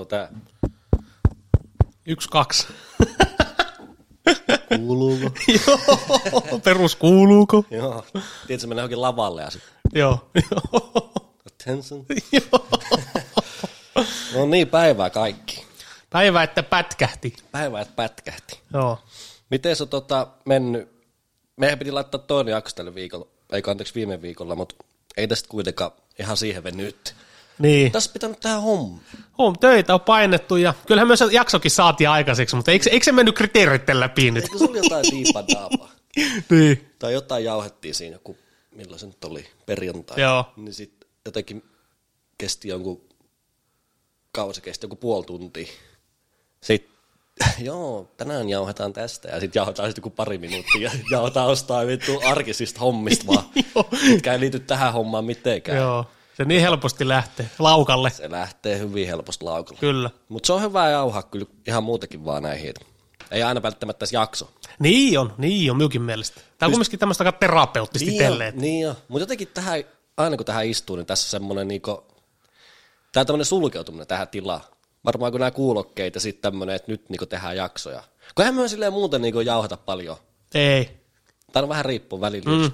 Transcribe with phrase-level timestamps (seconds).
[0.00, 0.28] Se on tää.
[2.06, 2.66] Yksi, kaksi.
[4.76, 5.30] Kuuluuko?
[5.66, 5.78] Joo,
[6.64, 7.64] perus kuuluuko?
[7.70, 8.04] Joo.
[8.46, 10.30] Tiedätkö, mennään johonkin lavalle ja sitten Joo.
[11.46, 12.06] attention.
[12.32, 12.66] Joo.
[14.34, 15.66] No niin, päivää kaikki.
[16.10, 17.36] Päivä, että pätkähti.
[17.52, 18.60] Päivää, että pätkähti.
[18.74, 18.98] Joo.
[19.50, 20.88] Miten se on tota, mennyt?
[21.56, 24.74] Meidän piti laittaa toinen jakso tällä viikolla, ei anteeksi viime viikolla, mutta
[25.16, 27.14] ei tästä kuitenkaan ihan siihen venyt.
[27.60, 27.92] Niin.
[27.92, 29.00] Tässä pitänyt tehdä homma.
[29.38, 33.36] Huom, töitä on painettu ja kyllähän myös jaksokin saatiin aikaiseksi, mutta eikö, eikö se mennyt
[33.36, 34.44] kriteereiden läpi nyt?
[34.44, 35.90] Eikö sulla jotain diipadaapaa?
[36.50, 36.94] niin.
[36.98, 38.36] tai jotain jauhettiin siinä joku,
[38.74, 40.20] milloin se nyt oli, perjantai.
[40.20, 40.44] Joo.
[40.56, 41.62] Niin sitten jotenkin
[42.38, 43.08] kesti jonkun,
[44.32, 45.66] kauan se kesti, joku puoli tuntia.
[46.60, 46.94] Sitten,
[47.68, 52.20] joo, tänään jauhetaan tästä ja sitten jauhetaan sitten joku pari minuuttia ja jauhetaan ostaa vittu
[52.24, 53.44] arkisista hommista vaan,
[54.10, 55.78] mitkä ei liity tähän hommaan mitenkään.
[55.78, 56.06] Joo.
[56.36, 58.10] Se niin helposti lähtee laukalle.
[58.10, 59.80] Se lähtee hyvin helposti laukalla.
[59.80, 60.10] Kyllä.
[60.28, 62.74] Mutta se on hyvä jauhaa kyllä ihan muutenkin vaan näihin.
[63.30, 64.50] Ei aina välttämättä edes jakso.
[64.78, 66.40] Niin on, niin on minunkin mielestä.
[66.58, 68.58] Tämä on kumminkin tämmöistä aika terapeuttista Niin on, itelleen.
[68.58, 68.94] niin on.
[69.08, 69.84] Mutta jotenkin tähän,
[70.16, 72.04] aina kun tähän istuu, niin tässä on semmoinen niinku,
[73.12, 74.60] tää tämmöinen sulkeutuminen tähän tilaan.
[75.04, 78.02] Varmaan kun nämä kuulokkeet ja sitten tämmöinen, että nyt niinku tehdään jaksoja.
[78.34, 80.16] Kun eihän myös silleen muuten niinku jauhata paljon.
[80.54, 80.90] Ei.
[81.52, 82.50] Tämä on vähän riippuu välillä.
[82.58, 82.72] Mm.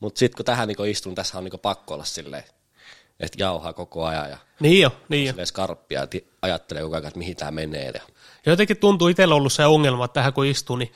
[0.00, 2.44] Mutta sitten kun tähän niinku istun, niin tässä on niinku pakko olla silleen,
[3.20, 7.18] että jauhaa koko ajan ja Niin on, niin silleen skarppia ja ajattelee koko ajan, että
[7.18, 7.92] mihin tämä menee.
[8.46, 10.92] Ja jotenkin tuntuu itsellä ollut se ongelma, että tähän kun istuu, niin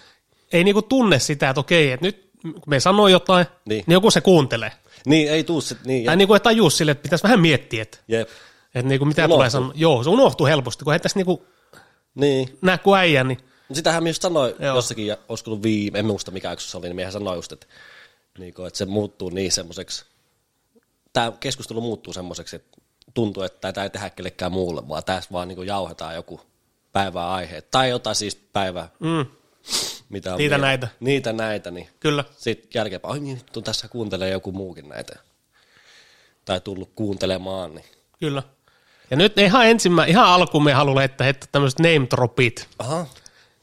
[0.53, 3.85] ei niinku tunne sitä, että okei, että nyt kun me sanoo jotain, Niin.
[3.87, 4.73] niin, joku se kuuntelee.
[5.07, 7.99] Niin, ei tuu sit, niin, Tai niinku, että tajuu sille, että pitäisi vähän miettiä, että,
[8.09, 8.29] jep.
[8.75, 9.37] että niinku mitä Unohtuu.
[9.37, 9.73] tulee sanoa.
[9.75, 11.47] Joo, se unohtuu helposti, kun ei tässä niinku
[12.15, 12.59] Niin.
[12.63, 14.77] näe kuin äijä, niin Mut Sitähän myös sanoi Joo.
[14.77, 17.53] jossakin, ja olisiko ollut viime, en muista mikä yksi se oli, niin miehän sanoi just,
[17.53, 17.67] että,
[18.39, 20.05] niin kuin, että se muuttuu niin semmoiseksi,
[21.13, 22.79] tämä keskustelu muuttuu semmoiseksi, että
[23.15, 26.41] tuntuu, että tätä ei tehdä kellekään muulle, vaan tässä vaan niin jauhetaan joku
[26.93, 29.27] päivää aihe, tai jotain siis päivää, mm,
[30.09, 30.89] mitä on Niitä miet- näitä.
[31.01, 32.25] Niitä näitä, niin kyllä.
[32.37, 35.19] sitten jälkeenpäin, ai niin, nyt on tässä kuuntelee joku muukin näitä,
[36.45, 37.85] tai tullut kuuntelemaan, niin
[38.21, 38.43] Kyllä.
[39.11, 42.69] Ja nyt ihan ensimmä, ihan alkuun me haluamme heittää, heittää tämmöiset name dropit.
[42.79, 43.07] aha,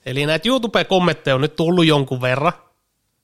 [0.05, 2.53] Eli näitä YouTube-kommentteja on nyt tullut jonkun verran.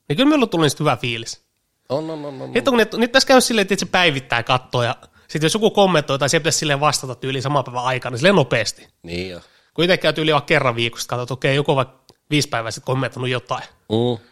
[0.09, 1.42] Niin kyllä on tullut niistä hyvä fiilis.
[1.89, 4.85] On, on, on, on, Hitto, kun ne, nyt tässä käy silleen, että se päivittää kattoa
[4.85, 4.95] ja
[5.27, 8.35] sitten jos joku kommentoi tai se pitäisi silleen vastata tyyli saman päivän aikana, niin silleen
[8.35, 8.87] nopeasti.
[9.03, 9.41] niin jo,
[9.73, 12.71] Kun itse käy tyyli vaikka kerran viikossa, katsot, että okei, joku on vaikka viisi päivää
[12.71, 13.63] sitten kommentoinut jotain.
[13.89, 14.25] mm.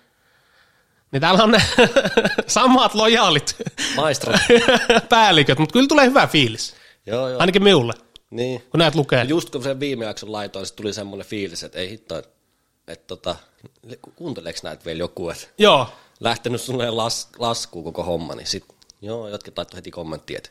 [1.12, 1.62] Niin täällä on ne
[2.48, 3.56] samat lojaalit
[3.96, 4.34] maestro,
[5.10, 6.76] päälliköt, mutta kyllä tulee hyvä fiilis.
[7.06, 7.94] joo, joo, Ainakin minulle,
[8.30, 9.24] niin, kun näet lukee.
[9.24, 13.36] Just kun sen viime jakson laitoin, sitten tuli semmoinen fiilis, että ei hitto, että, tota,
[14.02, 15.88] ku- kuunteleeko näitä vielä joku, että Joo,
[16.22, 18.66] lähtenyt sulle las, laskuun koko homma, niin sit,
[19.02, 20.50] joo, jotkin laittoi heti kommenttia, että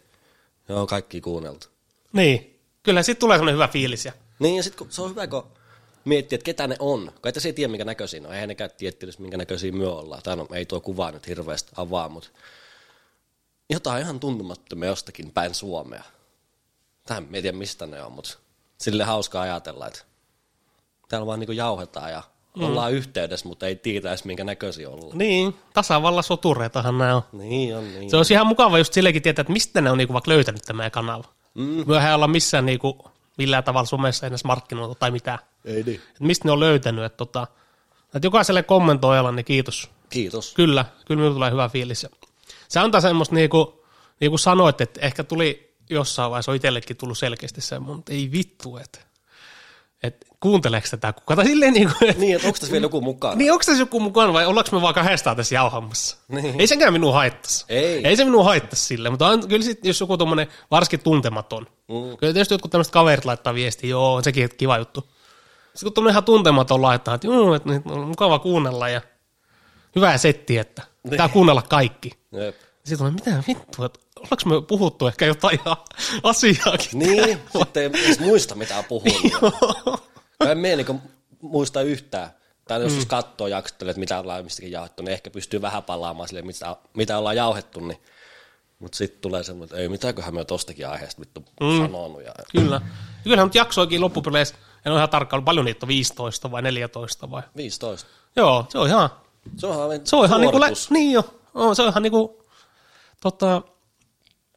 [0.69, 1.67] joo, kaikki kuunneltu.
[2.13, 2.57] niin.
[2.83, 4.05] Kyllä sitten tulee semmoinen hyvä fiilis.
[4.05, 5.47] Ja Niin, ja sitten se on hyvä, kun
[6.05, 7.07] miettii, että ketä ne on.
[7.07, 8.35] Kun et se ei tiedä, minkä näköisiä ne on.
[8.35, 10.23] Eihän ne käy tietty, minkä näköisiä myö ollaan.
[10.23, 12.31] Tai no, ei tuo kuva nyt hirveästi avaa, mutta
[13.71, 16.03] jotain ihan tuntemattomia jostakin päin Suomea.
[17.07, 18.39] Tähän en tiedä, mistä ne on, mutta
[18.79, 20.03] sille hauska ajatella, että
[21.09, 22.23] täällä vaan niinku jauhetaan ja
[22.57, 22.63] mm.
[22.63, 25.19] ollaan yhteydessä, mutta ei tiedä edes, minkä näköisiä ollaan.
[25.19, 27.23] niin, tasavallan sotureitahan nämä on.
[27.33, 30.13] Niin on, niin Se olisi ihan mukava just sillekin tietää, että mistä ne on niinku
[30.13, 31.25] vaikka löytänyt tämä kanava.
[31.55, 31.85] Mm.
[31.87, 35.39] Myöhän ei olla missään niinku millään tavalla somessa edes markkinoilla tai mitään.
[35.65, 36.01] Ei niin.
[36.15, 37.05] Et mistä ne on löytänyt.
[37.05, 37.47] Että tota,
[38.15, 39.91] että jokaiselle kommentoijalle, niin kiitos.
[40.11, 40.55] Kiitos.
[40.55, 42.07] Kyllä, kyllä minulle tulee hyvä fiilis.
[42.69, 43.67] Se antaa semmoista, niin kuin,
[44.21, 48.31] niin kuin sanoit, että ehkä tuli jossain vaiheessa, on itsellekin tullut selkeästi semmoinen, mutta ei
[48.33, 49.10] vittu, että, että
[50.41, 51.37] kuunteleeko tätä kukaan.
[51.37, 53.35] Tai silleen niin kuin, Niin, että onko tässä vielä joku mukana?
[53.35, 56.17] niin onko tässä joku mukana vai ollaanko me vaan kahdestaan tässä jauhamassa?
[56.29, 56.61] Niin.
[56.61, 57.65] Ei senkään minua haittaisi.
[57.69, 58.07] Ei.
[58.07, 61.67] Ei se minua haittaisi sille, mutta on, kyllä sit, jos joku tuommoinen varsinkin tuntematon.
[61.89, 62.17] Mm.
[62.17, 65.01] Kyllä tietysti jotkut tämmöiset kaverit laittaa viestiä, joo, on sekin kiva juttu.
[65.01, 69.01] Sitten kun tuommoinen ihan tuntematon laittaa, että joo, että nyt on mukava kuunnella ja
[69.97, 72.11] hyvää setti, että pitää kuunnella kaikki.
[72.33, 72.57] Jep.
[72.85, 75.77] Sitten tulee, mitä vittua, että ollaanko me puhuttu ehkä jotain ihan
[76.23, 76.99] asiaakin?
[76.99, 79.23] Niin, sitten ei muista mitä on puhunut.
[79.87, 79.99] Mä
[80.53, 81.03] en mene niin
[81.43, 82.31] muista yhtään.
[82.69, 83.07] Tai jos mm.
[83.07, 87.19] katsoo jaksottele, että mitä ollaan mistäkin jauhettu, niin ehkä pystyy vähän palaamaan sille, mitä, mitä
[87.19, 87.81] ollaan jauhettu.
[87.81, 88.01] Niin.
[88.79, 91.79] Mutta sitten tulee semmoinen, että ei mitäköhän me tostakin aiheesta vittu mm.
[91.79, 92.25] sanonut.
[92.25, 92.33] Ja...
[92.53, 92.81] Kyllä.
[93.25, 94.55] Kyllähän nyt jaksoikin loppupeleissä,
[94.85, 97.43] en ole ihan tarkkaan, paljon niitä on 15 vai 14 vai?
[97.57, 98.09] 15.
[98.37, 99.11] Joo, se on ihan,
[99.57, 102.45] Se on ihan, se on ihan niinku, lä- niin jo, on, se on ihan niinku,
[103.21, 103.63] tota,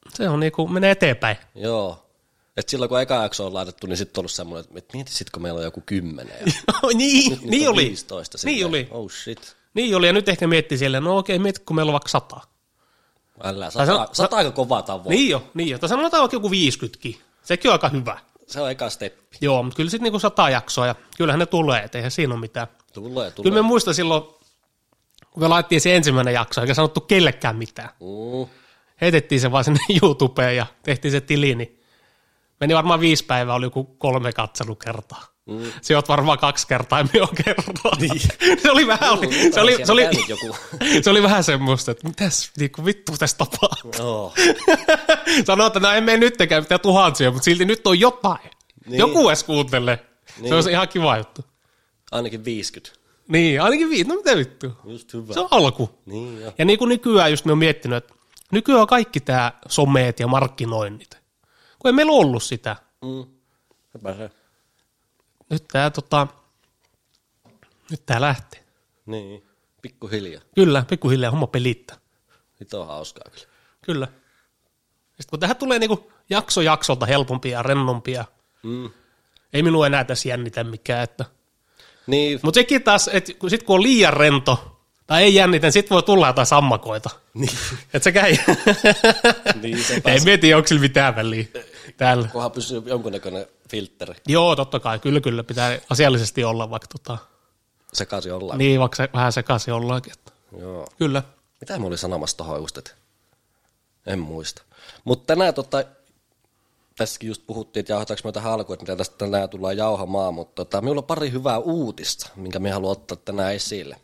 [0.10, 1.38] se on niinku, menee eteenpäin.
[1.56, 2.06] Joo.
[2.58, 5.30] Et silloin kun eka jakso on laitettu, niin sitten on ollut semmoinen, että mieti sit,
[5.30, 6.36] kun meillä on joku kymmenen.
[6.46, 6.54] Ja
[6.94, 7.86] niin, nyt niin oli.
[7.86, 8.88] 15 Niin oli.
[8.92, 9.56] Oh shit.
[9.74, 12.40] Niin oli, ja nyt ehkä miettii silleen, no okei, mieti, kun meillä on vaikka sata.
[13.44, 15.10] Älä, sata, sano- sata aika kova tavoite.
[15.10, 15.80] Niin jo, niin jo.
[15.80, 17.18] Tai sanotaan vaikka joku 50kin.
[17.44, 18.20] Sekin on aika hyvä.
[18.48, 19.38] Se on eka steppi.
[19.42, 22.40] Joo, mutta kyllä sitten niinku sata jaksoa ja kyllähän ne tulee, et eihän siinä ole
[22.42, 22.68] mitään.
[22.94, 23.44] Tulee, tulee.
[23.44, 24.24] Kyllä me muistan silloin,
[25.32, 27.90] kun me laittiin se ensimmäinen jakso, eikä sanottu kellekään mitään.
[28.00, 28.48] Mm.
[29.02, 31.83] Heitettiin se vaan sinne YouTubeen ja tehtiin se tili, niin
[32.64, 35.24] meni varmaan viisi päivää, oli joku kolme katselukertaa.
[35.46, 35.72] Mm.
[35.82, 37.92] Se oot varmaan kaksi kertaa, en ole kertaa.
[38.00, 38.22] Niin.
[38.62, 40.56] se oli vähän, oli, se, oli, se, oli, joku.
[41.04, 43.92] se oli vähän semmoista, että mitäs niinku, vittu tässä tapahtuu.
[44.00, 44.34] Oh.
[45.46, 48.50] Sanoo, että no emme nyttekään mitään tuhansia, mutta silti nyt on jotain.
[48.86, 49.00] Niin.
[49.00, 50.06] Joku edes kuuntelee.
[50.40, 50.50] Niin.
[50.50, 51.42] Se olisi ihan kiva juttu.
[52.12, 53.00] Ainakin 50.
[53.28, 54.10] Niin, ainakin viisi.
[54.10, 54.72] No mitä vittu?
[54.86, 55.34] Just hyvä.
[55.34, 55.90] Se on alku.
[56.06, 56.54] Niin jo.
[56.58, 58.14] Ja niin kuin nykyään just me on miettinyt, että
[58.52, 61.23] nykyään on kaikki tämä someet ja markkinoinnit.
[61.84, 62.76] Kun ei meillä ollut sitä.
[63.02, 63.26] Mm.
[63.94, 64.30] Sepä se.
[65.50, 66.28] Nyt tämä tota,
[67.92, 68.64] nyt tää lähtee.
[69.06, 69.44] Niin.
[69.82, 70.42] Pikkuhiljaa.
[70.56, 71.98] Kyllä, pikkuhiljaa homma pelittää.
[72.60, 73.48] Nyt on hauskaa kyllä.
[73.82, 74.06] Kyllä.
[75.06, 78.26] Sitten kun tähän tulee niinku jakso jaksolta helpompia ja rennompia,
[78.64, 78.90] Mm.
[79.54, 81.04] ei minua enää tässä jännitä mikään.
[81.04, 81.26] Että.
[82.08, 84.73] Niin, Mutta sekin taas, että kun, sit kun on liian rento
[85.08, 87.10] tai ei jännitä, sitten voi tulla jotain sammakoita.
[87.34, 87.50] niin,
[87.94, 88.36] Että se käy.
[89.62, 91.46] niin se ei mieti, onko sillä mitään väliä
[91.98, 92.28] täällä.
[92.32, 95.00] kunhan pysyy jonkunnäköinen filtteri Joo, totta kai.
[95.00, 95.44] Kyllä, kyllä.
[95.44, 97.18] Pitää asiallisesti olla, vaikka tota,
[97.94, 98.58] sekaisin ollaan.
[98.58, 100.14] niin, vaikka se vähän sekaisin ollaankin.
[100.14, 100.32] Että.
[100.60, 100.88] Joo.
[100.98, 101.24] Kyllä.
[101.62, 102.92] Mitä mä olin sanomassa tohon just, että
[104.08, 104.62] en muista.
[105.04, 105.84] Mutta tänään tota,
[106.98, 110.66] tässäkin just puhuttiin, että jauhataanko me tähän alkuun, että mitä tästä tänään tullaan jauhamaan, mutta
[110.66, 113.98] tota, minulla on pari hyvää uutista, minkä me haluan ottaa tänään esille.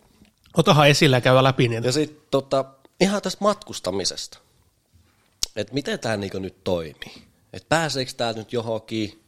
[0.58, 1.84] Otahan esillä ja käydä läpi niin.
[1.84, 2.66] Ja sitten tota,
[3.00, 4.40] ihan tästä matkustamisesta.
[5.56, 7.24] Että miten tämä niinku nyt toimii.
[7.54, 9.24] Että pääseekö tämä nyt johonkin,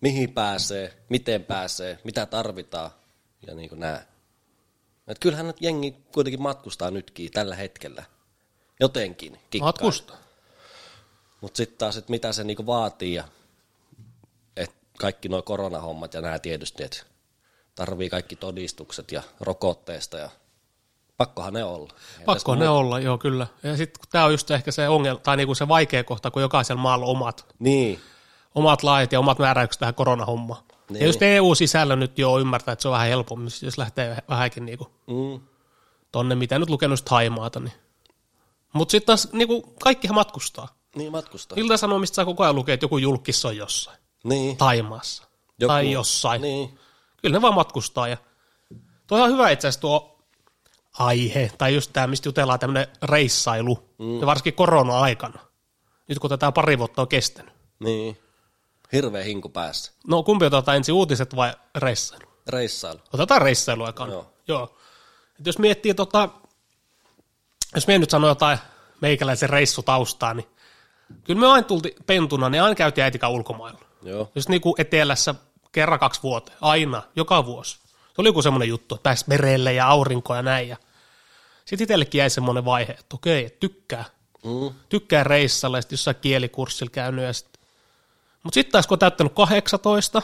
[0.00, 2.90] mihin pääsee, miten pääsee, mitä tarvitaan
[3.46, 4.00] ja niin kuin näin.
[5.08, 8.04] Et kyllähän nyt jengi kuitenkin matkustaa nytkin tällä hetkellä.
[8.80, 9.38] Jotenkin.
[9.50, 9.68] kikkaa.
[9.68, 10.12] Matkusta.
[11.40, 13.24] Mutta sitten taas, että mitä se niinku vaatii ja
[14.56, 17.02] et kaikki nuo koronahommat ja nämä tietysti, että
[17.74, 20.30] tarvii kaikki todistukset ja rokotteesta ja
[21.20, 21.92] pakkohan ne olla.
[22.18, 23.46] Ei Pakko tässä ne olla, joo kyllä.
[23.62, 26.82] Ja sitten tämä on just ehkä se ongelma, tai niinku se vaikea kohta, kun jokaisella
[26.82, 28.00] maalla on omat, Niin,
[28.54, 30.62] omat lait ja omat määräykset tähän koronahommaan.
[30.62, 30.78] Niin.
[30.88, 31.00] Niin.
[31.00, 34.88] Ja just EU-sisällä nyt jo ymmärtää, että se on vähän helpommin, jos lähtee vähänkin niinku
[35.06, 35.40] mm,
[36.12, 37.60] tonne, mitä nyt lukenut just Haimaata.
[37.60, 37.72] Niin.
[38.72, 40.68] Mutta sitten taas niinku, kaikkihan matkustaa.
[40.96, 41.58] niin matkustaa.
[41.58, 43.98] Ilta-Sanomista saa koko ajan lukea, että joku julkis on jossain.
[44.24, 44.56] Niin.
[44.56, 45.22] Taimaassa.
[45.60, 46.42] Joku- Tai jossain.
[46.42, 46.78] Niin.
[47.22, 48.08] Kyllä ne vaan matkustaa.
[48.08, 48.16] Ja
[49.06, 50.19] toi on hyvä itse asiassa tuo
[51.00, 54.20] aihe, tai just tämä, mistä jutellaan tämmöinen reissailu, mm.
[54.20, 55.40] ja varsinkin korona-aikana.
[56.08, 57.54] Nyt kun tätä pari vuotta on kestänyt.
[57.78, 58.18] Niin.
[58.92, 59.92] Hirveä hinku päässä.
[60.06, 62.30] No kumpi otetaan ensin uutiset vai reissailu?
[62.48, 63.00] Reissailu.
[63.12, 64.10] Otetaan reissailu aikaan.
[64.10, 64.32] Joo.
[64.48, 64.76] Joo.
[65.40, 66.28] Et jos miettii tota,
[67.74, 68.58] jos me nyt sanoo jotain
[69.00, 70.46] meikäläisen reissutaustaa, niin
[71.24, 73.80] kyllä me aina tultiin pentuna, niin aina käytiin äitikaan ulkomailla.
[74.02, 74.30] Joo.
[74.34, 75.34] Just niin kuin etelässä
[75.72, 77.78] kerran kaksi vuoteen, aina, joka vuosi.
[77.96, 80.68] Se oli joku semmoinen juttu, että pääsi merelle ja aurinkoa ja näin.
[80.68, 80.76] Ja
[81.64, 84.04] sitten itsellekin jäi semmoinen vaihe, että okei, että tykkää.
[84.44, 84.74] Mm.
[84.88, 87.24] Tykkää reissalla ja sitten jossain kielikurssilla käynyt.
[87.24, 87.48] Ja sit...
[88.42, 90.22] Mutta sitten taas kun on täyttänyt 18,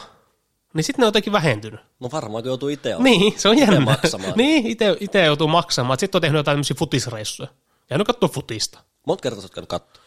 [0.73, 1.79] niin sitten ne on jotenkin vähentynyt.
[1.99, 3.79] No varmaan kun joutuu itse Niin, se on jännä.
[3.79, 4.33] maksamaan.
[4.37, 4.65] niin,
[4.99, 5.99] itse joutuu maksamaan.
[5.99, 7.49] Sitten on tehnyt jotain tämmöisiä futisreissuja.
[7.89, 8.79] Ja nyt katsoa futista.
[9.07, 10.03] Monta kertaa sä oot käynyt katsoa?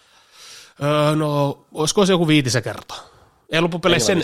[0.83, 2.99] Öö, no, olisiko se joku viitisen kertaa?
[3.52, 4.23] Ei loppupeleissä sen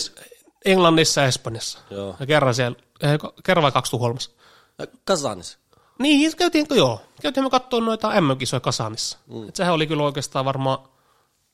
[0.64, 1.20] Englannissa.
[1.20, 1.78] Ja Espanjassa.
[1.90, 2.16] Joo.
[2.20, 4.30] Ja kerran siellä, eh, kerran vai kaksi Tukholmassa.
[4.78, 5.58] Ja Kasanis.
[5.98, 7.00] Niin, käytiin, joo.
[7.22, 9.18] Käytiin me katsoa noita MM-kisoja Kasanissa.
[9.26, 9.48] Mm.
[9.48, 10.78] Et sehän oli kyllä oikeastaan varmaan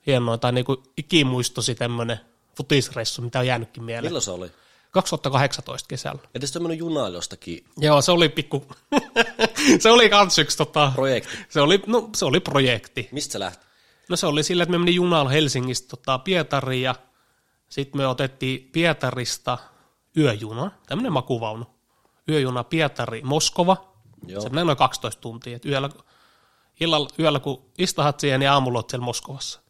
[0.07, 2.21] hienoa, tai niinku ikimuistosi tämmönen
[2.57, 4.05] futisreissu, mitä on jäänytkin mieleen.
[4.05, 4.51] Milloin se oli?
[4.91, 6.23] 2018 kesällä.
[6.35, 8.67] Edes tämmöinen juna jostakin Joo, se oli pikku...
[9.83, 10.93] se oli kans yksi tota...
[10.95, 11.31] projekti.
[11.49, 13.09] Se oli, no, se oli projekti.
[13.13, 13.67] Mistä se lähti?
[14.09, 16.95] No se oli sillä, että me meni junalla Helsingistä tota, Pietariin ja
[17.69, 19.59] sitten me otettiin Pietarista
[20.17, 21.65] yöjuna, tämmöinen makuvaunu.
[22.29, 23.92] Yöjuna Pietari, Moskova.
[24.26, 24.43] Joo.
[24.43, 25.57] Se menee noin 12 tuntia.
[25.57, 25.91] Et yöllä,
[26.81, 29.61] illalla, yöllä, kun istahat siihen, niin aamulla oot siellä Moskovassa.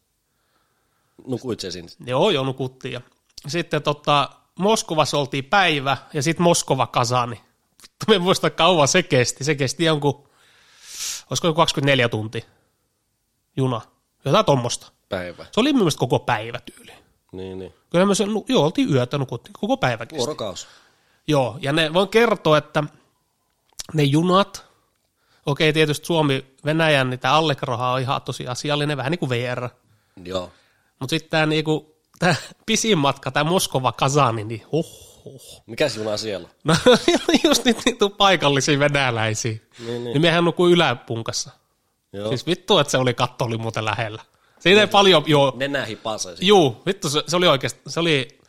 [1.27, 1.87] Nukuit se siinä?
[2.05, 2.93] Joo, joo, nukuttiin.
[2.93, 3.01] Ja
[3.47, 4.29] sitten tota,
[4.59, 7.35] Moskovassa oltiin päivä ja sitten Moskova Kasani.
[7.81, 9.43] Vittu, me en muista kauan se kesti.
[9.43, 10.29] Se kesti jonkun,
[11.29, 12.45] olisiko joku 24 tuntia
[13.57, 13.81] juna.
[14.25, 14.91] Jotain tuommoista.
[15.09, 15.45] Päivä.
[15.51, 16.91] Se oli myös koko päivä tyyli.
[17.31, 17.73] Niin, niin.
[17.89, 20.17] Kyllä me nu- joo, oltiin yötä, nukuttiin koko päivä kesti.
[20.17, 20.67] Vuorokaus.
[21.27, 22.83] Joo, ja ne, voin kertoa, että
[23.93, 24.65] ne junat,
[25.45, 29.69] okei tietysti Suomi-Venäjän, niin tämä Allegroha on ihan tosi asiallinen, vähän niin kuin VR.
[30.23, 30.51] Joo.
[30.99, 32.35] Mutta sitten tämä niinku, tää
[32.65, 35.13] pisin matka, tämä Moskova-Kazani, niin oho.
[35.65, 36.49] Mikäs juna siellä?
[36.63, 36.75] No
[37.43, 39.51] just niitä, niitä paikallisia venäläisiä.
[39.79, 40.21] Niin, Niin niin.
[40.21, 41.51] mehän nukui yläpunkassa.
[42.13, 42.29] Joo.
[42.29, 44.21] Siis vittu, että se oli katto oli muuten lähellä.
[44.59, 46.35] Siinä ei paljon, joo, Nenä hipasee.
[46.41, 48.39] Juu, vittu, se, se oli oikeasti, se oli,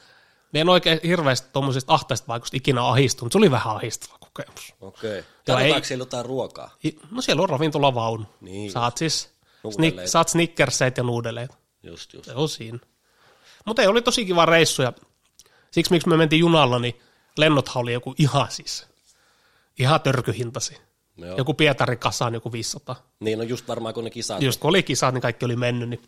[0.53, 3.33] Me en oikein hirveästi tuommoisista ahtaista vaikutusta ikinä ahistunut.
[3.33, 4.75] Se oli vähän ahistava kokemus.
[4.81, 5.11] Okei.
[5.17, 6.71] Joo, Tarvitaanko ei- siellä jotain ruokaa?
[7.11, 8.25] No siellä on ravintolavaunu.
[8.41, 9.31] Niin saat siis
[9.75, 11.55] snik, saat snickerseitä ja nuudeleita.
[11.83, 12.25] Just, just.
[12.27, 12.79] Se on siinä.
[13.65, 14.93] Mutta ei, oli tosi kiva reissu ja
[15.71, 17.01] siksi miksi me mentiin junalla, niin
[17.37, 18.87] lennothan oli joku ihan siis,
[19.79, 20.77] ihan törkyhintasi.
[21.17, 21.37] Joo.
[21.37, 22.97] Joku Pietarin kasaan joku 500.
[23.21, 24.43] Niin on just varmaan kun ne kisat.
[24.43, 25.89] Just kun oli kisat, niin kaikki oli mennyt.
[25.89, 26.03] Niin.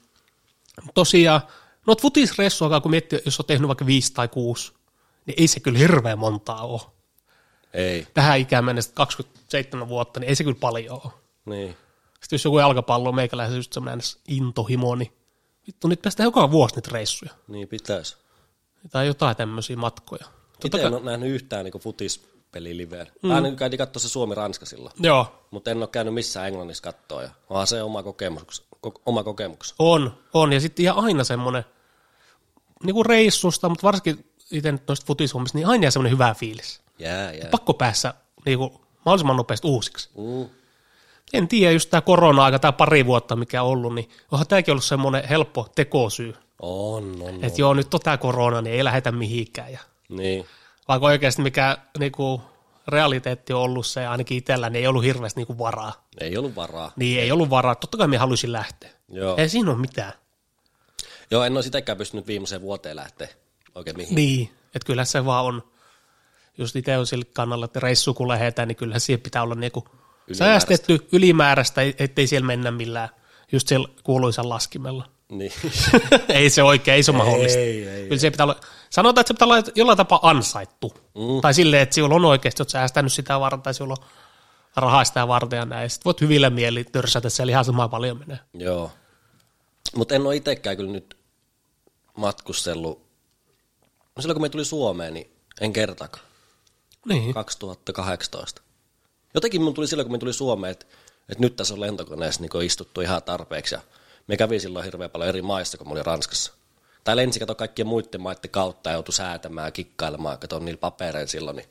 [0.95, 1.41] Tosiaan,
[1.87, 4.73] no futisreissuakaan kun miettii, jos on tehnyt vaikka viisi tai kuusi,
[5.27, 6.81] niin ei se kyllä hirveän montaa ole.
[7.75, 8.07] Ei.
[8.15, 11.13] Tähän ikään mennessä 27 vuotta, niin ei se kyllä paljon ole.
[11.45, 11.77] Niin.
[12.21, 15.13] Sitten jos joku jalkapallo on meikäläisen just semmoinen intohimo, niin
[15.67, 17.31] vittu, nyt päästään joka vuosi niitä reissuja.
[17.49, 18.17] Niin pitäisi.
[18.91, 20.25] Tai jotain tämmöisiä matkoja.
[20.65, 23.07] Itse en ole nähnyt yhtään niin futispeli liveä.
[23.23, 23.31] Mm.
[23.31, 24.95] Aina käytiin katsoa se Suomi-Ranska silloin.
[24.99, 27.23] joo, Mutta en ole käynyt missään Englannissa kattoa.
[27.23, 28.67] Ja onhan se oma kokemus.
[28.87, 29.75] Ko- oma kokemus.
[29.79, 30.53] on, on.
[30.53, 31.65] Ja sitten ihan aina semmoinen,
[32.85, 36.81] niin kuin reissusta, mutta varsinkin itse nyt noista futishommista, niin aina semmoinen hyvä fiilis.
[36.99, 37.49] Jää, jää.
[37.51, 38.15] Pakko päässä
[38.47, 38.73] niin kuin,
[39.05, 40.09] mahdollisimman nopeasti uusiksi.
[40.17, 40.49] Mm.
[41.33, 44.85] En tiedä, just tämä korona-aika, tämä pari vuotta, mikä on ollut, niin onhan tämäkin ollut
[44.85, 46.35] semmoinen helppo tekosyy.
[46.63, 47.45] On, on, on.
[47.45, 49.73] Että joo, nyt on tämä korona, niin ei lähetä mihinkään.
[49.73, 50.47] Ja Niin.
[50.89, 52.43] vaikka oikeasti mikä niinku,
[52.89, 56.07] realiteetti on ollut se, ainakin itsellä, niin ei ollut hirveästi niinku varaa.
[56.21, 56.93] Ei ollut varaa.
[56.97, 57.75] Niin ei ollut varaa.
[57.75, 58.91] Totta kai minä halusin lähteä.
[59.09, 59.37] Joo.
[59.37, 60.13] Ei siinä ole mitään.
[61.31, 63.29] Joo, en ole sitäkään pystynyt viimeiseen vuoteen lähteä
[63.75, 64.15] oikein mihin.
[64.15, 65.63] Niin, että kyllä se vaan on,
[66.59, 69.85] just itse on sillä kannalla, että reissu kun lähdetään, niin kyllä siihen pitää olla niinku
[70.33, 73.09] säästetty ylimääräistä, ettei siellä mennä millään
[73.53, 75.09] just siellä kuuluisan laskimella.
[75.29, 75.53] Niin.
[76.29, 77.59] ei se oikein, ei se ole mahdollista.
[77.59, 78.61] Ei, ei, Kyllä se pitää olla,
[78.91, 80.95] sanotaan, että se pitää olla jollain tapaa ansaittu.
[81.15, 81.41] Mm.
[81.43, 84.07] Tai silleen, että sinulla on oikeasti, olet säästänyt sitä varten, tai sinulla on
[84.77, 85.91] rahaa sitä varten ja näin.
[85.91, 88.39] Sitten voit hyvillä mieli törsätä siellä ihan sama paljon menee.
[88.55, 88.93] Joo.
[89.97, 91.17] Mutta en ole itsekään kyllä nyt
[92.17, 93.07] matkustellut.
[94.17, 96.25] No silloin kun me tuli Suomeen, niin en kertakaan.
[97.07, 97.35] Niin.
[97.35, 98.63] 2018.
[99.35, 100.87] Jotenkin mun tuli silloin, kun me tuli Suomeen, että,
[101.29, 103.75] että nyt tässä on lentokoneessa niin istuttu ihan tarpeeksi.
[103.75, 103.81] Ja
[104.27, 106.53] me kävi silloin hirveän paljon eri maissa, kun mä olin Ranskassa.
[107.05, 111.27] Tai lensi kato kaikkien muiden maiden kautta ja joutui säätämään ja kikkailemaan, kato niillä papereilla
[111.29, 111.57] silloin.
[111.57, 111.69] Niin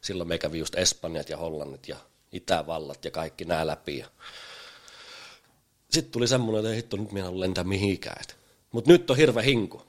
[0.00, 1.96] silloin me kävi just Espanjat ja Hollannit ja
[2.32, 3.98] Itävallat ja kaikki nämä läpi.
[3.98, 4.06] Ja
[5.90, 8.24] sitten tuli semmoinen, että hitto, nyt minä en lentää mihinkään.
[8.72, 9.82] Mutta nyt on hirveä hinku.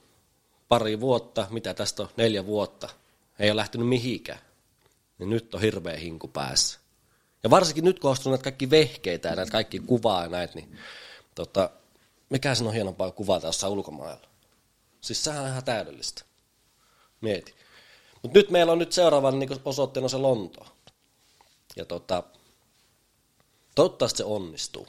[0.68, 2.88] Pari vuotta, mitä tästä on, neljä vuotta,
[3.38, 4.38] ei ole lähtenyt mihinkään.
[5.24, 6.78] Niin nyt on hirveä hinku päässä.
[7.42, 10.78] Ja varsinkin nyt, kun on näitä kaikki vehkeitä ja näitä kaikki kuvaa ja näitä, niin
[11.34, 11.70] tota,
[12.30, 14.28] mikä sen on hienompaa kuvata jossain ulkomailla.
[15.00, 16.24] Siis sehän on ihan täydellistä.
[17.20, 17.54] Mieti.
[18.22, 20.68] Mutta nyt meillä on nyt seuraavan niin osoitteena se Lontoa.
[21.76, 22.22] Ja tota,
[23.74, 24.86] toivottavasti se onnistuu.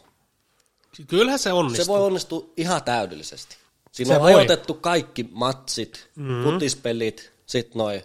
[1.07, 1.85] Kyllähän se onnistuu.
[1.85, 3.57] Se voi onnistua ihan täydellisesti.
[3.91, 4.33] Siinä Se on voi.
[4.33, 6.43] ajoitettu kaikki matsit, mm-hmm.
[6.43, 8.03] futispelit, sitten noi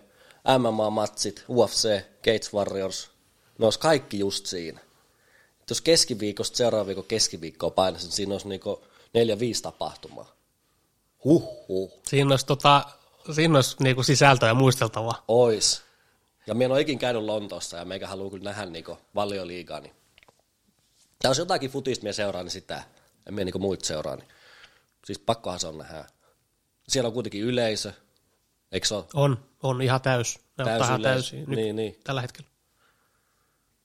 [0.48, 3.10] MMA-matsit, UFC, Gates Warriors,
[3.58, 4.80] ne olisi kaikki just siinä.
[5.60, 10.36] Et jos keskiviikosta seuraavan viikon keskiviikkoa painasin, niin siinä olisi niinku neljä, viisi tapahtumaa.
[11.24, 12.84] Huhhuh, Siinä olisi, tota,
[13.34, 15.24] siinä olisi niinku sisältöä muisteltavaa.
[15.28, 15.82] ois.
[16.46, 19.80] Ja minä en ole ikin käynyt Lontoossa ja meikä haluaa kyllä nähdä niinku valioliigaa.
[19.80, 19.94] Niin.
[21.22, 22.82] Tai jos jotakin futista minä seuraan, niin sitä.
[23.26, 24.16] En minä niinku muita seuraa.
[24.16, 24.28] Niin.
[25.04, 26.04] Siis pakkohan se on nähdä.
[26.88, 27.92] Siellä on kuitenkin yleisö.
[28.72, 29.04] Eikö se ole?
[29.14, 30.38] On, on ihan täys.
[30.58, 31.96] Ne Täysi ottaa täysin nyt, Niin, niin.
[32.04, 32.50] tällä hetkellä.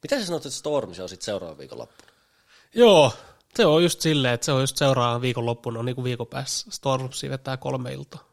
[0.04, 2.12] Mitä sä sanoit, että Storm se on sitten seuraavan viikon loppuna?
[2.76, 3.14] Joo,
[3.56, 6.28] se on just silleen, että se on just seuraavan viikon loppuna, on niin kuin viikon
[6.28, 6.72] päässä.
[6.72, 8.24] Stormsi vetää kolme iltaa.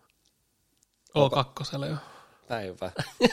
[1.19, 1.97] O2, joo.
[2.49, 2.93] Päivä.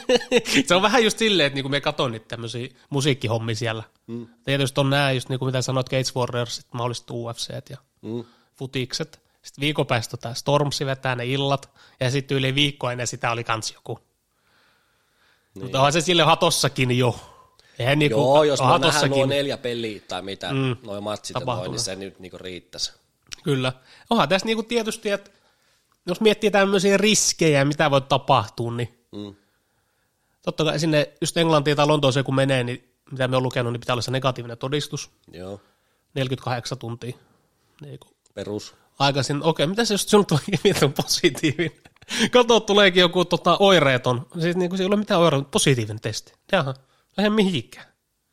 [0.67, 3.83] se on vähän just silleen, että niinku me katon niitä tämmöisiä musiikkihommia siellä.
[4.07, 4.27] Mm.
[4.45, 8.23] Tietysti on nämä just niin kuin mitä sanoit, Gates Warriors, mahdollisesti UFC ja Mm.
[8.55, 9.21] futikset.
[9.41, 11.69] Sitten viikon päästä tota Stormsi vetää ne illat,
[11.99, 13.99] ja sitten yli viikko ennen sitä oli kans joku.
[15.53, 15.63] Niin.
[15.63, 17.19] Mutta onhan se sille hatossakin jo.
[17.79, 20.77] Eihän niinku, Joo, jos mä nähdään nuo neljä peliä tai mitä, mm.
[20.83, 22.93] noin matsit ja noin, niin se nyt niinku riittäisi.
[23.43, 23.73] Kyllä.
[24.09, 25.31] Onhan tässä niinku tietysti, että
[26.05, 29.35] jos miettii tämmöisiä riskejä, mitä voi tapahtua, niin Mm.
[30.41, 33.79] totta kai sinne just Englantiin tai Lontooseen kun menee, niin mitä me on lukenut, niin
[33.79, 35.61] pitää olla se negatiivinen todistus, Joo,
[36.13, 37.17] 48 tuntia.
[37.81, 37.99] Niin
[38.33, 38.75] perus.
[38.99, 40.25] Aikaisin, okei, mitä se just sun
[40.63, 41.71] vitun positiivinen?
[42.31, 46.33] Kato, tuleekin joku tota, oireeton, siis niin kuin, ei ole mitään oireeton, positiivinen testi.
[46.51, 46.73] Jaha,
[47.17, 47.85] lähde mihinkään.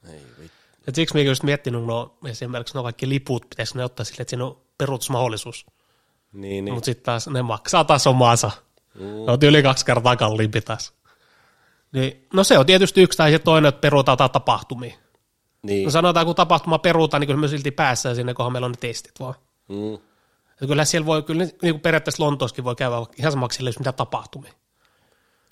[0.09, 0.57] Ei vittu.
[0.89, 4.31] Et siksi minä just miettinyt, no esimerkiksi no kaikki liput pitäisi ne ottaa sille, että
[4.31, 5.67] siinä on peruutusmahdollisuus.
[6.33, 6.75] Niin, Niin.
[6.75, 8.51] Mutta sitten taas ne maksaa taas omaansa.
[8.95, 9.05] Mm.
[9.05, 10.93] Ne on yli kaksi kertaa kalliimpi taas.
[11.93, 14.95] Niin, no se on tietysti yksi tai se toinen, että peruutaan tapahtumia.
[15.63, 15.85] niin.
[15.85, 18.77] No sanotaan, kun tapahtuma peruutaan, niin kyllä me silti päässään sinne, kunhan meillä on ne
[18.81, 19.35] testit vaan.
[19.69, 19.99] Mm.
[20.61, 23.93] Ja kyllä siellä voi, kyllä niin kuin periaatteessa Lontoossakin voi käydä ihan samaksi, jos mitä
[23.93, 24.53] tapahtumia.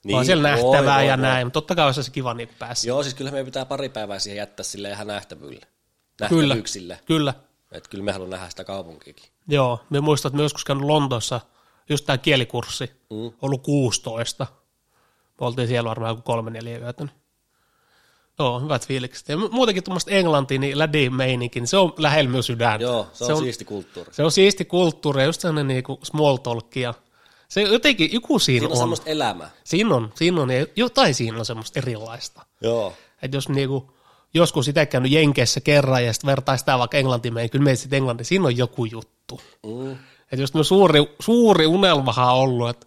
[0.04, 2.49] Niin, on siellä nähtävää voi, ja voi, näin, mutta totta kai olisi se kiva niin
[2.58, 2.88] päässä.
[2.88, 5.66] Joo, siis kyllä meidän pitää pari päivää siihen jättää sille ihan nähtävyydelle.
[6.20, 7.00] Nähtävyyksille.
[7.04, 7.34] Kyllä, kyllä.
[7.73, 9.25] Että kyllä me haluamme nähdä sitä kaupunkiakin.
[9.49, 11.40] Joo, me muistan, että me joskus käynyt Lontoossa,
[11.88, 13.32] just tämä kielikurssi, mm.
[13.42, 14.46] ollut 16.
[15.40, 17.04] Me oltiin siellä varmaan joku kolme neljä yötä.
[17.04, 17.23] Niin.
[18.38, 19.28] Joo, hyvät fiilikset.
[19.28, 22.84] Ja muutenkin tuommoista englantia, niin lädi meininki, niin se on lähellä myös sydäntä.
[22.84, 24.14] Joo, se on, se on siisti kulttuuri.
[24.14, 26.94] Se on siisti kulttuuri ja just sellainen niinku small talk ja
[27.48, 28.72] se jotenkin, joku siinä, siinä on.
[28.72, 29.50] on semmoista elämää.
[29.64, 32.46] Siinä on, siinä on, ja jotain siinä on semmoista erilaista.
[32.60, 32.92] Joo.
[33.22, 33.94] Että jos niinku,
[34.34, 37.96] joskus itse käynyt Jenkeissä kerran ja sitten vertaa sitä vaikka englantiin, niin kyllä meitä sitten
[37.96, 39.40] englanti, siinä on joku juttu.
[39.66, 39.92] Mm.
[39.92, 42.86] Että just suuri, suuri unelmahan on ollut, että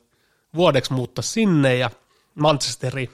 [0.56, 1.90] vuodeksi muuttaa sinne ja
[2.36, 3.10] Manchesteriin.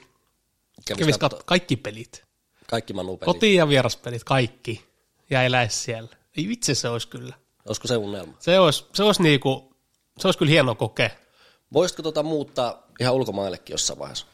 [0.86, 2.23] Kävis, Kävis katso- kaikki pelit.
[2.70, 3.34] Kaikki manupelit.
[3.34, 4.84] Koti- ja vieraspelit, kaikki.
[5.30, 6.16] Ja eläisi siellä.
[6.36, 7.34] Ei vitsi se olisi kyllä.
[7.68, 8.32] Olisiko se unelma?
[8.38, 9.74] Se olisi, se olisi, niinku,
[10.18, 11.10] se olisi kyllä hieno kokea.
[11.72, 14.26] Voisitko tota muuttaa ihan ulkomaillekin jossain vaiheessa?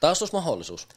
[0.00, 0.88] Taas olisi mahdollisuus.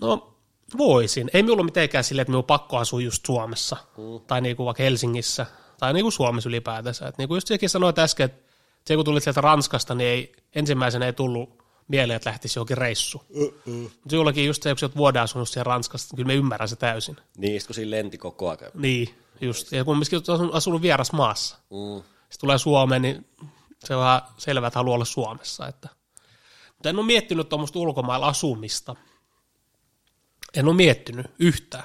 [0.00, 0.34] No
[0.78, 1.30] voisin.
[1.34, 3.76] Ei minulla mitenkään sille, että minun pakko asua just Suomessa.
[3.96, 4.20] Mm.
[4.26, 5.46] Tai niinku vaikka Helsingissä.
[5.78, 7.08] Tai niinku Suomessa ylipäätänsä.
[7.08, 8.48] Et niinku just sekin sanoit äsken, että
[8.84, 11.57] se kun tulit sieltä Ranskasta, niin ei, ensimmäisenä ei tullut
[11.88, 13.22] mieleen, että lähtisi johonkin reissu.
[13.30, 13.90] Uh-uh.
[14.08, 17.16] Sinullakin just se, kun olet vuoden asunut siellä Ranskassa, kyllä me ymmärrän se täysin.
[17.36, 18.70] Niin, kun siinä lenti koko ajan.
[18.74, 19.72] Niin, just.
[19.72, 21.56] Ja kun olet asunut vieras maassa.
[21.56, 22.02] Mm.
[22.02, 23.26] Sitten tulee Suomeen, niin
[23.78, 25.66] se on vähän selvää, että haluaa olla Suomessa.
[25.68, 25.88] Että.
[26.74, 28.96] Mutta en ole miettinyt tuommoista ulkomailla asumista.
[30.54, 31.84] En ole miettinyt yhtään.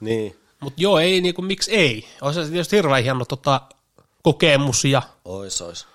[0.00, 0.36] Niin.
[0.60, 2.08] Mutta joo, ei, niin kuin, miksi ei?
[2.20, 3.60] Olisi tietysti hirveän hieno tota,
[4.22, 5.86] kokemus ja ois, ois.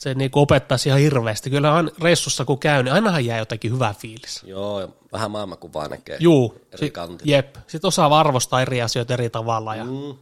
[0.00, 1.50] Se niin opettaisi ihan hirveästi.
[1.50, 4.42] Kyllä reissussa kun käy, niin ainahan jää jotakin hyvä fiilis.
[4.44, 6.16] Joo, vähän maailmankuvaa näkee.
[6.20, 7.56] Juu, eri sit, jep.
[7.66, 9.76] Sitten osaa arvostaa eri asioita eri tavalla.
[9.76, 9.84] Ja...
[9.84, 10.18] Mm.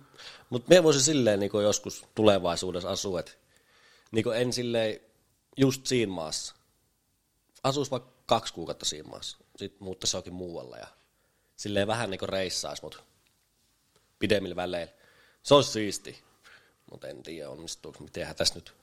[0.50, 3.32] Mutta me voisi silleen niin joskus tulevaisuudessa asua, että
[4.10, 5.00] niin en silleen
[5.56, 6.54] just siinä maassa.
[7.62, 9.38] Asuisi vaikka kaksi kuukautta siinä maassa.
[9.56, 10.86] Sitten muuttaisi jokin muualle ja
[11.56, 12.98] silleen vähän niin reissaisi, mutta
[14.18, 14.92] pidemmillä väleillä.
[15.42, 16.22] Se olisi siisti,
[16.90, 18.74] mutta en tiedä onnistuuko, mitenhän tässä nyt.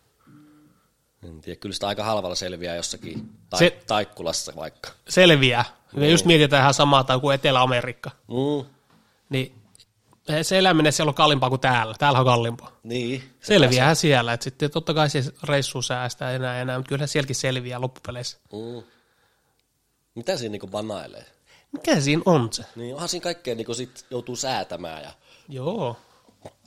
[1.28, 4.90] En tiedä, kyllä sitä aika halvalla selviää jossakin ta- se, Taikkulassa vaikka.
[5.10, 5.66] Selviää.
[5.96, 6.12] Me mm.
[6.12, 8.12] just mietitään ihan samaa tai kuin Etelä-Amerikka.
[8.28, 8.70] Mm.
[9.30, 9.56] Niin
[10.42, 11.96] se eläminen siellä on kalliimpaa kuin täällä.
[12.00, 12.72] Täällä on kalliimpaa.
[12.84, 13.24] Niin.
[13.42, 14.34] Selviää siellä.
[14.34, 18.38] Että sitten totta kai se reissu säästää enää enää, mutta kyllä sielläkin selviää loppupeleissä.
[18.54, 18.84] Mm.
[20.16, 21.26] Mitä siinä niinku banailee?
[21.72, 22.64] Mikä siinä on se?
[22.76, 25.04] Niin onhan siinä kaikkea niinku sit joutuu säätämään.
[25.04, 25.12] Ja...
[25.50, 25.98] Joo.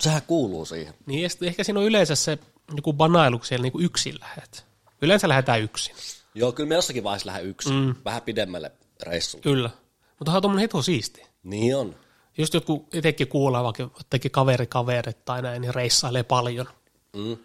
[0.00, 0.94] Sehän kuuluu siihen.
[1.06, 2.38] Niin ja ehkä siinä on yleensä se
[2.76, 4.66] joku banailu, siellä niinku yksin lähet.
[5.02, 5.94] Yleensä lähdetään yksin.
[6.34, 7.74] Joo, kyllä me jossakin vaiheessa lähden yksin.
[7.74, 7.94] Mm.
[8.04, 9.42] Vähän pidemmälle reissulle.
[9.42, 9.70] Kyllä.
[10.18, 11.22] Mutta onhan tuommoinen hito siisti.
[11.42, 11.94] Niin on.
[12.38, 16.68] Just jotkut itsekin kuulee vaikka teki kaveri kaverit tai näin, niin reissailee paljon.
[17.16, 17.36] Mm.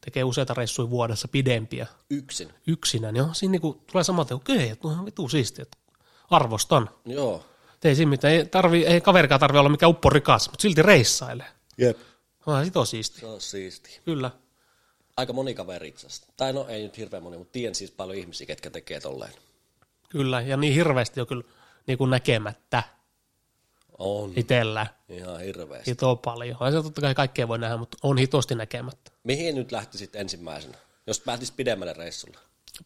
[0.00, 1.86] Tekee useita reissuja vuodessa pidempiä.
[2.10, 2.54] Yksin?
[2.66, 5.78] Yksinä, niin on siinä niinku, tulee sama, että okei, okay, että on vitu siistiä, että
[6.30, 6.90] arvostan.
[7.04, 7.44] Joo.
[7.84, 11.46] Ei siinä mitään, ei, tarvi, ei kaverikaan tarvi olla mikään upporikas, mutta silti reissailee.
[11.78, 11.98] Jep.
[12.46, 13.20] On sit on siisti.
[13.20, 14.00] Se on siisti.
[14.04, 14.30] Kyllä.
[15.18, 18.46] Aika moni kaveri itse Tai no ei nyt hirveän moni, mutta tiedän siis paljon ihmisiä,
[18.46, 19.32] ketkä tekee tolleen.
[20.08, 21.44] Kyllä, ja niin hirveästi on kyllä
[21.86, 22.82] niin kuin näkemättä.
[23.98, 24.32] On.
[24.36, 24.86] Itellä.
[25.08, 25.90] Ihan hirveästi.
[25.90, 26.56] Hito paljon.
[26.60, 29.10] Ja se totta kai kaikkea voi nähdä, mutta on hitosti näkemättä.
[29.24, 32.38] Mihin nyt lähtisit ensimmäisenä, jos päätisit pidemmälle reissulle?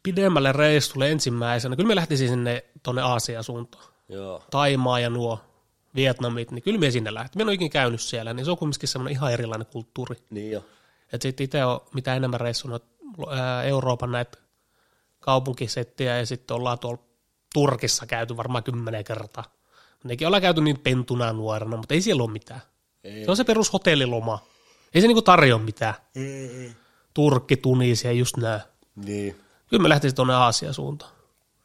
[0.03, 1.77] Pidemmälle reissulle ensimmäisenä.
[1.77, 3.85] Kyllä me lähtisin sinne tuonne Aasian suuntaan.
[4.09, 4.43] Joo.
[4.51, 5.39] Taimaa ja nuo
[5.95, 7.39] Vietnamit, niin kyllä me sinne lähti.
[7.39, 10.17] Me en ole ikinä käynyt siellä, niin se on kumminkin semmoinen ihan erilainen kulttuuri.
[10.31, 10.65] Niin jo.
[11.13, 12.85] Että sitten itse on mitä enemmän reissunut
[13.65, 14.39] Euroopan näitä
[15.21, 17.03] kaupunkisettiä ja sitten ollaan tuolla
[17.55, 19.45] Turkissa käyty varmaan kymmenen kertaa.
[20.05, 22.61] Nekin ollaan käyty niin pentuna nuorena, mutta ei siellä ole mitään.
[23.05, 23.25] Ei.
[23.25, 24.39] Se on se perus hotelliloma.
[24.95, 25.95] Ei se niinku tarjoa mitään.
[26.15, 26.75] Mm-mm.
[27.15, 28.61] Turkki, Tunisia, just nää.
[28.97, 29.41] Niin.
[29.67, 31.13] Kyllä me lähtisin tuonne Aasian suuntaan.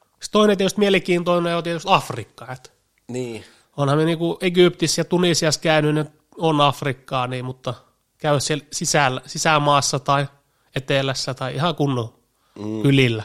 [0.01, 2.51] Sitten toinen tietysti mielenkiintoinen on tietysti Afrikka.
[2.53, 2.73] Et
[3.07, 3.43] niin.
[3.77, 6.07] Onhan me niinku Egyptissä ja Tunisiassa käynyt,
[6.37, 7.73] on Afrikkaa, niin, mutta
[8.17, 10.27] käy siellä sisällä, sisämaassa tai
[10.75, 12.13] etelässä tai ihan kunnon
[12.59, 12.81] mm.
[12.81, 13.23] kylillä.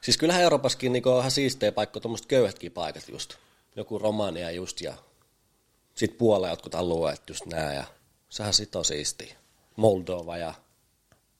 [0.00, 3.34] Siis kyllähän Euroopassakin niin on ihan siistejä paikka, tuommoiset köyhätkin paikat just
[3.76, 4.94] joku Romania just ja
[5.94, 7.84] sitten Puola jotkut alueet just nää ja
[8.28, 9.34] sehän sit on siisti.
[9.76, 10.54] Moldova ja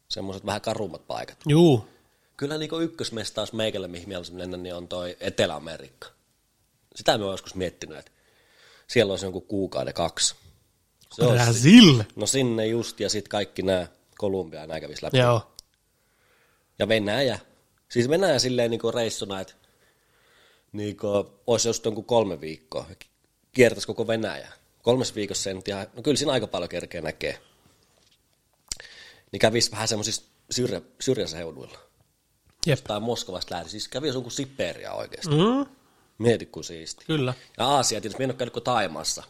[0.09, 1.39] semmoiset vähän karummat paikat.
[1.49, 1.89] Juu.
[2.37, 6.09] Kyllä niinku ykkösmestaus meikälle, mihin mielessä mennä, niin on toi Etelä-Amerikka.
[6.95, 8.11] Sitä me oon joskus miettinyt, että
[8.87, 10.35] siellä olisi jonkun kuukauden kaksi.
[11.13, 12.03] Se Brasil?
[12.17, 13.87] No sinne just, ja sitten kaikki nämä
[14.19, 15.19] Kolumbia ja nämä kävisi läpi.
[15.19, 15.53] Joo.
[16.79, 17.39] Ja Venäjä.
[17.89, 19.55] Siis Venäjä silleen niinku reissuna, että
[20.73, 22.87] niin kuin, olisi just jonkun kolme viikkoa,
[23.53, 24.49] kiertäisi koko Venäjä.
[24.83, 27.39] Kolmes viikossa sen, ja no kyllä siinä aika paljon kerkeä näkee.
[29.33, 31.79] Niin kävisi vähän semmoisissa syrjä, syrjäseuduilla.
[32.67, 32.79] Jep.
[32.79, 33.71] jostain Moskovasta lähti.
[33.71, 35.31] Siis kävi jonkun Siberia oikeasti.
[35.31, 35.67] Mm,
[36.19, 37.05] Mieti kun siisti.
[37.05, 37.35] kyllä.
[37.59, 39.23] Ja Aasia, tietysti minä en ole käynyt kuin Taimaassa.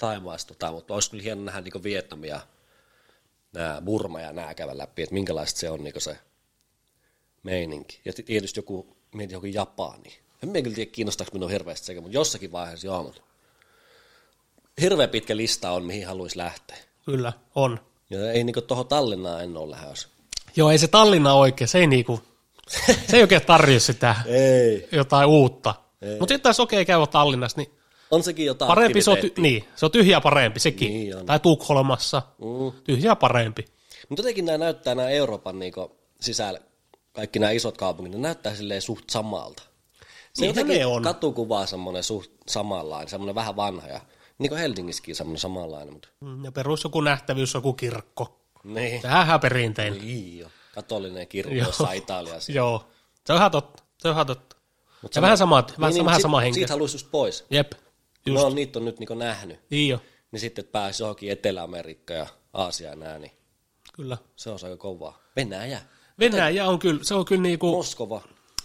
[0.00, 2.40] Taimaassa, tota, mutta olisi kyllä hieno nähdä niin Vietnamia,
[3.52, 6.18] nämä Burma ja nämä käydä läpi, että minkälaista se on niin se
[7.42, 8.00] meininki.
[8.04, 10.18] Ja tietysti joku, mietin joku Japani.
[10.42, 13.20] En minä kyllä tiedä, kiinnostaako minua hirveästi sekä, mutta jossakin vaiheessa joo, mutta
[14.80, 16.76] hirveä pitkä lista on, mihin haluaisi lähteä.
[17.04, 17.80] Kyllä, on.
[18.10, 20.08] Ja ei niinku tuohon Tallinnaan en ole lähdössä.
[20.56, 22.20] Joo, ei se Tallinna oikein, se ei niinku,
[23.06, 24.88] se ei oikein tarjoa sitä Ei.
[24.92, 25.74] jotain uutta.
[26.18, 27.79] Mutta sitten taas okei käydä Tallinnassa, niin
[28.10, 30.88] On sekin jotain parempi se on, ty- niin, se on tyhjää parempi sekin.
[30.88, 31.26] Niin on.
[31.26, 32.82] tai Tukholmassa, Mm.
[32.84, 33.64] tyhjää parempi.
[34.08, 36.60] Mutta jotenkin nämä näyttää nämä Euroopan niinku sisällä,
[37.12, 39.62] kaikki nämä isot kaupungit, ne näyttää silleen suht samalta.
[39.62, 41.02] Se Niinhän jotenkin ne on.
[41.02, 44.00] katukuva semmoinen suht samanlainen, semmoinen vähän vanha ja
[44.38, 48.40] niin kuin Helsingissäkin semmoinen samanlainen, mutta Mm, Ja perus joku nähtävyys, joku kirkko.
[48.64, 49.00] niin.
[49.02, 50.00] Tähän perinteinen.
[50.00, 50.46] Niin.
[50.74, 52.52] Katolinen kirkko jossain Italiassa.
[52.58, 52.84] Joo,
[53.26, 53.82] se on ihan totta.
[53.98, 54.56] Se on ihan totta.
[55.02, 56.54] Mut Ja vähän sama, vähän, niin, vähän sit- sama henki.
[56.54, 57.44] Siitä haluaisi just pois.
[57.50, 57.72] Jep,
[58.26, 58.42] just.
[58.42, 59.60] No, niitä on nyt niinku nähnyt.
[59.70, 60.00] Niin jo,
[60.32, 63.32] Niin sitten, että pääsi johonkin Etelä-Amerikka ja Aasia ja nää, niin
[63.92, 64.18] kyllä.
[64.36, 65.18] se on aika kovaa.
[65.36, 65.80] Venäjä,
[66.18, 68.20] Venäjä on kyllä, se on kyllä niinku, Moskova.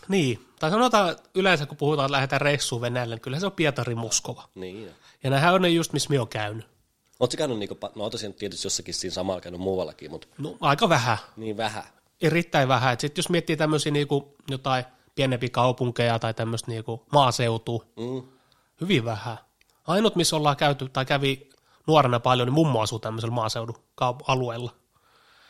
[0.07, 0.45] niin.
[0.59, 3.95] Tai sanotaan että yleensä, kun puhutaan, että lähdetään reissuun Venäjälle, niin kyllä se on Pietari
[3.95, 4.49] Moskova.
[4.55, 4.91] Niin.
[5.23, 6.65] Ja nämähän on ne just, missä minä olen käynyt.
[7.19, 11.17] Oletko käynyt, niinku, no oot tietysti jossakin siinä samalla käynyt muuallakin, mutta No, aika vähän,
[11.37, 11.83] niin vähän.
[12.21, 12.99] erittäin vähän.
[12.99, 18.23] Sitten jos miettii tämmöisiä niinku jotain pienempiä kaupunkeja tai tämmöistä niinku maaseutua, Mm.
[18.81, 19.37] hyvin vähän.
[19.87, 21.49] Ainut, missä ollaan käyty tai kävi
[21.87, 23.75] nuorena paljon, niin mummo asuu tämmöisellä maaseudun
[24.27, 24.71] alueella.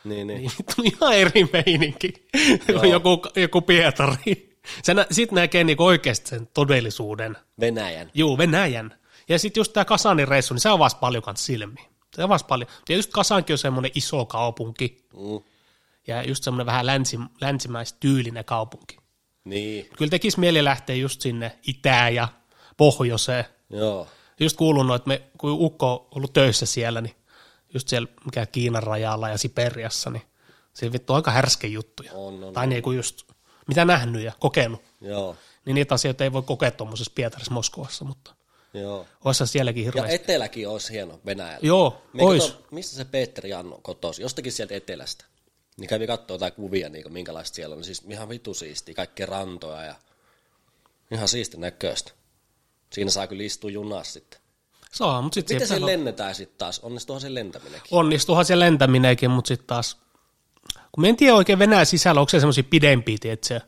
[0.04, 0.38] Niin, niin.
[0.40, 2.12] Niin tuli ihan eri meininki
[2.66, 4.56] kuin joku, joku Pietari.
[5.10, 7.36] Sitten näkee niinku oikeasti sen todellisuuden.
[7.60, 8.10] Venäjän.
[8.14, 8.94] Juu, Venäjän.
[9.28, 11.86] Ja sitten just tämä Kasanin reissu, niin se avasi paljon kans silmiin.
[12.16, 12.68] Se avasi paljon.
[12.84, 15.40] Tietysti Kasankin on semmoinen iso kaupunki Mm.
[16.06, 18.96] ja just semmoinen vähän länsi, länsimaistyylinen kaupunki.
[19.44, 22.28] Niin, Kyllä tekisi mieli lähteä just sinne itään ja
[22.76, 23.44] pohjoiseen.
[23.70, 24.06] joo.
[24.40, 27.14] Just kuulunut, että me, kun Ukko on ollut töissä siellä, niin
[27.74, 30.22] just siellä mikä Kiinan rajalla ja Siperiassa, niin
[30.74, 32.12] se vittu on aika härske juttuja.
[32.12, 33.22] On, on, tai niinku just,
[33.66, 34.82] mitä nähnyt ja kokenut.
[35.00, 38.34] Joo, Niin niitä asioita ei voi kokea tuommoisessa Pietarissa Moskovassa, mutta
[38.74, 39.06] joo.
[39.24, 40.14] olisi sielläkin Ja hirveästi.
[40.14, 41.58] eteläkin olisi hieno Venäjällä.
[41.66, 42.50] Joo, Me ois.
[42.50, 44.22] kato, mistä se Petteri Janno kotosi?
[44.22, 45.24] Jostakin sieltä etelästä.
[45.76, 47.84] Niin kävi katsoa jotain kuvia, niin minkälaista siellä on.
[47.84, 49.94] Siis ihan vitu siistiä, kaikkea rantoja ja
[51.10, 52.12] ihan siisti näköistä.
[52.92, 54.40] Siinä saa kyllä istua junassa sitten.
[54.92, 56.80] Saa, mutta sitten Miten se lennetään sitten taas?
[56.80, 57.88] Onnistuuhan se lentäminenkin?
[57.90, 59.96] onnistuuhan se lentäminenkin, mutta sitten taas,
[60.92, 63.60] kun me en tiedä oikein Venäjän sisällä, onko se semmoisia pidempiä, tiedätkö,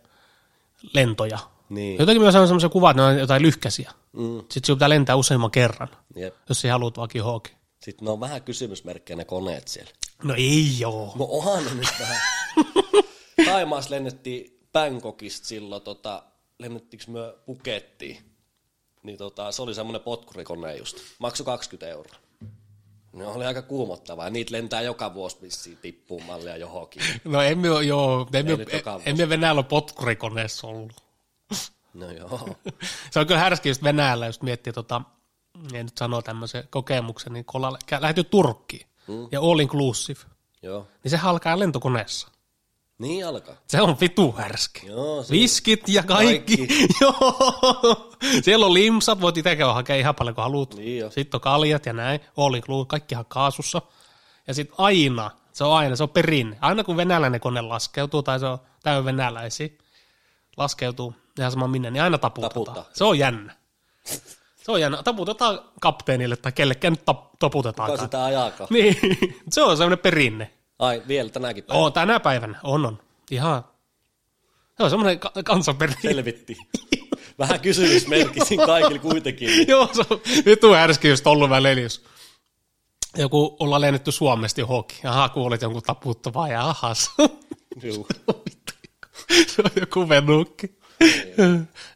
[0.95, 1.39] lentoja.
[1.69, 1.99] Niin.
[1.99, 3.93] Jotenkin myös on semmoisia kuvat, että ne on jotain lyhkäisiä.
[4.13, 4.39] Mm.
[4.39, 6.35] Sitten sinun pitää lentää useamman kerran, Jep.
[6.49, 7.53] jos sinä haluat vaikka johonkin.
[7.83, 9.91] Sitten ne on vähän kysymysmerkkejä ne koneet siellä.
[10.23, 11.13] No ei joo.
[11.19, 12.21] No onhan ne nyt vähän.
[13.53, 16.23] Taimaassa lennettiin Bangkokista silloin, tota,
[16.59, 18.19] lennettiinkö me Pukettiin.
[19.09, 20.99] Niin tota, se oli semmoinen potkurikone just.
[21.19, 22.17] Maksoi 20 euroa.
[23.13, 24.27] Ne oli aika kuumottavaa.
[24.27, 27.03] Ja niitä lentää joka vuosi vissiin tippuu mallia johonkin.
[27.25, 28.67] No emme ole, joo, emme,
[29.07, 30.93] emme Venäjällä ole potkurikoneessa ollut.
[31.95, 32.49] No joo.
[33.11, 35.03] Se on kyllä härski just Venäjällä, jos miettii, tota,
[35.73, 39.29] en nyt sano tämmöisen kokemuksen, niin kun ollaan lä- lähdetty Turkkiin mm.
[39.33, 40.21] ja all inclusive,
[40.63, 40.87] joo.
[41.05, 42.29] niin se alkaa lentokoneessa.
[42.99, 43.55] Niin alkaa.
[43.69, 44.87] Se on vitu härski.
[44.87, 46.57] Joo, se, Viskit ja kaikki.
[46.57, 46.89] Kaikki.
[47.01, 48.15] Joo.
[48.43, 50.75] Siellä on limsat, voit itse käydä hakea ihan paljon kuin haluat.
[50.75, 51.11] Niin jo.
[51.11, 53.83] Sitten on kaljat ja näin, all inclusive, kaikki ihan kaasussa.
[54.47, 56.59] Ja sitten aina, se on aina, se on perinne.
[56.61, 59.69] Aina kun venäläinen kone laskeutuu, tai se on täynnä venäläisiä,
[60.57, 62.65] laskeutuu ihan sama minne, niin aina taputetaan.
[62.65, 62.93] Taputtaa.
[62.93, 63.57] Se on jännä.
[64.57, 65.03] Se on jännä.
[65.03, 67.91] Taputetaan kapteenille tai kellekään nyt tap- taputetaan.
[67.91, 68.69] kuka sitä ajaakaan?
[68.73, 68.97] Niin,
[69.53, 70.58] se on semmoinen perinne.
[70.79, 71.87] Ai, vielä tänäkin päivänä.
[71.87, 72.99] On, tänä päivänä on, on.
[73.31, 73.65] Ihan.
[74.77, 76.03] Se on semmoinen ka- kansanperinne.
[76.03, 76.59] Selvittiin.
[77.39, 79.51] Vähän kysymysmerkki siinä kaikille kuitenkin.
[79.69, 82.05] Joo, se on vitu härski just ollut välillä, jos
[83.17, 85.07] joku ollaan lennetty Suomesta johonkin.
[85.07, 87.11] Aha, kuulit jonkun taputtavaa ja ahas.
[87.83, 88.07] Juu.
[89.47, 90.79] se on joku venukki.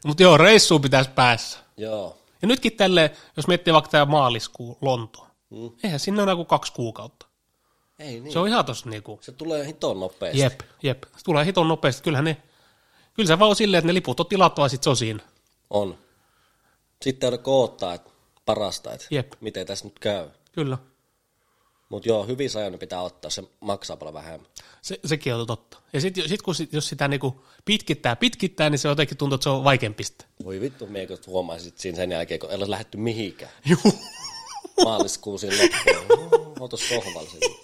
[0.05, 1.59] Mutta joo, reissuun pitäisi päässä.
[1.77, 2.17] Joo.
[2.41, 5.71] Ja nytkin tälle, jos miettii vaikka tämä maaliskuu Lontoon, mm.
[5.83, 7.25] eihän sinne ole kuin kaksi kuukautta.
[8.03, 8.33] Ei niin.
[8.33, 10.39] Se on ihan tossa niinku, Se tulee hiton nopeasti.
[10.39, 11.03] jep, jep.
[11.17, 12.03] Se tulee hiton nopeasti.
[12.03, 12.37] Kyllähän ne,
[13.13, 15.23] kyllä se vaan on silleen, että ne liput on tilattava, sit se on siinä.
[15.69, 15.97] On.
[17.01, 18.09] Sitten on koottaa, että
[18.45, 19.33] parasta, että Jep.
[19.41, 20.29] miten tässä nyt käy.
[20.51, 20.77] Kyllä.
[21.89, 24.49] Mutta joo, hyvin sajoni pitää ottaa, se maksaa paljon vähemmän.
[24.81, 25.77] Se, sekin on totta.
[25.93, 29.43] Ja sitten sit, kun sit, jos sitä niinku pitkittää, pitkittää, niin se jotenkin tuntuu, että
[29.43, 30.27] se on vaikeampi sitten.
[30.43, 33.51] Voi vittu, miekö huomaisit siinä sen jälkeen, kun ei ole lähdetty mihinkään.
[33.65, 33.93] Juu.
[34.85, 36.53] Maaliskuun siinä loppuun.
[36.59, 37.55] Oota sohvalla siinä.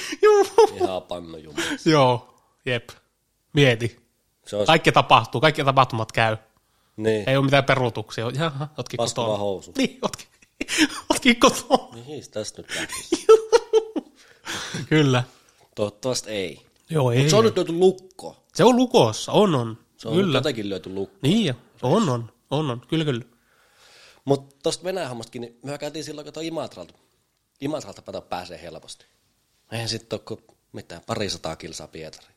[0.22, 0.46] Juu.
[0.76, 1.64] Ihan pannu jumala.
[1.84, 2.34] Joo,
[2.66, 2.88] jep.
[3.52, 4.00] Mieti.
[4.46, 6.36] Se olisi, Kaikki tapahtuu, kaikki tapahtumat käy.
[6.96, 7.28] niin.
[7.28, 8.30] Ei ole mitään peruutuksia.
[8.34, 9.38] Jaha, otki vaan kotona.
[9.38, 9.72] housu.
[9.78, 10.28] Niin, otki,
[11.10, 11.94] otki kotona.
[11.94, 13.26] Mihin tästä nyt lähtisi?
[14.88, 15.24] Kyllä.
[15.74, 16.66] Toivottavasti ei.
[16.90, 17.30] Joo, ei.
[17.30, 18.44] Se on nyt löyty lukko.
[18.54, 19.78] se on lukossa, on, on.
[19.96, 20.38] Se on kyllä.
[20.38, 21.18] jotenkin löyty lukko.
[21.22, 22.80] Niin, on, on, on, on.
[22.88, 23.24] Kyllä, kyllä.
[24.24, 26.94] Mutta tuosta Venäjän hommastakin, niin me käytiin silloin, kato Imatralta.
[27.60, 29.06] Imatralta pääsee helposti.
[29.72, 32.34] Eihän sitten ole kuin mitään, parisataa kilsaa Pietari.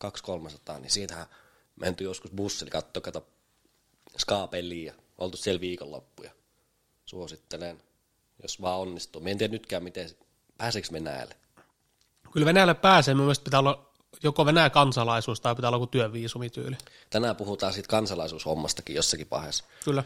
[0.00, 1.26] Kaksi kolmesataa, niin siitähän
[1.76, 3.26] menty joskus bussilla katsoa, kato
[4.18, 6.30] skaapeliin ja oltu siellä viikonloppuja.
[7.06, 7.82] Suosittelen,
[8.42, 9.22] jos vaan onnistuu.
[9.22, 10.10] Mä en tiedä nytkään, miten,
[10.58, 11.36] pääseekö Venäjälle.
[12.32, 16.76] Kyllä Venäjälle pääsee, mun mielestä pitää olla joko Venäjän kansalaisuus tai pitää olla joku työviisumityyli.
[17.10, 19.64] Tänään puhutaan siitä kansalaisuushommastakin jossakin vaiheessa.
[19.84, 20.04] Kyllä.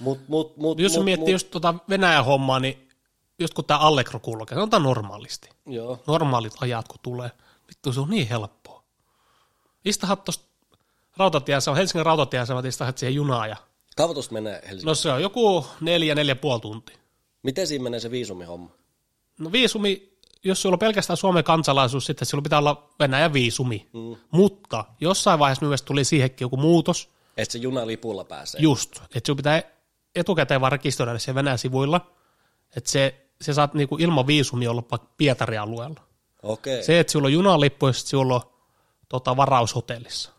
[0.00, 2.88] Mut, mut, mut, Jos mut, miettii mut, just tota Venäjän hommaa, niin
[3.38, 5.48] just kun tämä Allegro kulkee, sanotaan normaalisti.
[5.66, 7.30] Joo, Normaalit ajat kun tulee,
[7.68, 8.82] vittu se on niin helppoa.
[9.84, 10.44] Istahat tuosta
[11.16, 13.56] rautatieasema, Helsingin rautatieasema, istahat siihen junaan ja
[13.96, 14.86] kauan tuosta menee Helsinki.
[14.86, 16.96] no se on joku neljä, neljä puoli tuntia.
[17.42, 18.70] Miten siinä menee se viisumihomma?
[19.38, 20.12] No viisumi,
[20.44, 23.88] jos sulla on pelkästään Suomen kansalaisuus, sitten sulla pitää olla Venäjän viisumi.
[23.92, 24.16] Mm.
[24.30, 28.60] Mutta jossain vaiheessa myös tuli siihenkin joku muutos, Että se junalipulla pääsee.
[28.60, 29.62] just, että sun pitää
[30.14, 32.00] etukäteen vaan rekisteröidä siellä Venäjän sivuilla,
[32.76, 36.00] että se, se saat niinku ilman viisumia olla vaikka Pietarin alueella.
[36.42, 38.42] Okei, Se, että sulla on junalippu ja sitten sulla on
[39.08, 40.30] tota, varaus hotellissa.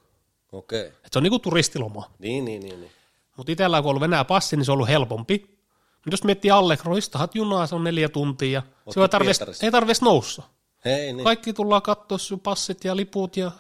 [0.51, 0.85] okei.
[0.87, 2.11] Et se on niinku turistiloma.
[2.19, 2.79] Niin, niin, niin.
[2.81, 2.91] niin.
[3.37, 5.59] Mutta itsellä kun on ollut Venäjä passi, niin se on ollut helpompi.
[6.05, 8.51] Mut jos miettii Allegro, istahat junaa, se on neljä tuntia
[8.85, 10.43] ja se ei tarvitse, ei tarvitse noussa.
[10.85, 11.23] Hei, niin.
[11.23, 13.51] Kaikki tullaan katsoa sun passit ja liput ja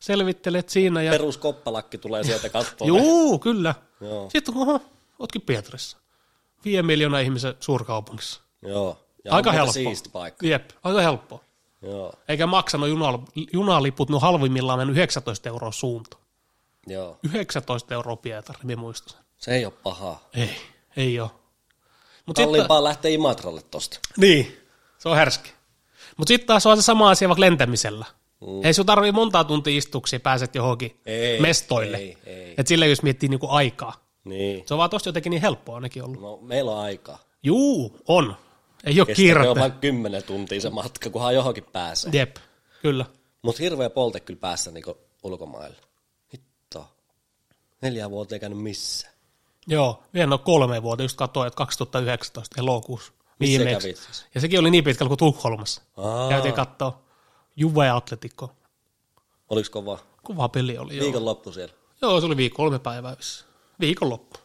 [0.00, 1.02] selvittelet siinä.
[1.02, 1.10] Ja...
[1.10, 2.88] Peruskoppalakki tulee sieltä kattoon.
[2.88, 3.74] Juu, kyllä.
[4.00, 4.80] Joo, Sitten oho,
[5.18, 5.96] ootkin Pietarissa.
[6.64, 8.40] Viiden miljoonaa ihmisen suurkaupungissa.
[8.62, 8.98] Joo.
[9.24, 9.72] Ja Aika helppo.
[9.72, 10.46] siisti paikka.
[10.46, 11.40] Jep, aika helppoa.
[11.82, 13.18] Joo, Eikä maksanut junal,
[13.52, 16.16] junaliput, no halvimmillaan mennyt 19 euroa suunta.
[16.86, 17.18] joo.
[17.32, 19.20] 19 euroa Pietari, minä muistan sen.
[19.38, 20.20] Se ei ole paha.
[20.34, 20.50] Ei,
[20.96, 21.30] ei ole.
[22.26, 23.98] Mut Kalliimpaa lähteä Imatralle tosta.
[24.16, 24.56] niin,
[24.98, 25.52] se on härski.
[26.16, 28.06] Mutta sitten taas on se sama asia vaikka lentämisellä.
[28.40, 28.64] Mm.
[28.64, 31.96] Ei sun tarvii montaa tuntia istuksia, pääset johonkin Ei, mestoille.
[31.96, 32.54] ei, ei.
[32.58, 33.92] Et sillä jos miettii niinku aikaa.
[34.24, 34.62] Niin.
[34.66, 36.20] Se on vaan tosta jotenkin niin helppoa ainakin ollut.
[36.20, 37.18] No, meillä on aikaa.
[37.42, 38.36] Juu, on.
[38.84, 39.60] Ei ole kiirettä.
[39.60, 42.10] vain kymmenen tuntia se matka, kunhan johonkin pääsee.
[42.14, 42.36] Jep,
[42.82, 43.06] kyllä.
[43.42, 45.76] Mutta hirveä polte kyllä päässä niinku ulkomaille.
[46.32, 46.88] Hitto.
[47.82, 49.14] Neljä vuotta ei käynyt missään.
[49.66, 53.94] Joo, vielä on kolme vuotta, just katsoin, että 2019 elokuussa Missä viimeksi.
[53.94, 54.26] siis?
[54.34, 55.82] Ja sekin oli niin pitkällä kuin Tukholmassa.
[55.96, 56.28] Aa.
[56.28, 57.02] Käytiin katsoa
[57.56, 58.52] Juve Atletico.
[59.48, 59.98] Oliko kova?
[60.22, 61.04] Kova peli oli, joo.
[61.04, 61.74] Viikonloppu siellä.
[62.02, 63.16] Joo, se oli viikko, kolme päivää.
[63.80, 64.38] Viikonloppu.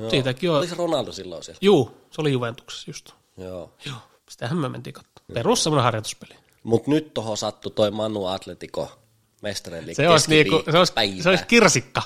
[0.00, 0.10] Joo.
[0.10, 0.58] Siitäkin on.
[0.58, 1.58] Oliko Ronaldo silloin siellä?
[1.62, 3.10] Juu, se oli Juventuksessa just.
[3.36, 3.74] Joo.
[3.86, 3.96] Joo,
[4.28, 5.34] sitähän me mentiin katsomaan.
[5.34, 6.34] Perus semmoinen harjoituspeli.
[6.62, 9.00] Mut nyt tohon sattui toi Manu Atletico
[9.42, 12.02] mestareen Se olisi, niinku, se, olisi, se olisi kirsikka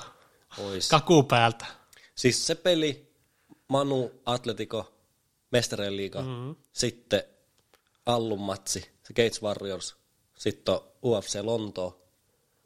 [0.58, 0.88] Ois.
[0.88, 1.66] kakuu päältä.
[2.14, 3.12] Siis se peli,
[3.68, 4.92] Manu Atletico,
[5.52, 6.56] mestareen liiga, mm-hmm.
[6.72, 7.22] sitten
[8.06, 9.96] Allun matsi, se Gates Warriors,
[10.38, 12.00] sitten on UFC Lonto,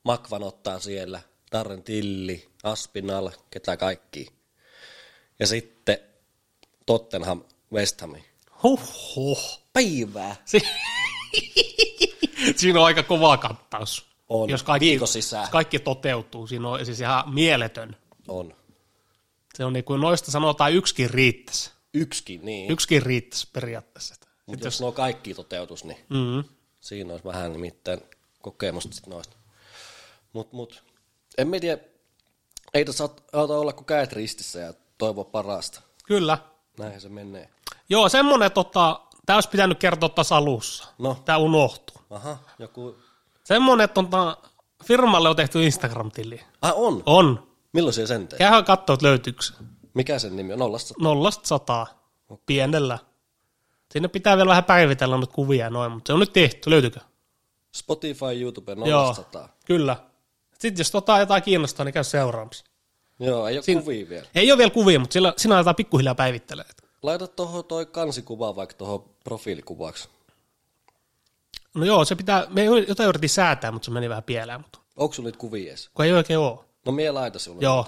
[0.05, 1.21] Makvan ottaa siellä,
[1.53, 4.38] Darren Tilli, Aspinal, ketä kaikki.
[5.39, 5.99] Ja sitten
[6.87, 8.15] Tottenham, West Ham.
[8.63, 9.61] Huhhuh.
[9.73, 10.37] Päivää.
[10.45, 10.63] Si-
[12.57, 14.07] Siinä on aika kova kattaus.
[14.29, 14.51] On.
[14.51, 15.43] Jos kaikki, Viikon sisään.
[15.43, 17.97] jos kaikki toteutuu, siinä on siis ihan mieletön.
[18.29, 18.55] On.
[19.55, 21.71] Se on niin kuin noista sanotaan yksikin riittäisi.
[21.95, 22.71] Yksikin, niin.
[22.73, 24.15] Yksikin riittäisi periaatteessa.
[24.47, 26.45] Mutta jos nuo kaikki toteutus, niin Mm-hmm.
[26.81, 28.01] siinä olisi vähän nimittäin
[28.43, 29.37] kokemusta sit noista.
[30.33, 30.83] Mut, mut,
[31.39, 31.83] en mä tiedä,
[32.75, 35.81] ei tässä auta olla kuin käet ristissä ja toivoa parasta.
[36.05, 36.39] Kyllä.
[36.79, 37.51] Näinhän se menee.
[37.89, 40.89] Joo, semmonen, tota, tämä olisi pitänyt kertoa taas alussa.
[40.99, 41.17] No.
[41.25, 41.97] Tämä unohtuu.
[42.11, 42.97] Aha, joku...
[43.45, 44.37] Semmonen, että tota,
[44.85, 46.41] firmalle on tehty Instagram-tili.
[46.63, 47.03] Ah, on.
[47.07, 47.49] On.
[47.73, 48.39] Milloin se sen teit?
[48.39, 49.53] Käyhän katsoa, että löytyykö se.
[49.95, 50.59] Mikä sen nimi on?
[50.59, 50.95] Nollasta?
[51.01, 51.87] Nollasta sataa.
[52.47, 52.99] Pienellä.
[53.93, 56.71] Sinne pitää vielä vähän päivitellä nyt kuvia ja noin, mutta se on nyt tehty.
[56.71, 57.01] Löytyykö?
[57.75, 59.49] Spotify, YouTube, nollasta sataa.
[59.67, 59.97] kyllä.
[60.59, 62.65] Sitten jos tota jotain kiinnostaa, niin käy seuraamassa.
[63.19, 64.27] Joo, ei ole Siin- kuvia vielä.
[64.35, 66.65] Ei ole vielä kuvia, mutta sillä, siinä aletaan pikkuhiljaa päivittelee.
[67.03, 70.09] Laita tuohon toi kansikuva vaikka tuohon profiilikuvaksi.
[71.75, 75.15] No joo, se pitää, me jotain yritin säätää, mutta se meni vähän pieleen, mutta Onko
[75.15, 75.91] sulla niitä kuvia edes?
[75.95, 76.59] kun ei oikein ole.
[76.87, 77.63] No mie laita sulle.
[77.63, 77.87] Joo.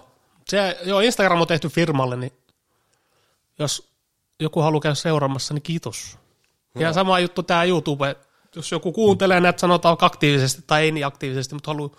[0.49, 2.33] Se, joo, Instagram on tehty firmalle, niin
[3.59, 3.89] jos
[4.41, 6.19] joku haluaa käydä seuraamassa, niin kiitos.
[6.79, 8.17] Ja sama juttu tämä YouTube,
[8.57, 11.91] jos joku kuuntelee näitä sanotaan aktiivisesti tai ei niin aktiivisesti, mutta haluaa,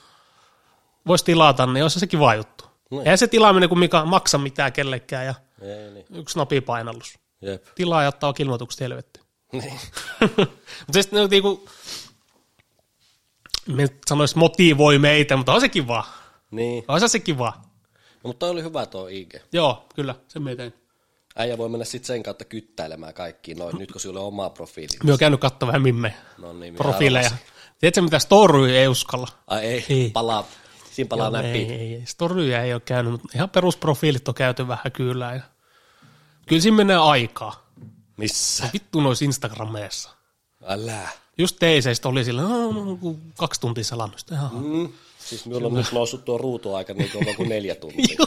[1.08, 2.65] voisi tilata, niin olisi se kiva juttu.
[2.92, 3.00] No.
[3.00, 6.06] Eihän se tilaaminen kuin mikä maksa mitään kellekään ja Ei niin.
[6.16, 7.20] yksi napipainallus.
[7.42, 7.66] Jep.
[7.76, 9.26] Tilaa ja ottaa ilmoitukset helvettiin.
[9.52, 9.80] Niin.
[10.88, 11.70] Mutta sitten niinku,
[13.68, 16.06] me sanois motivoi meitä, mutta on se kiva.
[16.52, 16.84] Niin.
[16.88, 17.54] On se kiva.
[18.24, 19.36] No, mutta oli hyvä tuo IG.
[19.54, 20.74] Joo, kyllä, se me tein.
[21.36, 24.98] Äijä voi mennä sitten sen kautta kyttäilemään kaikkiin noin, nyt kun sinulla on oma profiili.
[25.04, 27.32] Me on käynyt katsoa vähän mimme No niin, profiileja.
[27.80, 29.28] Tiedätkö mitä story ei uskalla?
[29.48, 30.10] Ai ei, Ei.
[30.10, 30.48] palaa,
[30.92, 31.50] siinä palaa Joo, näppi.
[31.50, 35.34] ei, ei, ei, storyja ei ole käynyt, mutta ihan perusprofiilit on käyty vähän kyllä.
[35.34, 35.42] Ja...
[36.48, 37.72] Kyllä siinä menee aikaa.
[38.18, 38.70] Missä?
[38.74, 40.10] Vittu noissa Instagrameissa.
[40.66, 41.10] Älä.
[41.38, 42.98] Just teiseistä oli sillä, no, no, no,
[43.38, 44.26] kaksi tuntia selannut.
[44.52, 44.90] Mm.
[45.20, 48.18] Siis minulla on nyt noussut tuo ruutuaika niin kauan kuin neljä tuntia.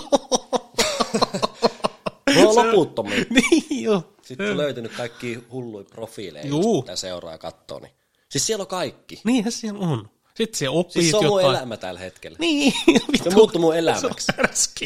[2.34, 3.24] Mulla on loputtomia.
[3.30, 4.14] niin joo.
[4.22, 6.82] Sitten on löytynyt kaikki hulluja profiileja, Juu.
[6.82, 7.78] mitä seuraa ja katsoo.
[7.78, 7.92] Niin.
[8.28, 9.20] Siis siellä on kaikki.
[9.24, 10.10] Niinhän siellä on.
[10.36, 11.56] Sitten se oppii Siis se on mun jotain.
[11.56, 12.36] elämä tällä hetkellä.
[12.40, 12.72] Niin,
[13.24, 14.32] Se muuttui mun elämäksi.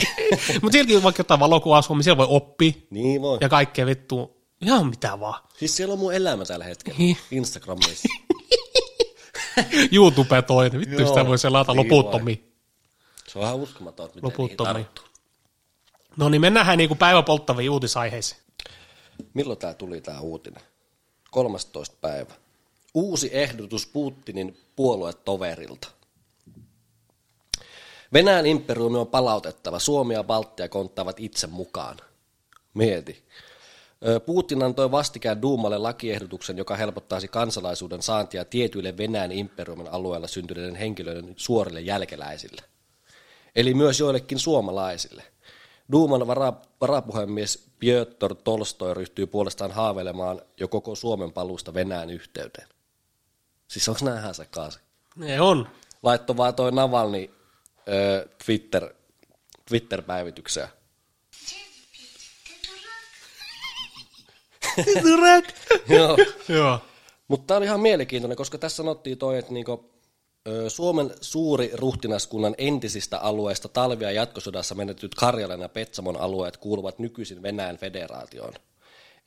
[0.62, 3.38] Mutta sielläkin on vaikka jotain valokuvaa niin siellä voi oppia Niin voi.
[3.40, 5.42] ja kaikkea vittu, ihan mitä vaan.
[5.58, 6.98] Siis siellä on mun elämä tällä hetkellä.
[6.98, 7.16] Niin.
[7.30, 8.08] Instagramissa.
[9.92, 12.52] YouTube toinen, vittu Joo, sitä voi selata niin loputtomiin.
[13.28, 14.74] Se on ihan uskomaton, miten Loputtomiin.
[14.74, 15.04] niihin tarttuu.
[16.16, 18.40] No niin, mennään niinku päivä polttaviin uutisaiheisiin.
[19.34, 20.62] Milloin tämä tuli tämä uutinen?
[21.30, 21.96] 13.
[22.00, 22.34] päivä.
[22.94, 25.88] Uusi ehdotus Putinin puoluetoverilta.
[28.12, 29.79] Venäjän imperiumi on palautettava.
[29.79, 31.96] Suomi ja Baltia konttaavat itse mukaan.
[32.74, 33.24] Mieti.
[34.27, 41.35] Putin antoi vastikään Duumalle lakiehdotuksen, joka helpottaisi kansalaisuuden saantia tietyille Venäjän imperiumin alueella syntyneiden henkilöiden
[41.37, 42.62] suorille jälkeläisille.
[43.57, 45.22] Eli myös joillekin suomalaisille.
[45.92, 52.68] Duuman vara, varapuhemies Piotr Tolstoi ryhtyy puolestaan haaveilemaan jo koko Suomen paluusta Venäjän yhteyteen.
[53.68, 54.83] Siis onko nämä ihan sekaisin?
[55.16, 55.68] Ne on.
[56.02, 57.31] Laitto vaan toi Navalni
[57.88, 58.94] ö, Twitter,
[59.68, 60.68] Twitter-päivitykseen.
[65.96, 66.16] Joo.
[66.48, 66.81] Joo.
[67.28, 69.90] Mutta tämä oli ihan mielenkiintoinen, koska tässä sanottiin toi, että niinku,
[70.68, 77.42] Suomen suuri ruhtinaskunnan entisistä alueista talvi- ja jatkosodassa menetyt Karjalan ja Petsamon alueet kuuluvat nykyisin
[77.42, 78.54] Venäjän federaatioon.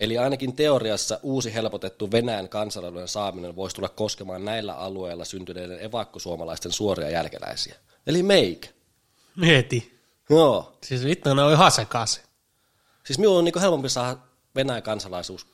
[0.02, 6.72] Eli ainakin teoriassa uusi helpotettu Venäjän kansalaisuuden saaminen voisi tulla koskemaan näillä alueilla syntyneiden evakkosuomalaisten
[6.72, 7.76] suoria jälkeläisiä.
[8.08, 8.70] Eli meikä.
[9.36, 10.00] Mieti.
[10.30, 10.78] Joo.
[10.84, 12.24] Siis vittu, ne on ihan sekaisin.
[13.04, 14.18] Siis minulla on niinku helpompi saada
[14.56, 15.46] Venäjän kansalaisuus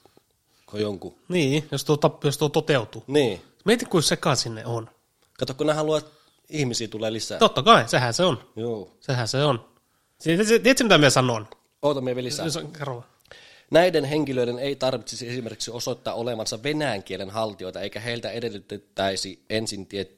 [0.65, 1.15] kuin jonkun.
[1.29, 3.03] Niin, jos tuo, tap- jos tuo toteutuu.
[3.07, 3.41] Niin.
[3.65, 4.89] Mieti, kuin sekaisin ne on.
[5.39, 6.11] Kato, kun haluaa, että
[6.49, 7.39] ihmisiä tulee lisää.
[7.39, 8.43] Totta kai, sehän se on.
[8.55, 8.89] Joo.
[8.99, 9.65] Sehän se on.
[10.19, 11.47] Siis, tiedätkö, mitä minä sanon?
[11.81, 12.45] Oota, me lisää.
[12.45, 13.03] Jos- Kerro.
[13.71, 20.11] Näiden henkilöiden ei tarvitsisi esimerkiksi osoittaa olevansa venäjän kielen haltijoita, eikä heiltä edellytettäisi ensin, tie,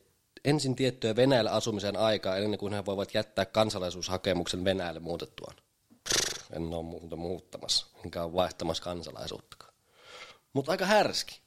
[0.46, 5.56] ensin tiettyä Venäjällä asumisen aikaa ennen kuin he voivat jättää kansalaisuushakemuksen Venäjälle muutettuaan.
[6.52, 9.74] En ole muuta muuttamassa, enkä ole vaihtamassa kansalaisuuttakaan.
[10.54, 11.40] Mutta aika härski.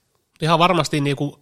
[0.42, 1.36] Ihan varmasti, niin kuin,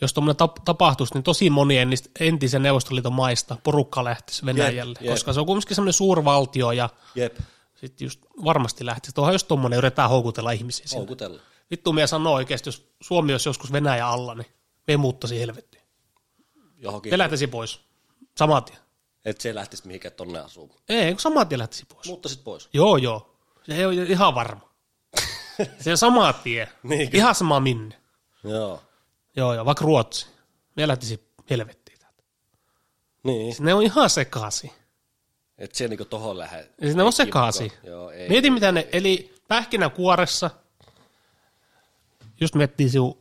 [0.00, 1.76] jos tuommoinen tap- tapahtuisi, niin tosi moni
[2.20, 5.10] entisen Neuvostoliiton maista porukka lähtisi Venäjälle, jep.
[5.10, 7.38] koska se on kuitenkin semmoinen suurvaltio ja Jep,
[7.80, 9.14] sitten just varmasti lähtisi.
[9.14, 10.98] Tuohon jos tuommoinen yritetään houkutella ihmisiä sinne.
[10.98, 11.40] houkutella.
[11.70, 14.46] Vittu, minä sanoo oikeasti, jos Suomi olisi joskus Venäjä alla, niin
[14.86, 15.82] me muuttaisi helvettiin.
[16.76, 17.80] Johonkin, Me lähtisi pois.
[18.38, 18.78] Saman tien.
[19.24, 20.80] että se lähtisi mihinkään tonne asumaan.
[20.88, 22.06] Ei, kun saman tien lähtisi pois.
[22.06, 22.68] Muuttaisit pois.
[22.72, 23.36] Joo, joo.
[23.66, 24.70] Se ei ole ihan varma.
[25.80, 26.68] Se on sama tie.
[26.82, 27.16] Niinkö?
[27.16, 28.00] ihan sama minne.
[28.44, 28.82] Joo.
[29.36, 30.26] Joo, joo, vaikka Ruotsi.
[30.76, 32.22] Me lähtisi helvettiin täältä.
[33.22, 34.70] Niin, Ne on ihan sekaisin.
[35.60, 36.68] Että se niinku tohon lähde.
[36.82, 37.72] Siis ne on sekaisin.
[37.82, 38.28] Joo, ei.
[38.28, 40.50] Mieti mitä ne, eli pähkinänkuoressa,
[42.40, 43.18] just miettii sinun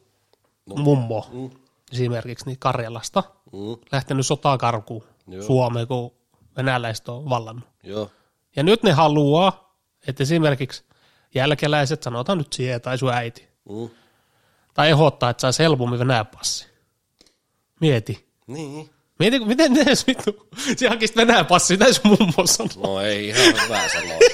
[0.66, 1.50] mummo Mm.
[1.92, 3.24] esimerkiksi niin Karjalasta,
[3.54, 3.78] Mm.
[3.92, 5.44] lähtenyt sotaa karkuun Joo.
[5.44, 6.12] Suomeen, kun
[6.58, 7.68] venäläiset on vallannut.
[7.84, 8.12] Joo.
[8.56, 9.74] Ja nyt ne haluaa,
[10.08, 10.84] että esimerkiksi
[11.36, 13.90] jälkeläiset, sanotaan nyt siihen tai sun äiti, Mm.
[14.74, 16.68] tai ehdottaa, että saisi helpommin Venäjän passi.
[17.80, 18.30] Mieti.
[18.48, 18.90] Niin.
[19.20, 20.48] Mieti, miten ne edes vittu,
[20.78, 22.96] se hakisit Venäjän passi, mitä sun mummo sanoo.
[22.96, 24.18] No ei ihan hyvä sanoa.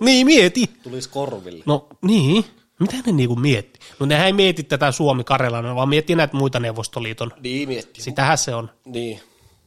[0.00, 0.70] Niin, mieti.
[0.82, 1.62] Tulis korville.
[1.66, 2.44] No niin,
[2.80, 3.80] mitä ne niinku mietti?
[4.00, 7.32] No nehän ei mieti tätä suomi karjalainen vaan miettii näitä muita Neuvostoliiton.
[7.40, 8.04] Niin miettii.
[8.04, 8.70] Sitähän se on.
[8.84, 9.20] Niin.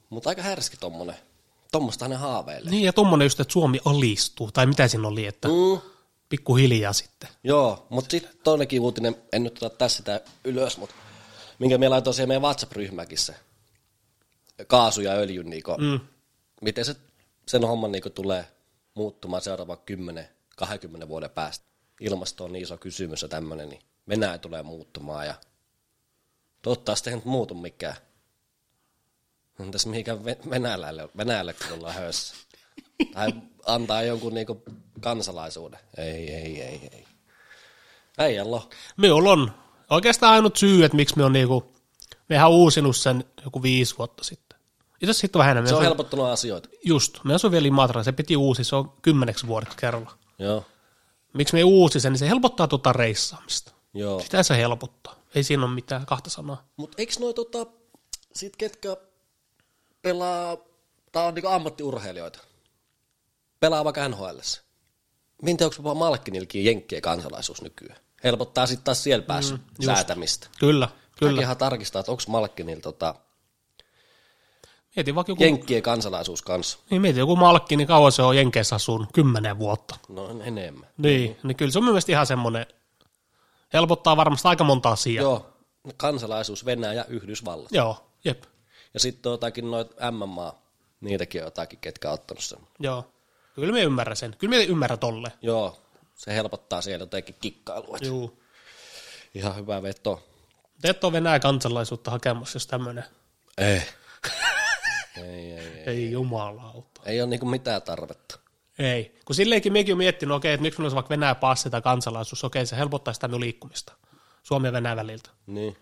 [0.09, 1.15] Mutta aika härski tommonen.
[1.72, 2.72] Tommosta ne haaveilee.
[2.72, 5.82] Niin ja tommonen just, että Suomi alistuu, tai mitä siinä oli, että Mm.
[6.30, 7.30] pikkuhiljaa sitten.
[7.43, 10.95] Joo, mutta sitten toinenkin uutinen, en nyt ota tässä sitä ylös, mutta
[11.59, 13.34] minkä me laitoin siihen meidän WhatsApp-ryhmäkin se
[14.68, 15.99] kaasu ja öljyn, niinku, Mm.
[16.62, 16.95] miten se,
[17.47, 18.47] sen homman niinku tulee
[18.93, 19.78] muuttumaan seuraavan
[21.03, 21.66] 10-20 vuoden päästä.
[21.99, 25.34] Ilmasto on niin iso kysymys ja tämmöinen, niin Venäjä tulee muuttumaan ja
[26.62, 27.95] toivottavasti ei nyt muutu mikään.
[29.59, 32.36] Entäs mihinkään Ve- Venäjälle, Venäjällekin ollaan hössä?
[33.14, 33.34] Tai
[33.66, 34.64] antaa jonkun niinku
[34.99, 35.80] kansalaisuuden.
[35.97, 37.05] Ei, ei, ei, ei.
[38.18, 38.70] Ei allo.
[38.97, 39.51] Minulla on
[39.89, 41.72] oikeastaan ainut syy, että miksi me on niinku,
[42.30, 44.51] Mehän on uusinut sen joku viisi vuotta sitten.
[45.02, 45.70] Itse asiassa sitten vähän enemmän.
[45.70, 46.70] Se on helpottanut asioita.
[46.86, 50.12] Just, me asuin vielä Imatralla, se piti uusi, se on kymmeneksi vuodeksi kerralla.
[50.39, 50.66] Joo,
[51.34, 53.72] Miksi me ei uusi sen, niin se helpottaa tuota reissaamista.
[53.93, 54.20] joo.
[54.20, 55.16] Sitä se helpottaa.
[55.36, 56.64] Ei siinä ole mitään kahta sanaa.
[56.78, 57.66] Mutta eikö noi tota,
[58.34, 58.97] sit ketkä
[60.02, 60.58] pelaa,
[61.12, 62.39] tää on niinku ammattiurheilijoita,
[63.60, 64.38] pelaa vaikka NHL.
[65.41, 67.99] Mietin, onko jopa Malkkinilkin jenkkien kansalaisuus nykyään?
[68.24, 70.47] Helpottaa sitten taas siellä päässä mm, säätämistä.
[70.60, 70.89] Kyllä,
[71.20, 71.41] Kyllä.
[71.41, 73.16] ihan tarkistaa, että onko Malkkinilla tota,
[74.96, 76.80] Mietin vaikka joku, jenkkien kansalaisuus kanssa.
[76.89, 79.96] niin mietin joku malkki, niin kauan se on Jenkeissä asunut, kymmenen vuotta.
[80.10, 80.89] No enemmän.
[80.98, 82.66] Niin, niin kyllä se on mielestäni ihan semmoinen,
[83.74, 85.22] helpottaa varmasti aika monta asiaa.
[85.24, 85.54] Joo,
[85.98, 87.72] kansalaisuus Venäjä Yhdysvallat.
[87.72, 88.44] Joo, jep,
[88.94, 90.56] Ja sitten on jotakin noit MMA,
[91.02, 92.60] niitäkin on jotakin, ketkä on ottanut sen.
[92.80, 93.06] joo.
[93.56, 94.36] Kyllä me ymmärrän sen.
[94.38, 95.32] Kyllä me ymmärrän tolle.
[95.42, 95.82] Joo,
[96.16, 97.98] se helpottaa siellä jotenkin kikkailua.
[98.02, 98.34] Joo.
[99.34, 100.24] Ihan hyvä veto.
[100.82, 103.04] Te et ole Venäjän kansalaisuutta hakemassa, jos tämmöinen.
[103.58, 103.82] Ei.
[105.26, 105.84] ei, ei, ei.
[105.86, 107.01] Ei jumalauta.
[107.05, 108.39] Ei ole niinku mitään tarvetta.
[108.80, 109.15] Ei.
[109.26, 112.43] Kun silleenkin mekin on miettinyt, okei, että nyt minulla olisi vaikka Venäjä passi tai kansalaisuus,
[112.43, 113.93] okei, se helpottaa sitä minun liikkumista.
[114.43, 115.30] Suomi ja Venäjä väliltä.
[115.47, 115.78] Niin.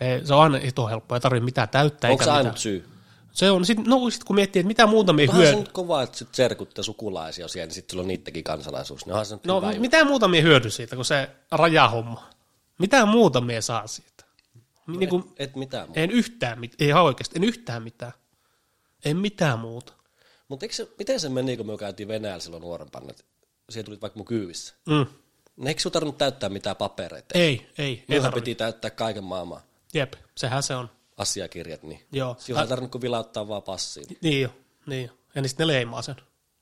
[0.00, 2.10] Ei, se on aina hito helppoa, ei tarvitse mitään täyttää.
[2.10, 2.88] Onko se ainut syy?
[3.32, 6.02] Se on, sit, no sit kun miettii, että mitä muuta me Onhan se nyt kova,
[6.02, 9.06] että sit serkut ja sukulaisia siellä, niin sitten sulla on niidenkin kansalaisuus.
[9.06, 12.30] Niin se No hyvä mitä muuta me hyödy siitä, kun se rajahomma.
[12.78, 14.24] Mitä muuta me saa siitä?
[14.86, 16.00] Niin kuin, Et mitään muuta.
[16.00, 18.12] en yhtään mitään, ei ihan oikeasti, en yhtään mitään.
[19.04, 19.92] En mitään muuta.
[20.48, 23.24] Mutta se, miten se meni, kun me käytiin Venäjällä silloin nuorempana, että
[23.70, 24.74] siellä tulit vaikka mun kyyvissä?
[24.86, 25.06] Mm.
[25.66, 27.38] Eikö sun tarvinnut täyttää mitään papereita?
[27.38, 28.30] Ei, ei, tarvitse.
[28.30, 29.60] piti täyttää kaiken maailman
[29.94, 30.90] Jep, sehän se on.
[31.16, 32.36] asiakirjat, niin Joo.
[32.38, 34.18] silloin ei tarvinnut kuin vilauttaa vaan passiin.
[34.22, 34.48] Niin jo,
[34.86, 35.12] niin jo.
[35.34, 36.16] Ja niin sitten ne leimaa sen.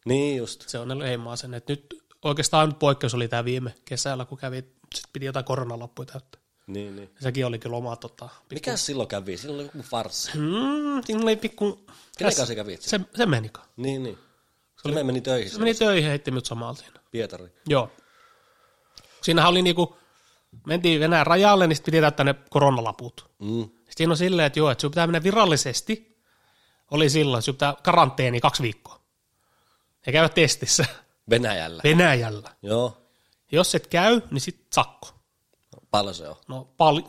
[0.05, 0.69] Niin just.
[0.69, 1.55] Se on ne leimaa sen.
[1.55, 4.65] Et nyt oikeastaan poikkeus oli tämä viime kesällä, kun kävi,
[4.95, 6.38] sit piti jotain koronalappuja täyttää.
[6.69, 7.11] Niin, niin.
[7.21, 9.37] Sekin oli kyllä oma tota, Mikä silloin kävi?
[9.37, 10.31] Silloin oli joku farssi.
[10.35, 11.87] Mm, siinä oli pikku...
[12.19, 12.83] Kenen kanssa kävit?
[12.83, 13.51] Se, se meni.
[13.77, 14.19] Niin, niin.
[14.83, 15.51] Se oli, meni töihin.
[15.51, 17.01] Se meni töihin ja heitti minut samalla siinä.
[17.11, 17.53] Pietari.
[17.67, 17.91] Joo.
[19.23, 19.97] Siinähän oli niinku,
[20.67, 23.31] mentiin Venäjän rajalle, niin sitten piti täyttää ne koronalaput.
[23.39, 23.63] Mm.
[23.63, 26.23] Sitten siinä on silleen, että joo, että sinun pitää mennä virallisesti.
[26.91, 29.01] Oli silloin, sinun pitää karanteeni kaksi viikkoa.
[30.07, 30.85] Ja käydä testissä
[31.31, 31.81] Venäjällä.
[31.85, 32.51] Venäjällä.
[32.63, 33.03] Joo.
[33.53, 35.18] Jos et käy, niin sitten sakko.
[35.91, 36.37] Paljon se on.
[36.49, 37.03] No pal-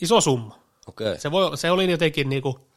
[0.00, 0.58] iso summa.
[0.86, 1.18] Okay.
[1.18, 2.68] Se, voi, se oli jotenkin niinku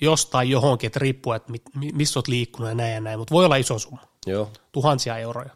[0.00, 3.34] jostain johonkin, että riippuu, että mit, mi- missä olet liikkunut ja näin ja näin, mutta
[3.34, 4.02] voi olla iso summa.
[4.26, 4.52] Joo.
[4.72, 5.50] tuhansia euroja.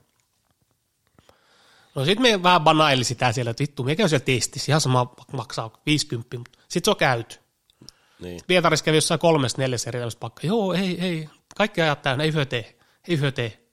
[1.95, 5.15] No sitten me vähän banaili sitä siellä, että vittu, me käy siellä testissä, ihan sama
[5.33, 7.37] maksaa 50, mutta sitten se on käyty.
[8.21, 8.41] Niin.
[8.47, 10.49] Pietarissa kävi jossain kolmesta neljässä eri pakkaa.
[10.49, 12.79] Joo, ei, ei, kaikki ajat täynnä, ei hyö tee,
[13.09, 13.67] ei hyö tee.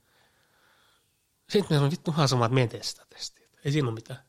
[1.50, 3.48] Sitten me sanoin, vittu, ihan sama, että me en tee sitä testiä.
[3.66, 4.20] Ei siinä ole mitään.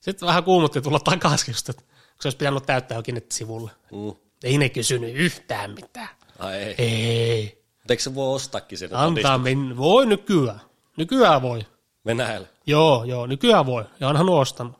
[0.00, 3.70] Sitten vähän kuumutti tulla takaisin, just, että kun se olisi pitänyt täyttää jokin sivulle.
[3.92, 4.14] Mm.
[4.44, 6.08] Ei ne kysynyt yhtään mitään.
[6.38, 6.74] Ai ei.
[6.78, 7.62] Ei.
[7.78, 9.76] Mutta eikö se voi ostaakin sen Antaa mennä.
[9.76, 10.60] Voi nykyään.
[10.96, 11.66] Nykyään voi.
[12.06, 12.48] Venäjällä?
[12.66, 13.84] Joo, joo, nykyään voi.
[14.00, 14.76] Ja onhan ostanut.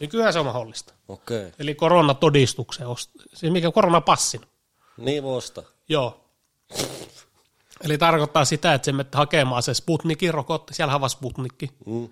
[0.00, 0.94] Nykyään se on mahdollista.
[1.08, 1.38] Okei.
[1.38, 1.52] Okay.
[1.58, 3.10] Eli koronatodistuksen ost...
[3.34, 4.40] Siis mikä koronapassin.
[4.96, 5.64] Niin voi ostaa.
[5.88, 6.24] Joo.
[7.80, 12.08] Eli tarkoittaa sitä, että se menette hakemaan se Sputnikin rokotte, siellä on Sputnikki, Mm.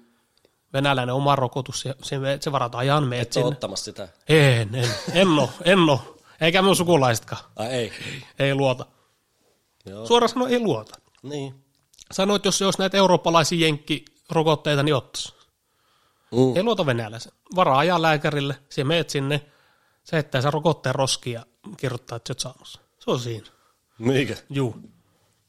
[0.75, 3.49] Venäläinen oma rokotus, se, se, se varataan ajan Et sinne.
[3.49, 4.09] ottamassa sitä.
[4.29, 6.19] En, en, en oo, en oo.
[6.41, 7.43] Eikä minun sukulaisetkaan.
[7.57, 7.93] Ai ei.
[8.39, 8.87] Ei luota.
[9.87, 10.07] Joo.
[10.07, 11.01] Suoraan sanoen ei luota.
[11.23, 11.55] Niin.
[12.13, 15.35] Sanoit, että jos se olisi näitä eurooppalaisia jenkkirokotteita, niin ottaisi.
[16.33, 16.57] Mm.
[16.57, 17.33] Ei luota venäläisen.
[17.57, 19.41] Varaa ajaa lääkärille, se meet sinne,
[20.05, 21.47] se heittää sen rokotteen roskiin ja
[21.77, 22.83] kirjoittaa, että sä oot sen.
[22.99, 23.47] Se on siinä.
[23.99, 24.37] Mikä?
[24.51, 24.77] Juu.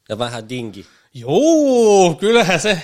[0.09, 0.85] Ja vähän dingi.
[1.13, 2.81] Joo, kyllähän se.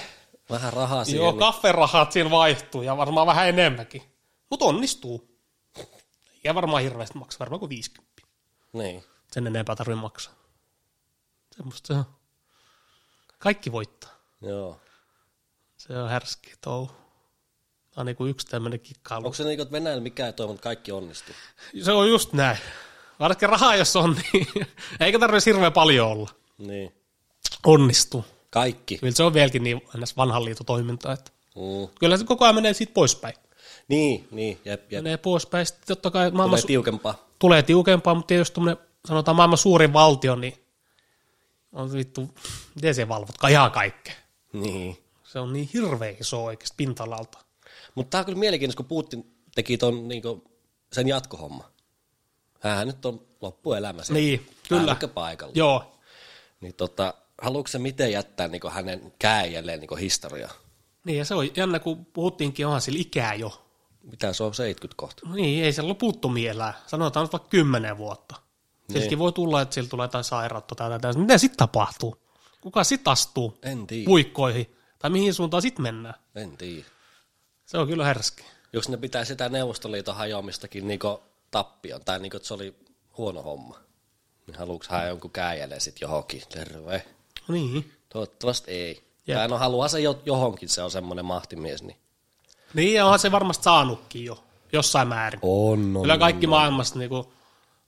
[0.52, 1.22] Vähän rahaa siihen.
[1.22, 4.02] Joo, niin- kafferahat siinä vaihtuu ja varmaan vähän enemmänkin.
[4.50, 5.38] Mutta onnistuu.
[6.44, 8.22] Ja varmaan hirveästi maksaa, varmaan kuin 50.
[8.74, 9.04] Niin.
[9.32, 10.34] Sen enempää tarvitse maksaa.
[11.56, 12.06] Semmosta se on.
[13.40, 14.12] Kaikki voittaa.
[14.42, 14.80] Joo.
[15.78, 16.88] Se on härski touhu.
[17.92, 19.26] Tämä on niinku yksi tämmöinen kikkailu.
[19.26, 21.36] Onko se niin, että Venäjällä mikään ei toivon, että kaikki onnistuu?
[21.84, 22.58] Se on just näin.
[23.20, 24.48] Varsinkin rahaa, jos on, niin
[25.00, 26.30] eikä tarvitse hirveän paljon olla.
[26.58, 26.96] Niin.
[27.66, 28.26] Onnistuu.
[28.52, 28.98] Kaikki.
[28.98, 29.82] Kyllä se on vieläkin niin
[30.18, 31.88] vanhan liiton toimintaa, että Mm.
[32.00, 33.34] kyllä se koko ajan menee siitä poispäin.
[33.88, 35.04] Niin, niin, jep, jep.
[35.04, 37.26] Menee poispäin, sitten totta kai maailman Tulee su- tiukempaa.
[37.40, 40.54] tulee tiukempaa, mutta jos tuommoinen, sanotaan maailman suurin valtio, niin
[41.72, 42.30] on vittu,
[42.76, 44.14] miten se valvot ihan kaikkea.
[44.54, 44.98] Niin.
[45.24, 47.38] Se on niin hirveä iso oikeasti pinta-alalta.
[47.96, 50.44] Mutta tämä on kyllä mielenkiintoista, kun Putin teki ton, niinku,
[50.94, 51.72] sen jatkohomma.
[52.60, 54.20] Hän nyt on loppuelämä siellä.
[54.20, 54.98] Niin, kyllä.
[55.14, 55.54] paikalla.
[55.56, 55.98] Joo,
[56.62, 60.52] Niin tota, haluatko se miten jättää niinku hänen käänjälleen niinku historiaa?
[61.06, 63.68] niin ja se on jännä, kun puhuttiinkin, onhan sillä ikää jo.
[64.04, 65.28] Mitä se on, 70 kohta?
[65.28, 66.74] No niin, ei se loputtomia elää.
[66.88, 68.36] Sanotaan nyt vaikka kymmenen vuotta.
[68.36, 68.94] Niin.
[68.94, 71.20] Silläkin voi tulla, että sillä tulee jotain sairautta tai jotain.
[71.20, 72.16] Mitä sitten tapahtuu?
[72.62, 74.06] Kuka sitten astuu En tiedä.
[74.06, 74.76] puikkoihin?
[75.00, 76.16] Tai mihin suuntaan sitten mennään?
[76.36, 76.86] En tiedä.
[77.66, 78.44] Se on kyllä härski.
[78.74, 82.76] Jos ne pitää sitä Neuvostoliiton hajoamistakin niinku tappion, tai niinku, että se oli
[83.18, 83.80] huono homma,
[84.48, 86.42] niin haluuks hän jonkun käijälle sit johonkin?
[86.50, 87.06] Terve.
[87.48, 87.92] Niin.
[88.10, 89.04] Toivottavasti ei.
[89.28, 89.38] Jep.
[89.38, 91.84] Tai no haluaa se jo, johonkin, se on semmoinen mahtimies.
[91.84, 91.98] Niin.
[92.74, 95.40] Niin, ja onhan se varmasti saanutkin jo, jossain määrin.
[95.44, 97.34] On, on, Kyllä kaikki maailmassa niinku,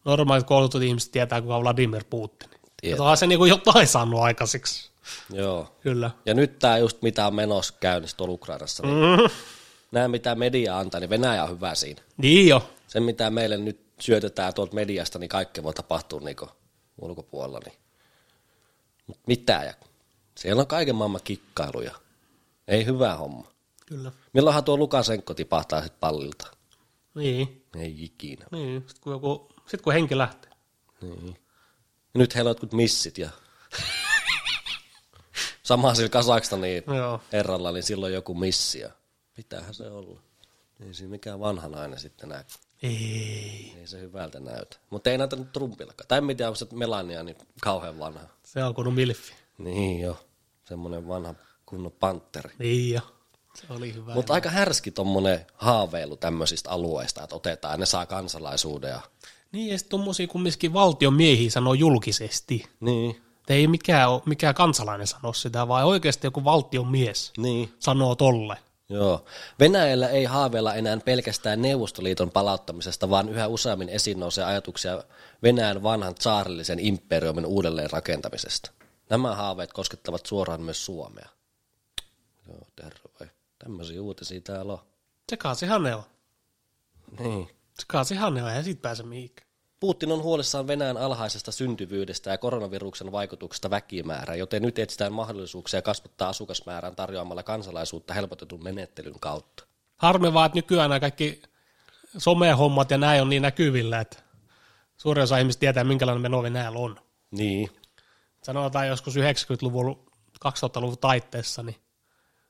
[0.06, 2.49] normaalit koulutut ihmiset tietää, kuka on Vladimir Putin.
[2.82, 2.97] Tietää.
[2.97, 4.89] Ja onhan se niinku jotain saanut aikaiseksi.
[5.34, 5.76] Joo.
[5.82, 6.12] Kyllä.
[6.26, 9.30] Ja nyt tämä just mitä on menossa käynnissä tuolla Ukrainassa, niin Mm.
[9.91, 12.01] nämä mitä media antaa, niin Venäjä on hyvä siinä.
[12.18, 12.70] Niin jo.
[12.88, 16.47] Se mitä meille nyt syötetään tuolta mediasta, niin kaikkea voi tapahtua niinku
[17.01, 17.60] ulkopuolella.
[17.66, 17.78] Niin.
[19.08, 19.64] Mut mitä?
[19.64, 19.74] Ja
[20.38, 21.95] siellä on kaiken maailman kikkailuja.
[22.68, 23.47] Ei hyvä homma.
[23.86, 24.12] Kyllä.
[24.34, 26.47] Milloinhan tuo Lukasenko tipahtaa sitten pallilta?
[27.16, 27.66] Niin.
[27.76, 28.45] Ei ikinä.
[28.51, 28.82] Niin.
[28.88, 30.51] Sitten kun, joku, sit kun henki lähtee.
[31.01, 31.28] Niin.
[32.14, 33.30] Ja nyt heillä on jotkut missit ja
[35.64, 37.22] sama sillä Kasakstanin Joo.
[37.32, 38.89] herralla, niin silloin joku missi ja
[39.36, 40.20] pitäähän se olla.
[40.80, 42.43] Ei siinä mikään vanha nainen sitten näy.
[42.84, 43.74] Ei.
[43.80, 44.78] Ei se hyvältä näytä.
[44.90, 46.08] Mutta ei näytä nyt Trumpillakaan.
[46.08, 48.24] Tai en tiedä, onko se Melania niin kauhean vanha.
[48.44, 49.34] Se on kun milfi.
[49.58, 50.26] Niin jo,
[50.66, 52.54] semmoinen vanha kunnon panteri.
[52.60, 53.02] Niin jo.
[53.54, 54.14] Se oli hyvä.
[54.14, 58.90] Mutta aika härski tommonen haaveilu tämmöisistä alueista, että otetaan ja ne saa kansalaisuuden.
[58.90, 59.02] Ja...
[59.52, 62.66] Niin, ja sitten tuommoisia kumminkin valtion miehiä sanoo julkisesti.
[62.80, 67.74] Niin, Että ei mikään, mikään kansalainen sano sitä, vaan oikeasti joku valtion mies niin.
[67.80, 68.58] sanoo tolle.
[68.94, 69.26] Joo.
[69.60, 75.04] Venäjällä ei haaveilla enää pelkästään Neuvostoliiton palauttamisesta, vaan yhä useammin esiin nousee ajatuksia
[75.44, 78.72] Venäjän vanhan saarillisen imperiumin uudelleen rakentamisesta.
[79.10, 81.30] Nämä haaveet koskettavat suoraan myös Suomea.
[82.48, 83.32] Joo, terve.
[83.60, 84.80] Tämmöisiä uutisia täällä on.
[85.30, 86.04] Sekaasihan ne on.
[87.20, 87.50] Niin.
[87.80, 89.43] Sekaasihan ne on, eihän siitä pääse mihinkään.
[89.84, 96.30] Putin on huolissaan Venäjän alhaisesta syntyvyydestä ja koronaviruksen vaikutuksesta väkimäärään, joten nyt etsitään mahdollisuuksia kasvattaa
[96.30, 99.64] asukasmäärän tarjoamalla kansalaisuutta helpotetun menettelyn kautta.
[99.98, 101.42] Harmi vaan, että nykyään nämä kaikki
[102.18, 104.18] somehommat ja näin on niin näkyvillä, että
[104.98, 107.00] suurin osa ihmistä tietää, minkälainen meno Venäjällä on.
[107.32, 107.70] Niin.
[108.44, 110.06] Sanotaan joskus 90-luvun,
[110.46, 111.78] 2000-luvun taitteessa, niin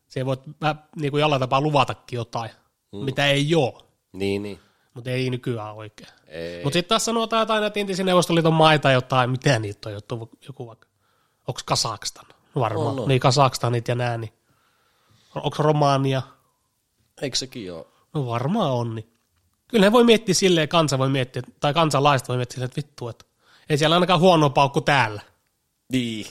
[0.08, 2.52] se voi vähän niin kuin jollain tapaa luvatakin jotain,
[2.92, 3.00] mm.
[3.00, 4.60] mitä ei ole, Niin, niin.
[4.94, 6.10] Mutta ei nykyään oikein.
[6.28, 6.64] Ei.
[6.64, 10.68] Mutta sitten taas sanotaan jotain näitä entisen Neuvostoliiton maita jotain, mitä niitä on joku, joku
[10.68, 10.88] vaikka,
[11.48, 12.26] onko Kasakstan?
[12.56, 13.08] Varmaan, On, on.
[13.08, 14.34] niin Kasakstanit ja nää, niin
[15.36, 16.22] onko Romania?
[17.22, 17.86] Eikö sekin ole?
[18.14, 19.14] No varmaan on, niin
[19.68, 23.08] kyllä ne voi miettiä silleen, kansa voi miettiä, tai kansalaiset voi miettiä silleen, että vittu,
[23.10, 23.26] että
[23.70, 25.22] ei siellä ainakaan huono paukku täällä.
[25.91, 26.26] Niin.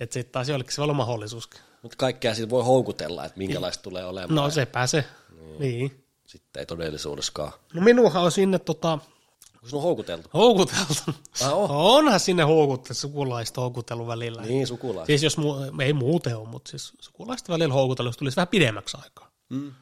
[0.00, 1.60] Että sitten taas jollekin se voi olla mahdollisuuskin.
[1.82, 4.34] Mutta kaikkea siitä voi houkutella, että minkälaista tulee olemaan.
[4.34, 5.04] No sepä se.
[5.58, 5.58] Niin.
[5.58, 6.03] niin.
[6.34, 7.52] Sitten ei todellisuudessakaan.
[7.74, 10.28] No minuhan on sinne tota, Onko sinun houkuteltu?
[10.34, 10.94] houkuteltu.
[11.44, 11.70] Ah, on?
[11.70, 14.42] Onhan sinne houkuteltu, sukulaista houkutellut välillä.
[14.42, 15.06] Niin, sukulaiset.
[15.06, 18.96] Siis jos mu- ei muuten ole, mutta siis sukulaista välillä houkutellut, jos tulisi vähän pidemmäksi
[19.02, 19.30] aikaa.
[19.48, 19.72] Mm.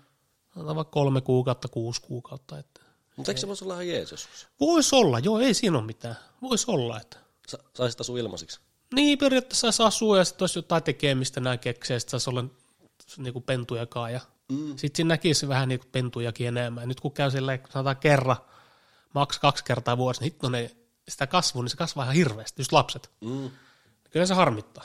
[0.54, 2.58] Sanotaan vaikka kolme kuukautta, kuusi kuukautta.
[2.58, 2.80] Että.
[3.16, 4.28] Mutta eikö se voisi olla ihan Jeesus?
[4.60, 6.16] Voisi olla, joo, ei siinä ole mitään.
[6.42, 7.16] Voisi olla, että
[7.48, 8.60] Sa- saisit asua ilmaisiksi.
[8.94, 12.44] Niin, periaatteessa saisi asua ja sitten olisi jotain tekemistä nämä keksejä, sitten saisi olla
[13.16, 14.20] niinku pentujakaan ja
[14.52, 14.76] mm.
[14.76, 16.88] sitten siinä näkisi vähän niinku pentujakin enemmän.
[16.88, 18.36] Nyt kun käy silleen, sanotaan kerran,
[19.14, 20.70] maks kaksi kertaa vuodessa, niin hitto ne,
[21.08, 23.10] sitä kasvua, niin se kasvaa ihan hirveästi, just lapset.
[23.20, 23.50] Mm.
[24.10, 24.84] Kyllä se harmittaa.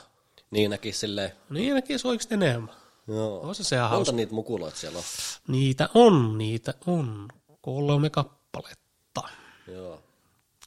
[0.50, 1.32] Niin näkisi silleen.
[1.50, 2.74] Niin näkisi oikeasti enemmän.
[3.08, 3.40] Joo.
[3.40, 4.16] On se se Monta hauska.
[4.16, 5.04] niitä mukuloita siellä on?
[5.48, 7.28] Niitä on, niitä on.
[7.60, 9.22] Kolme kappaletta.
[9.66, 10.02] Joo.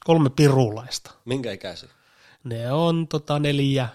[0.04, 1.10] Kolme pirulaista.
[1.24, 1.88] Minkä ikäisiä?
[2.44, 3.88] Ne on tota neljä,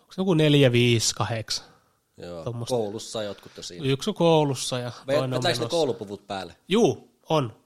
[0.00, 1.73] onko se joku neljä, viisi, kahdeksan.
[2.16, 2.44] Joo.
[2.44, 2.76] Tuommoista.
[2.76, 3.86] Koulussa jotkut jo siinä.
[3.86, 5.68] Yksi on koulussa ja toinen on Vetääkö ne menossa.
[5.68, 6.56] koulupuvut päälle?
[6.68, 7.56] Juu, on.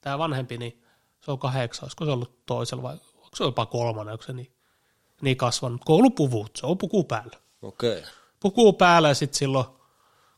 [0.00, 0.82] Tämä vanhempi, niin
[1.20, 1.84] se on kahdeksan.
[1.84, 4.52] Olisiko se ollut toisella vai onko se jopa kolmannen, onko se niin,
[5.20, 5.80] niin kasvanut.
[5.84, 7.38] Koulupuvut, se on puku päällä.
[7.62, 7.98] Okei.
[7.98, 8.10] Okay.
[8.40, 9.66] Puku päällä ja sitten silloin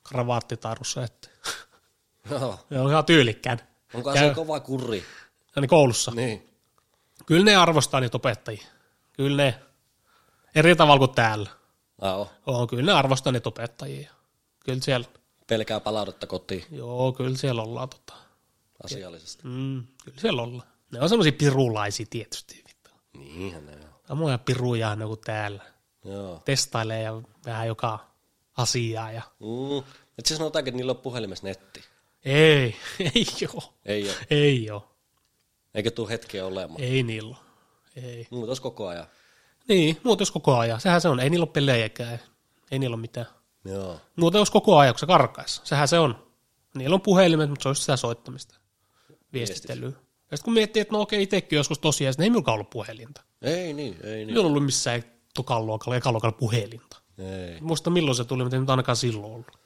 [0.03, 1.05] kravaattitarussa.
[1.05, 1.29] Että.
[2.31, 2.59] Joo.
[2.69, 3.59] Se on ihan tyylikkään.
[3.95, 5.05] Onko Käy- se kova kurri?
[5.57, 6.11] Ja niin koulussa.
[6.15, 6.51] Niin.
[7.27, 8.67] Kyllä ne arvostaa niitä opettajia.
[9.13, 9.63] Kyllä ne,
[10.55, 11.51] eri tavalla kuin täällä.
[12.01, 12.31] Oh.
[12.47, 14.11] On, kyllä ne arvostaa niitä opettajia.
[14.65, 15.07] Kyllä siellä,
[15.47, 18.15] Pelkää palautetta kotiin joo, kyllä siellä ollaan tota.
[18.85, 19.43] asiallisesti.
[19.45, 20.69] Mm, kyllä siellä ollaan.
[20.93, 22.63] Ne on semmoisia pirulaisia tietysti.
[22.69, 22.91] Vittu.
[23.13, 23.91] Niinhän ne on.
[24.09, 25.63] Samoja piruja ne kuin täällä.
[26.05, 26.43] Joo.
[26.45, 27.99] Testailee ja vähän joka
[28.57, 29.13] asiaa.
[29.13, 29.23] Ja...
[29.41, 29.79] Mm.
[30.19, 31.81] Et siis sanotaanko, että niillä on puhelimessa netti.
[32.25, 32.77] Ei,
[33.15, 33.75] ei oo.
[33.85, 34.17] Ei ole.
[34.31, 34.97] Ei oo.
[35.75, 36.81] Eikä tuu hetkeä olemaan.
[36.83, 37.37] Ei niillä.
[37.97, 38.27] Ei.
[38.31, 39.07] Muuta olisi koko ajan.
[39.69, 40.81] Niin, muuten jos koko ajan.
[40.81, 41.21] Sehän se on.
[41.21, 42.19] Ei niillä ole pelejäkään.
[42.71, 43.27] Ei niillä ole mitään.
[43.65, 44.01] Joo.
[44.17, 45.61] Muuten jos koko ajan, kun se karkaisi.
[45.65, 46.31] Sehän se on.
[46.75, 48.55] Niillä on puhelimet, mutta se olisi sitä soittamista,
[49.33, 49.89] viestittelyä.
[50.31, 53.23] Ja sitten kun miettii, että no okei, itsekin joskus tosiaan, niin ei minulla ollut puhelinta.
[53.43, 54.31] Ei niin, ei niin.
[54.31, 55.05] Ei ollut missään
[55.35, 56.97] tokan luokalla, ekan luokalla puhelinta.
[57.19, 57.61] Ei.
[57.61, 59.59] Muista milloin se tuli, mutta ei nyt ainakaan silloin ollut.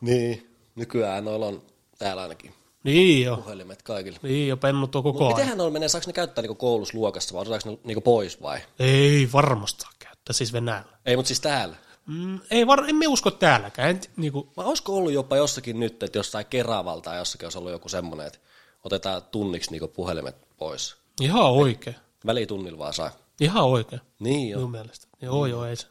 [0.00, 0.56] Niin.
[0.74, 1.62] Nykyään noilla on
[1.98, 2.54] täällä ainakin
[2.84, 4.18] Niin jo, puhelimet kaikille.
[4.22, 5.36] niin jo, pennut on koko Mutta ajan.
[5.36, 8.58] mitenhän noilla menee, saako ne käyttää niinku koulussa luokassa vai otetaanko ne niinku pois vai?
[8.78, 10.98] Ei varmasti käyttää, siis Venäjällä.
[11.06, 11.76] Ei, mutta siis täällä.
[12.06, 13.90] Mm, ei var, emme usko täälläkään.
[13.90, 17.72] En, niinku, Vai olisiko ollut jopa jossakin nyt, että jossain Keravalta tai jossakin olisi ollut
[17.72, 18.38] joku semmoinen, että
[18.84, 20.96] otetaan tunniksi niinku puhelimet pois.
[21.20, 21.96] ihan oikein.
[22.26, 23.10] Välitunnilla vaan saa.
[23.40, 24.58] Ihan oikein, Niin joo.
[24.58, 25.06] minun mielestä.
[25.22, 25.86] Joo, joo, ei se.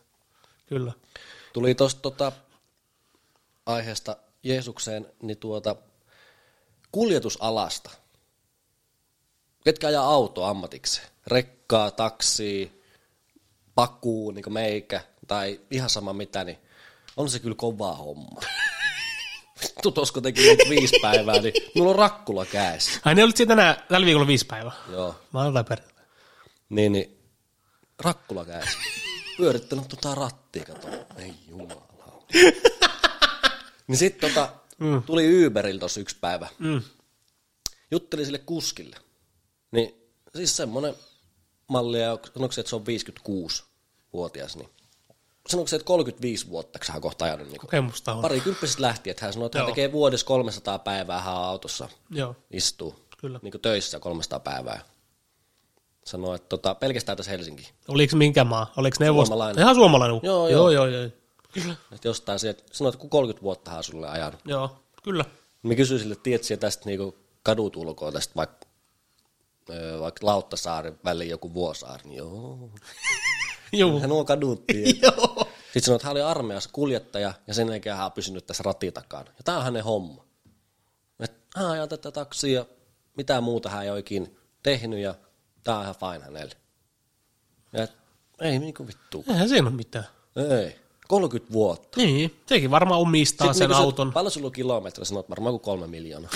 [0.67, 0.91] Kyllä.
[1.53, 2.31] Tuli tuosta tota,
[3.65, 5.75] aiheesta Jeesukseen, niin tuota,
[6.93, 7.89] kuljetusalasta.
[9.65, 11.07] Ketkä ajaa auto ammatikseen?
[11.27, 12.67] Rekkaa, taksia,
[13.75, 16.57] pakuu, niin kuin meikä, tai ihan sama mitä, niin
[17.17, 18.41] on se kyllä kova homma.
[19.63, 22.99] Vittu, tosko teki nyt viisi päivää, niin mulla on rakkula kädessä.
[23.05, 24.71] Ai ne olit siinä tänään, tällä viikolla viisi päivää.
[24.91, 26.05] Joo, Maanantai perjantai.
[26.69, 27.19] niin, niin
[27.99, 28.77] rakkula kädessä.
[29.37, 30.87] Pyörittänyt tota rattia, kato.
[31.17, 31.87] Ei jumala.
[33.87, 34.49] niin sit tota,
[34.83, 35.03] mm.
[35.03, 36.47] tuli Uberilla tossa yksi päivä.
[36.59, 36.81] Mm.
[37.91, 38.95] Juttelin sille kuskille.
[39.71, 39.95] Niin
[40.35, 40.95] siis semmonen
[41.67, 44.69] malli, ja sanoiko se, että se on 56-vuotias, niin
[45.49, 48.21] sanoiko se, että 35 vuotta, kun hän kohta ajanut niin Kokemusta on.
[48.21, 49.71] pari kymppisestä lähti, että hän sanoi, että hän Joo.
[49.71, 52.95] tekee vuodessa 300 päivää hän autossa Joo, istuu.
[53.17, 53.39] Kyllä.
[53.41, 54.81] Niin töissä 300 päivää.
[56.05, 57.71] Sanoi, että tota, pelkästään tässä Helsinki.
[57.87, 58.73] oliko minkä maa?
[58.77, 59.25] Oliko neuvosto?
[59.25, 59.63] Suomalainen.
[59.63, 60.19] Ihan suomalainen.
[60.23, 60.87] Joo, joo, joo.
[60.87, 61.09] joo, joo.
[61.53, 61.75] Kyllä.
[61.91, 64.39] Että jostain sieltä, sanoi, että kun 30 vuotta hän on sulle ajanut.
[64.45, 65.25] Joo, kyllä.
[65.63, 68.67] Mä kysyin sille, että tiedätkö tästä niinku kadut ulkoa tästä vaikka
[69.99, 72.69] vaikka Lauttasaaren väliin joku Vuosaari, niin joo.
[73.73, 73.99] Joo.
[73.99, 75.01] Hän on kadut tiedät.
[75.01, 75.47] Joo.
[75.63, 78.93] Sitten sanoi, että hän oli armeijassa kuljettaja ja sen jälkeen hän on pysynyt tässä ratin
[78.93, 79.31] takana.
[79.37, 80.25] Ja tämä on hänen homma.
[81.19, 82.65] Että hän ajaa tätä taksia,
[83.17, 85.15] mitä muuta hän ei oikein tehnyt ja
[85.63, 86.55] tämä on ihan fine hänelle.
[87.73, 87.91] Ja et,
[88.41, 89.25] ei niinku vittu.
[89.29, 90.05] Eihän siinä ole mitään.
[90.35, 90.82] Ei.
[91.07, 91.97] 30 vuotta.
[92.01, 94.13] Niin, sekin varmaan omistaa Sitten sen se- auton.
[94.13, 95.05] Paljon sulla on kilometriä?
[95.05, 96.31] Sanoit varmaan kuin kolme miljoonaa.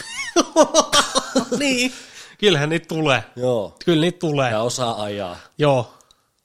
[1.59, 1.91] niin.
[2.37, 3.23] Kyllähän niitä tulee.
[3.35, 3.75] Joo.
[3.85, 4.51] Kyllä niitä tulee.
[4.51, 5.37] Ja osaa ajaa.
[5.57, 5.83] Joo.
[5.83, 5.97] Kyllä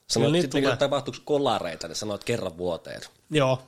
[0.07, 0.71] Sanoit, niitä sitten tulee.
[0.71, 3.01] niinku tapahtuuko kolareita, niin sanoit kerran vuoteen.
[3.29, 3.61] Joo.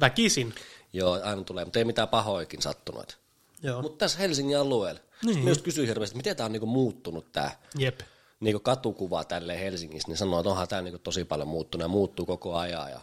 [0.00, 0.54] Väkisin.
[0.92, 3.18] Joo, aina tulee, mutta ei mitään pahoikin sattunut.
[3.62, 3.82] Joo.
[3.82, 5.00] Mutta tässä Helsingin alueella.
[5.24, 5.48] Niin.
[5.48, 8.00] Just kysyin hirveästi, miten tämä on niinku muuttunut tämä Jep.
[8.40, 12.26] niinku katukuva tälle Helsingissä, niin sanoo, että onhan tämä niinku tosi paljon muuttunut ja muuttuu
[12.26, 12.90] koko ajan.
[12.90, 13.00] Ja,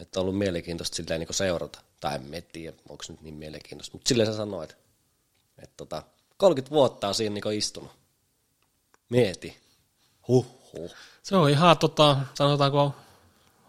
[0.00, 1.80] että on ollut mielenkiintoista silleen niinku seurata.
[2.00, 3.94] Tai en tiedä, onko nyt niin mielenkiintoista.
[3.94, 4.76] Mutta silleen sä sanoit,
[5.58, 6.02] että, tota,
[6.36, 7.90] 30 vuotta on siinä niinku istunut.
[9.08, 9.56] Mieti.
[10.28, 10.90] Huh, huh.
[11.22, 12.94] Se on ihan, tota, sanotaanko,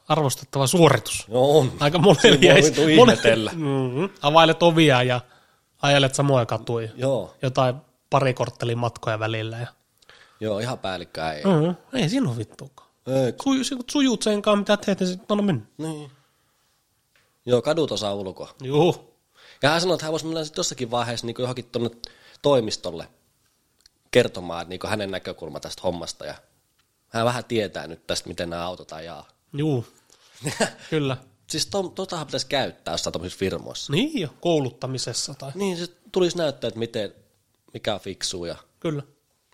[0.08, 1.26] arvostettava suoritus.
[1.30, 1.72] Joo, on.
[1.80, 2.60] Aika monelle
[2.92, 3.52] ihmetellä.
[3.56, 4.10] mm-hmm.
[4.22, 5.22] Availet ovia ja
[5.82, 6.90] ajelet samoja katuja.
[6.96, 7.76] Joo, Jotain
[8.10, 9.58] pari korttelin matkoja välillä.
[9.58, 9.68] Ja...
[10.40, 11.44] joo, ihan päällikkäin ei.
[11.46, 11.76] Mm-hmm.
[11.94, 12.90] Ei siinä ole vittuakaan.
[13.08, 15.66] Ei, Suju, kun sujut sen kanssa, mitä teet, niin sitten on mennyt.
[15.78, 16.12] Niin.
[17.46, 18.56] Joo, kadut osaa ulkoa.
[18.64, 19.18] Juu.
[19.62, 21.90] Ja hän sanoi, että hän voisi mennä sitten jossakin vaiheessa niin johonkin tuonne
[22.42, 23.08] toimistolle
[24.12, 26.26] kertomaan niin hänen näkökulma tästä hommasta.
[26.26, 26.36] Ja
[27.08, 29.28] hän vähän tietää nyt tästä, miten nämä autot ajaa.
[29.54, 29.86] Juu.
[30.90, 31.18] Kyllä.
[31.50, 33.94] siis to, totahan pitäisi käyttää jossain tuollaisissa firmoissa.
[33.94, 35.52] Niin jo, kouluttamisessa tai...
[35.56, 37.14] Niin, se tulisi näyttää, että miten,
[37.74, 38.48] mikä on fiksua.
[38.48, 38.56] Ja...
[38.80, 39.04] Kyllä.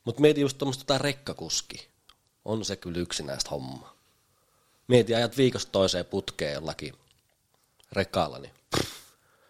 [0.06, 1.88] Mutta mieti just tuommoista jotain rekkakuski.
[2.46, 3.98] On se kyllä yksinäistä hommaa.
[4.88, 6.94] Mieti, ajat viikosta toiseen putkeen jollakin
[7.92, 8.52] rekalla, niin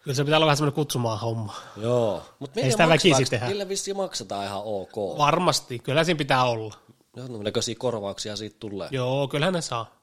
[0.01, 1.55] Kyllä se pitää olla vähän semmoinen kutsumaan homma.
[1.77, 3.47] Joo, mutta Ei sitä väkisin tehdä.
[3.47, 5.17] Niille vissiin maksetaan ihan ok.
[5.17, 5.79] Varmasti.
[5.79, 6.75] Kyllä siinä pitää olla.
[7.15, 8.87] Jonkunnäköisiä korvauksia siitä tulee.
[8.91, 9.97] Joo, kyllähän ne saa.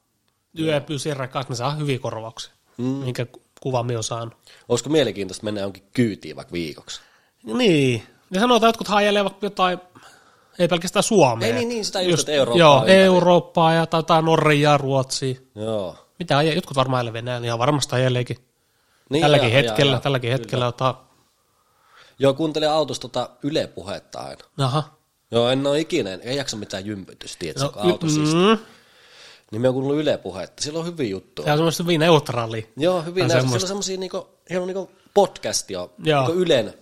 [0.59, 2.53] Yöpyysien rakas, ne saa hyviä korvauksia.
[2.77, 2.85] Mm.
[2.85, 4.33] Minkä ku- kuvan me on saanut.
[4.69, 7.01] Olisiko mielenkiintoista mennä jonkin kyytiin vaikka viikoksi?
[7.43, 8.03] Niin.
[8.29, 8.89] Ne sanotaan, että jotkut
[9.23, 9.79] vaikka jotain,
[10.59, 11.47] ei pelkästään Suomea.
[11.47, 12.93] Ei niin, niin, sitä just, että Eurooppaa Joo, ympäri.
[12.93, 15.35] Eurooppaa ja tai jotain Norjaa, Ruotsia.
[15.55, 16.04] Joo.
[16.19, 18.37] Mitä aje, jotkut varmaan ajelee Venäjällä, ihan varmasti ajeleekin.
[19.09, 20.37] Niin, tälläkin ajaa, hetkellä, ajaa, tälläkin kyllä.
[20.37, 20.95] hetkellä jotain.
[22.19, 24.43] Joo, kuuntelin autosta tota Yle puhetta aina.
[24.57, 24.83] Aha.
[25.31, 28.57] Joo, en ole ikinä, ei jaksa mitään jympytystä, tiedätkö, no, mm,
[29.51, 31.45] Niin me on kuunnellut Yle puhetta, sillä on hyviä juttuja.
[31.45, 32.69] se on semmoista hyvin neutraali.
[32.77, 33.49] Joo, hyvin semmoista.
[33.49, 36.21] Siellä on semmosia niinku, heillä on niinku podcasti jo, Joo.
[36.27, 36.73] niinku Ylen,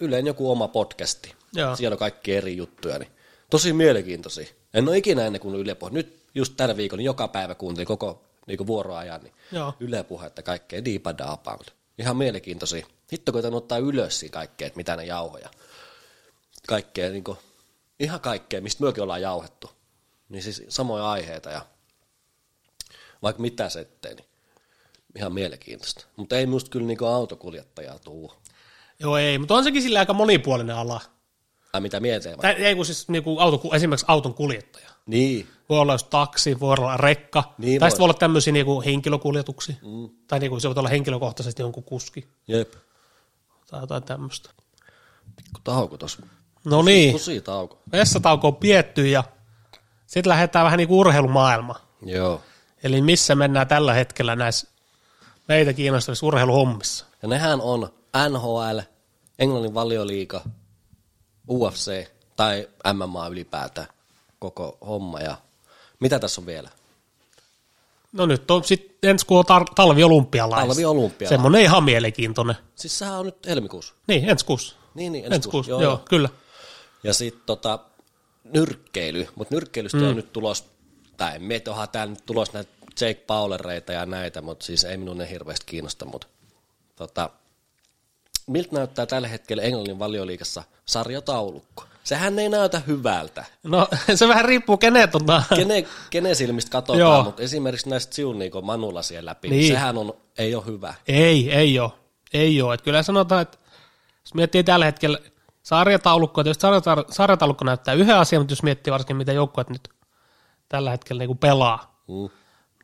[0.00, 1.34] Ylen joku oma podcasti.
[1.52, 1.76] Joo.
[1.76, 3.10] Siellä on kaikki eri juttuja, niin
[3.50, 4.46] tosi mielenkiintoisia.
[4.74, 5.90] En ole ikinä ennen kuin Yle puhe.
[5.92, 9.74] Nyt just tällä viikolla, niin joka päivä kuuntelin koko niinku vuoroajan, niin Joo.
[9.80, 11.58] Yle puhetta kaikkea diipadaapaa.
[11.98, 12.86] Ihan mielenkiintoisia.
[13.12, 15.50] Hitto koitan ottaa ylös siinä kaikkea, että mitä ne jauhoja.
[16.66, 17.38] Kaikkea, niinku,
[18.00, 19.70] ihan kaikkea, mistä myökin ollaan jauhettu.
[20.28, 21.66] Niin siis samoja aiheita ja
[23.22, 24.26] vaikka mitä setteen, niin
[25.16, 26.06] ihan mielenkiintoista.
[26.16, 28.32] Mutta ei musta kyllä niinku autokuljettajaa tuu.
[28.98, 31.00] Joo ei, mutta on sekin sillä aika monipuolinen ala.
[31.72, 32.38] Tai mitä mietin?
[32.38, 34.89] Tai ei kun siis niinku auto, esimerkiksi auton kuljettaja.
[35.06, 35.48] Niin.
[35.68, 37.90] Voi olla just taksi, voi olla rekka, Niin tai voi.
[37.90, 39.74] sitten voi olla tämmöisiä niinku henkilökuljetuksia.
[39.82, 40.08] Mm.
[40.28, 42.72] Tai niinku se voi olla henkilökohtaisesti jonkun kuski Jep.
[43.70, 44.50] tai jotain tämmöistä.
[45.36, 46.22] Pikku tauko tossa.
[46.64, 47.78] No niin, Tosi tauko.
[47.92, 49.24] vessatauko on pietty ja
[50.06, 51.80] sitten lähdetään vähän niinku urheilumaailmaan.
[52.02, 52.40] Joo.
[52.82, 54.68] Eli missä mennään tällä hetkellä näissä
[55.48, 57.06] meitä kiinnostavissa urheiluhommissa.
[57.22, 57.88] Ja nehän on
[58.30, 58.78] NHL,
[59.38, 60.40] Englannin valioliiga,
[61.50, 63.86] UFC tai MMA ylipäätään
[64.40, 65.20] koko homma.
[65.20, 65.36] Ja
[66.00, 66.70] mitä tässä on vielä?
[68.12, 70.68] No nyt on sitten ensi kuun tar- talviolympialaiset.
[70.68, 71.34] Talviolympialaiset.
[71.34, 72.56] Semmoinen ihan mielenkiintoinen.
[72.74, 73.94] Siis sehän on nyt helmikuussa.
[74.06, 74.76] Niin, ensi kuussa.
[74.94, 76.28] Niin, niin, Ensi kuussa, joo, joo, kyllä.
[77.04, 77.78] Ja sitten tota,
[78.44, 80.08] nyrkkeily, mutta nyrkkeilystä mm.
[80.08, 80.64] on nyt tulos,
[81.16, 82.70] tai en mieti, onhan täällä nyt tulos näitä
[83.00, 86.26] Jake Paulereita ja näitä, mutta siis ei minun ne hirveästi kiinnosta, mutta
[86.96, 87.30] tota,
[88.46, 91.84] miltä näyttää tällä hetkellä Englannin valioliikassa sarjataulukko?
[92.10, 93.44] Sehän ei näytä hyvältä.
[93.62, 95.42] No se vähän riippuu kenen tota...
[95.56, 96.82] Kene, kenen silmistä Joo.
[96.82, 99.60] katsotaan, mutta esimerkiksi näistä Sion niin Manulla siellä läpi, niin.
[99.60, 99.72] Niin.
[99.72, 100.94] sehän on, ei ole hyvä.
[101.08, 101.90] Ei, ei ole.
[102.32, 102.74] Ei ole.
[102.74, 103.58] Et kyllä sanotaan, että
[104.24, 105.18] jos miettii tällä hetkellä
[105.62, 109.88] sarjataulukkoa, tietysti sarjata- sarjataulukko näyttää yhden asian, mutta jos miettii varsinkin mitä joukkueet nyt
[110.68, 112.28] tällä hetkellä niin pelaa, Mm.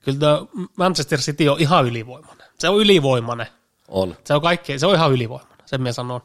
[0.03, 0.43] kyllä
[0.77, 2.47] Manchester City on ihan ylivoimainen.
[2.59, 3.47] Se on ylivoimainen.
[3.89, 6.21] On, Se on kaikki, se on ihan ylivoimainen, sen minä sanon.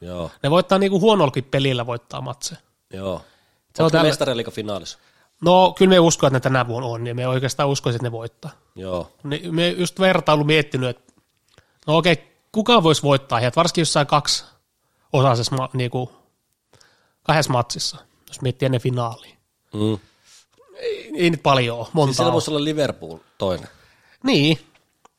[0.00, 2.60] Joo, Ne voittaa niinku huonollakin pelillä voittaa matseja.
[2.92, 3.22] joo.
[3.76, 4.98] Se on tällä- finaalissa.
[5.44, 8.12] No kyllä me usko, että ne tänä vuonna on, ja me oikeastaan uskoisin, että ne
[8.12, 8.50] voittaa.
[8.76, 11.12] Joo, Niin me just vertailu miettinyt, että
[11.86, 14.44] no okei, kuka voisi voittaa heidät, varsinkin jossain kaksi
[15.12, 16.12] osaisessa ma- niinku,
[17.22, 17.96] kahdessa matsissa,
[18.28, 19.36] jos miettii ennen finaaliin.
[19.74, 19.98] mm.
[20.76, 23.68] Ei, ei nyt paljon ole, monta Siis voisi olla Liverpool toinen.
[24.24, 24.58] Niin,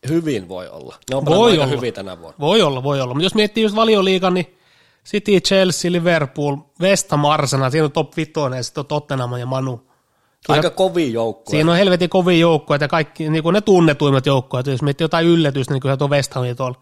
[0.10, 0.96] Hyvin voi olla.
[1.10, 1.66] Ne on Voi olla.
[1.66, 2.36] hyvin tänä vuonna.
[2.40, 3.14] voi olla, voi olla.
[3.14, 4.58] Mutta jos miettii just valioliigan, niin
[5.06, 9.46] City, Chelsea, Liverpool, West Ham, Arsenal, siinä on top 5 ja sitten on Tottenham ja
[9.46, 9.78] Manu.
[9.78, 11.52] Kyllä- Aika kovin joukkue.
[11.52, 14.64] Siinä on helvetin kovia joukkoja ja kaikki niin kuin ne tunnetuimmat joukkoja.
[14.66, 16.82] Jos miettii jotain yllätystä, niin kyllä tuo West Ham tuolla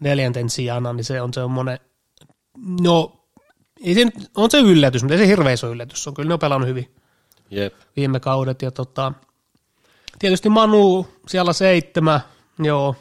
[0.00, 1.78] neljänten sijana, niin se on semmoinen,
[2.80, 3.12] no
[3.84, 4.06] ei se
[4.36, 6.04] on se yllätys, mutta ei se hirveä iso yllätys.
[6.04, 6.94] Se on kyllä ne on pelannut hyvin
[7.50, 7.74] Jep.
[7.96, 8.62] viime kaudet.
[8.62, 9.12] Ja tota,
[10.18, 12.20] tietysti Manu siellä seitsemän,
[12.58, 12.94] joo,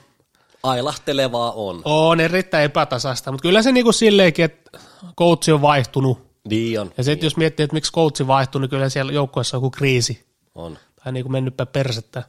[0.66, 1.82] Ailahtelevaa on.
[1.86, 4.80] on erittäin epätasaista, mutta kyllä se niin kuin silleenkin, että
[5.18, 6.26] coachi on vaihtunut.
[6.50, 6.92] Niin on.
[6.98, 10.26] Ja sitten jos miettii, että miksi coachi vaihtuu, niin kyllä siellä joukkueessa on joku kriisi
[10.56, 10.78] On.
[11.04, 12.24] tai niin kuin mennyt päin persettä,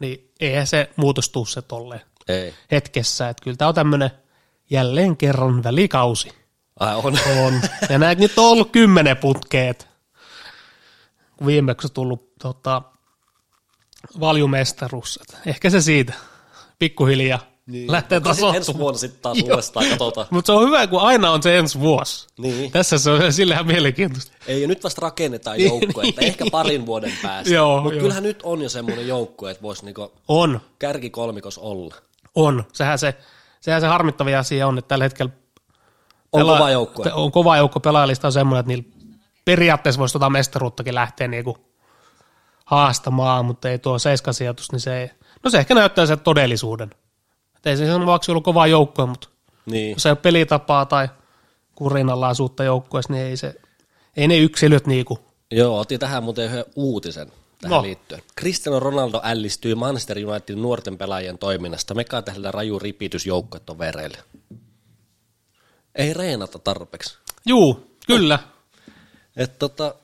[0.00, 2.54] niin eihän se muutos tuu se tolleen Ei.
[2.70, 3.28] hetkessä.
[3.28, 4.10] Että kyllä tämä on tämmöinen
[4.70, 6.32] jälleen kerran välikausi.
[6.80, 7.18] Ai on.
[7.46, 7.60] On.
[7.88, 9.88] Ja näitä nyt on ollut kymmenen putkeet.
[11.46, 12.82] Viimeksi on tullut tota,
[14.20, 15.20] valjumestaruus.
[15.46, 16.12] Ehkä se siitä.
[16.78, 17.92] Pikkuhiljaa niin.
[17.92, 18.78] lähtee Ensi tasoittumaan.
[18.78, 19.48] vuonna sitten taas Joo.
[19.50, 20.26] uudestaan katsotaan.
[20.30, 22.26] Mutta se on hyvä, kun aina on se ensi vuosi.
[22.38, 22.70] Niin.
[22.72, 24.32] Tässä se on sillähän mielenkiintoista.
[24.46, 27.54] Ei, nyt vasta rakennetaan Niin, joukkue, että ehkä parin vuoden päästä.
[27.54, 31.94] Joo, Mutta kyllähän nyt on jo semmoinen joukkue, että voisi niinku On, kärkikolmikos olla.
[32.34, 32.64] on.
[32.72, 33.14] Sehän se,
[33.60, 35.32] sehän se harmittavia asia on, että tällä hetkellä
[36.32, 37.04] On Pela- kova joukkue.
[37.04, 38.84] te- On kova joukko, pelaajalista on semmoinen, että niillä
[39.44, 41.56] periaatteessa voisi tuota mestaruuttakin lähteä niinku
[42.64, 45.10] haastamaan, mutta ei tuo seiskan sijoitus, niin se ei,
[45.44, 46.90] no se ehkä näyttää sen todellisuuden.
[47.58, 49.28] Et ei se sen vuoksi ollut kova joukko, mutta
[49.66, 49.92] Niin.
[49.92, 51.08] jos ei ole pelitapaa tai
[51.74, 53.54] kurinalaisuutta joukkueessa, niin ei, se,
[54.16, 55.18] ei ne yksilöt niinku.
[55.50, 57.82] Joo, otin tähän muuten yhden uutisen tähän No.
[57.82, 58.22] liittyen.
[58.40, 61.94] Cristiano Ronaldo ällistyy Manchester Unitedin nuorten pelaajien toiminnasta.
[61.94, 64.18] Meka tehdä raju ripitys joukkuetovereille.
[65.94, 67.18] Ei reenata tarpeeksi.
[67.46, 68.38] Juu, kyllä.
[69.36, 69.94] Et tota,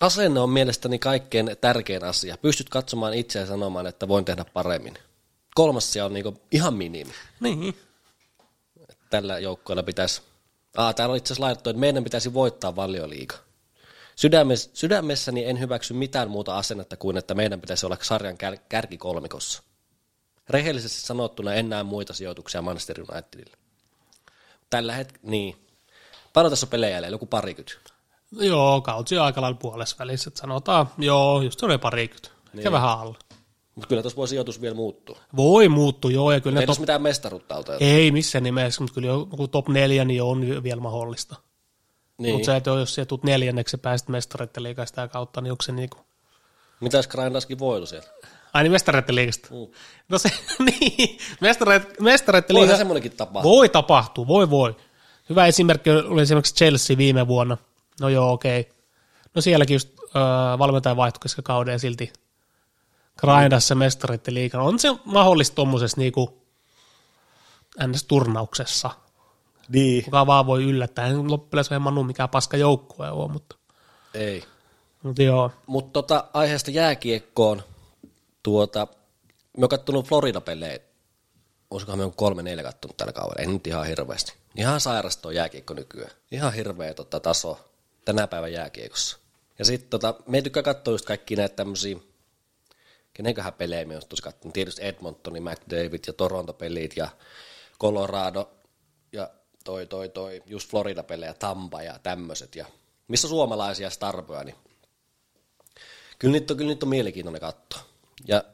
[0.00, 2.36] asenne on mielestäni kaikkein tärkein asia.
[2.42, 4.94] Pystyt katsomaan itseä ja sanomaan, että voin tehdä paremmin.
[5.54, 7.12] Kolmas sija on niinku ihan minimi.
[7.40, 7.76] Niin.
[9.10, 10.22] Tällä joukkueella pitäisi...
[10.76, 13.34] Ah, täällä on itse asiassa laitettu, että meidän pitäisi voittaa valioliiga.
[14.16, 19.62] Sydämessä, sydämessäni en hyväksy mitään muuta asennetta kuin, että meidän pitäisi olla sarjan kär, kärkikolmikossa.
[20.48, 23.56] Rehellisesti sanottuna en näe muita sijoituksia Manchester Unitedille.
[24.70, 25.56] Tällä hetkellä, niin.
[26.32, 27.92] Paljon tässä on pelejä jäljellä, joku parikymmentä.
[28.32, 32.28] Joo, kausi on aika lailla puolessa välissä, että sanotaan, joo, just se parikymmentä.
[32.28, 32.72] Ehkä Niin.
[32.72, 33.18] vähän alle.
[33.80, 35.18] Mutta kyllä tuossa voi sijoitus vielä muuttua.
[35.36, 37.76] Voi muuttua, joo, ja kyllä ne Ei top, tässä mitään mestaruutta auta.
[37.80, 41.36] Ei missään nimessä, mutta kyllä joku top neljä niin on vielä mahdollista.
[42.18, 42.34] Niin.
[42.34, 45.62] Mutta se, että jos sä tulet neljänneksi ja pääset mestareiden liigaa sitä kautta, niin onko
[45.62, 45.98] se niinku...
[46.80, 48.08] Mitäs Grindaskin voitu sieltä?
[48.52, 49.48] Ai niin, mestareiden liigasta.
[49.50, 49.66] Mm.
[50.08, 50.30] No se,
[50.66, 52.78] niin, mestareiden, mestareiden Voihan liiga...
[52.78, 53.42] semmoinenkin tapaa.
[53.42, 54.76] Voi tapahtua, voi voi.
[55.28, 57.56] Hyvä esimerkki oli esimerkiksi Chelsea viime vuonna.
[58.00, 58.60] No joo, okei.
[58.60, 58.72] Okay.
[59.34, 62.12] No sielläkin just äh, valmentaja vaihtui kauden ja silti
[63.20, 64.60] grindassa mestareiden liigan.
[64.60, 66.40] On se mahdollista tuommoisessa niinku
[67.86, 68.90] NS-turnauksessa.
[69.68, 70.04] Niin.
[70.04, 71.06] kuka vaan voi yllättää.
[71.06, 73.56] En loppujen lopuksi Manu mikään paska joukkue ole, mutta,
[74.14, 74.44] Ei.
[75.02, 75.50] mutta joo.
[75.66, 77.62] Mutta tota, aiheesta jääkiekkoon,
[78.42, 78.86] tuota,
[79.58, 80.78] mä oon kattonut Florida-pelejä,
[81.70, 84.32] olisikohan me on kolme neljä kattonut tällä kaudella, ei nyt ihan hirveästi.
[84.56, 86.10] Ihan sairasta on jääkiekko nykyään.
[86.30, 87.70] Ihan hirveä tota, taso
[88.04, 89.18] tänä päivän jääkiekossa.
[89.58, 91.96] Ja sitten tota, me ei tykkää katsoa just kaikki näitä tämmöisiä,
[93.20, 94.54] kenenköhän pelejä me olisi kattonut.
[94.54, 97.08] Tietysti Edmontonin, McDavid ja Toronto-pelit ja
[97.80, 98.50] Colorado
[99.12, 99.30] ja
[99.64, 102.56] toi, toi, toi, just Florida-pelejä, Tampa ja tämmöiset.
[102.56, 102.66] Ja
[103.08, 104.54] missä suomalaisia starboja, niin
[106.18, 107.82] kyllä niitä on, kyllä niitä on mielenkiintoinen katsoa.
[108.28, 108.44] Ja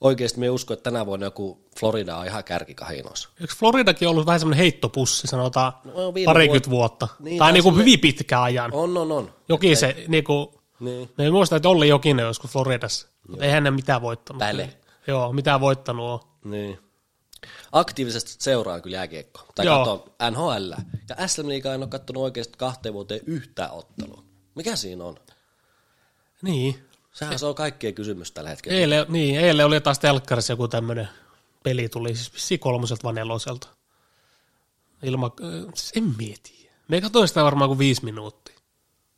[0.00, 3.28] oikeasti me usko, että tänä vuonna joku Florida on ihan kärkikahinoissa.
[3.40, 7.08] Eikö Floridakin ollut vähän semmoinen heittopussi, sanotaan No, parikymmentä vuot- vuotta?
[7.18, 8.72] Niin, tai niin kuin hyvin pitkään ajan.
[8.74, 9.34] On, on, on.
[9.48, 10.48] Jokin se, niin kuin,
[10.82, 11.10] Niin.
[11.18, 14.38] ei muista, että Olli Jokinen joskus Floridassa, mutta eihän ne mitään voittanut.
[14.38, 14.76] Päle.
[15.06, 16.50] Joo, mitään voittanut on.
[16.50, 16.78] Niin.
[17.72, 19.46] Aktiivisesti seuraan kyllä jääkiekkoa.
[19.54, 19.78] Tai Joo.
[19.78, 20.72] katon NHL.
[21.08, 24.24] Ja SM Liigaa en ole kattonut oikeasti kahteen vuoteen yhtään ottelua.
[24.54, 25.16] Mikä siinä on?
[26.42, 26.88] Niin.
[27.12, 28.78] Sehän se on kaikkien kysymys tällä hetkellä.
[28.78, 31.08] Eilen, niin, eilen oli taas telkkarissa joku tämmöinen
[31.62, 33.68] peli tuli, siis vissiin kolmoselta vai neloselta.
[35.02, 36.70] Ilma, äh, siis en mieti.
[36.88, 38.51] Me katsoin sitä varmaan kuin viisi minuuttia.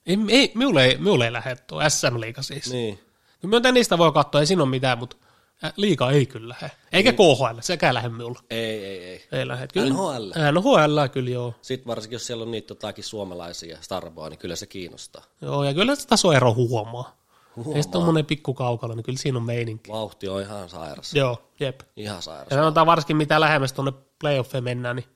[0.07, 2.73] Ei, ei, minulle, ei, minulle ei lähde tuo SM-liiga siis.
[2.73, 2.99] Niin.
[3.43, 3.51] Niin.
[3.51, 5.17] Kyllä niistä voi katsoa, ei siinä ole mitään, mutta
[5.65, 6.71] äh, liiga ei kyllä lähde.
[6.93, 8.39] Eikä KHL, sekään lähde minulle.
[8.51, 9.25] Ei, ei, ei.
[9.33, 9.67] Ei lähde.
[9.73, 10.33] Kyllä, NHL.
[10.53, 11.55] NHL kyllä joo.
[11.63, 15.25] Sitten varsinkin, jos siellä on niitä jotakin suomalaisia starboa, niin kyllä se kiinnostaa.
[15.41, 17.17] Joo, ja kyllä se tasoero huomaa.
[17.57, 17.77] Huomaa.
[17.77, 19.93] Ei tommonen pikku kaukalo, niin kyllä siinä on meininki.
[19.93, 21.15] Vauhti on ihan sairas.
[21.15, 21.81] Joo, jep.
[21.97, 22.47] Ihan sairas.
[22.51, 25.07] Ja sanotaan varsinkin mitä lähemmäs tuonne playoffeen mennään, niin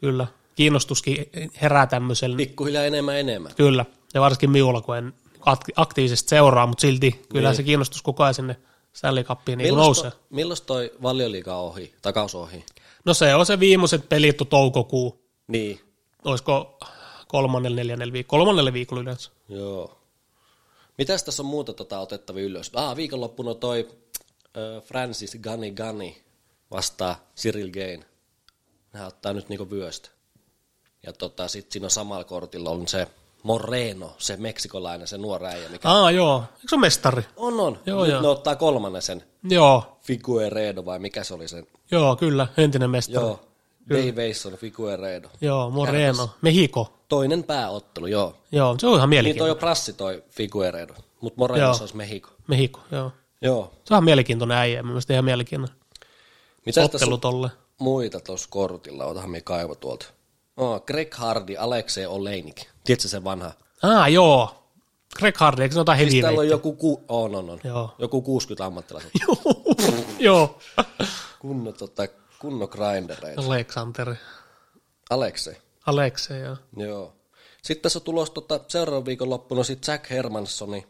[0.00, 0.26] kyllä
[0.58, 1.30] kiinnostuskin
[1.62, 2.36] herää tämmöiselle.
[2.36, 3.52] Pikkuhiljaa enemmän enemmän.
[3.56, 3.84] Kyllä,
[4.14, 7.56] ja varsinkin minulla, kun en ak- aktiivisesti seuraa, mutta silti kyllä Niin.
[7.56, 8.56] se kiinnostus koko ajan sinne
[8.92, 10.10] Stanley Cupiin niin nousee.
[10.10, 12.64] toi, milloin toi valioliiga ohi, takaus ohi?
[13.04, 15.24] No se on se viimeiset pelit toukokuu.
[15.46, 15.80] Niin,
[16.24, 16.78] Olisiko
[17.28, 19.30] kolmannella, neljännellä viikolla, kolmannella viikolla yleensä.
[19.48, 19.94] joo.
[20.98, 22.70] Mitäs tässä on muuta tota otettavia ylös?
[22.74, 23.88] Ah, viikonloppuna toi
[24.56, 26.12] äh, Francis Gunny Gunny
[26.70, 28.04] vastaa Cyril Gain.
[28.92, 30.08] Hän ottaa nyt niinku vyöstä.
[31.06, 33.06] Ja tota, sit siinä on samalla kortilla on se
[33.42, 35.88] Moreno, se meksikolainen, se nuori äijä, mikä...
[35.90, 37.22] Aa joo, eikö se ole mestari?
[37.36, 37.78] On, on.
[37.86, 38.22] Joo, nyt joo.
[38.22, 41.66] ne ottaa kolmannen sen Joo, Figueredo vai mikä se oli sen?
[41.90, 43.26] joo, kyllä, entinen mestari.
[43.26, 43.40] Joo,
[43.90, 45.28] Dave Mason, Figueredo.
[45.40, 46.92] joo Moreno, Mexico.
[47.08, 48.34] Toinen pääottelu, joo.
[48.52, 49.52] Joo, se on ihan Niin toi mielenkiintoinen.
[49.52, 51.74] on prassi toi Figueredo, mutta Moreno Joo.
[51.74, 52.30] se olisi Mexico.
[52.46, 53.12] Mexico, joo.
[53.42, 53.64] Joo.
[53.84, 55.78] Se on ihan mielenkiintoinen äijä, mielestäni ihan mielenkiintoinen.
[56.66, 57.50] Mitä tässä Ottelu on tolle.
[57.78, 59.04] muita tuossa kortilla?
[59.04, 60.06] Otahan me kaivo tuolta.
[60.58, 62.62] Oh, Greg Hardy, Aleksei Oleinik.
[62.84, 63.52] Tiedätkö se vanha?
[63.82, 64.64] Ah, joo.
[65.18, 67.04] Greg Hardy, eikö se jotain Siis täällä on joku, ku...
[67.08, 67.60] on, on, on.
[67.64, 67.94] Joo.
[67.98, 69.10] joku 60 ammattilaista.
[70.18, 70.58] joo.
[71.38, 72.02] Kunno, tota,
[72.38, 73.42] kunno grindereita.
[73.46, 74.14] Alexander.
[75.10, 75.56] Aleksei.
[75.86, 76.56] Alexe, joo.
[76.76, 77.16] Joo.
[77.62, 80.86] Sitten tässä on tulossa tota, seuraavan viikon loppuna sitten Jack Hermanssoni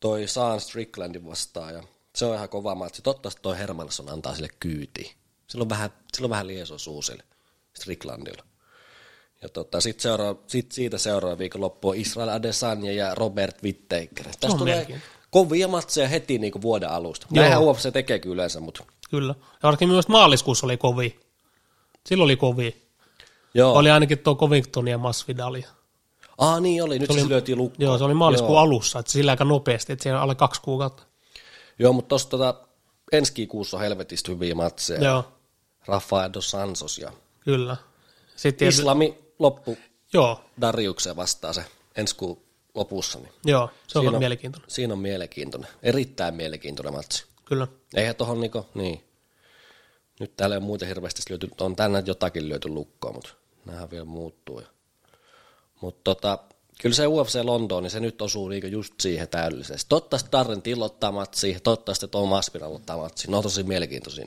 [0.00, 1.82] toi Saan Stricklandin vastaan ja
[2.14, 3.02] se on ihan kova matsi.
[3.02, 5.16] Toivottavasti toi Hermansson antaa sille kyytiin.
[5.46, 7.22] Sillä on vähän, sillä on vähän lieso suu sille
[7.76, 8.42] Stricklandilla.
[9.42, 14.24] Ja tota, sitten seuraava, sit siitä seuraava viikon loppu Israel Adesanya ja Robert Whittaker.
[14.24, 15.00] Tästä on tulee
[15.30, 17.26] kovia matseja heti niin vuoden alusta.
[17.30, 19.34] Näinhän UFC tekee kyllä yleensä, mutta Kyllä.
[19.38, 21.20] Ja varsinkin myös maaliskuussa oli kovi.
[22.06, 22.82] Silloin oli kovi.
[23.54, 23.72] joo.
[23.72, 25.56] Oli ainakin tuo Covington ja Masvidal.
[26.38, 27.82] Ah niin oli, nyt se, se lyötiin lukkoon.
[27.84, 28.60] Joo, se oli maaliskuun Joo.
[28.60, 31.02] alussa, että sillä aika nopeasti, että siellä on alle kaksi kuukautta.
[31.78, 32.54] Joo, mutta tuossa tota,
[33.12, 35.04] ensi kuussa on helvetistä hyviä matseja.
[35.04, 35.24] Joo,
[35.86, 37.12] Rafael dos Santos ja
[37.46, 37.76] kyllä.
[38.36, 39.78] Sitten tietysti, Islami loppu
[40.12, 41.64] joo, Dariukseen vastaa se
[41.96, 42.42] ensi kuun
[42.74, 43.18] lopussa.
[43.18, 44.70] Niin joo, se on, Siinä on- mielenkiintoinen.
[44.70, 47.24] siinä on mielenkiintoinen, erittäin mielenkiintoinen matsi.
[47.44, 47.68] Kyllä.
[47.94, 49.04] Eihän tohon niinku, niin.
[50.20, 53.30] Nyt täällä ei ole muuten hirveästi lyöty, on tänään jotakin lyöty lukkoa, mutta
[53.64, 54.62] nämähän vielä muuttuu.
[55.80, 56.38] Mutta tota,
[56.82, 59.88] kyllä se UFC Lontoon, niin se nyt osuu niinku just siihen täydellisesti.
[59.88, 63.30] Toivottavasti Darren Till ottaa matsia, toivottavasti Tom Aspiral ottaa matsia.
[63.30, 64.26] Ne on tosi mielenkiintoisia.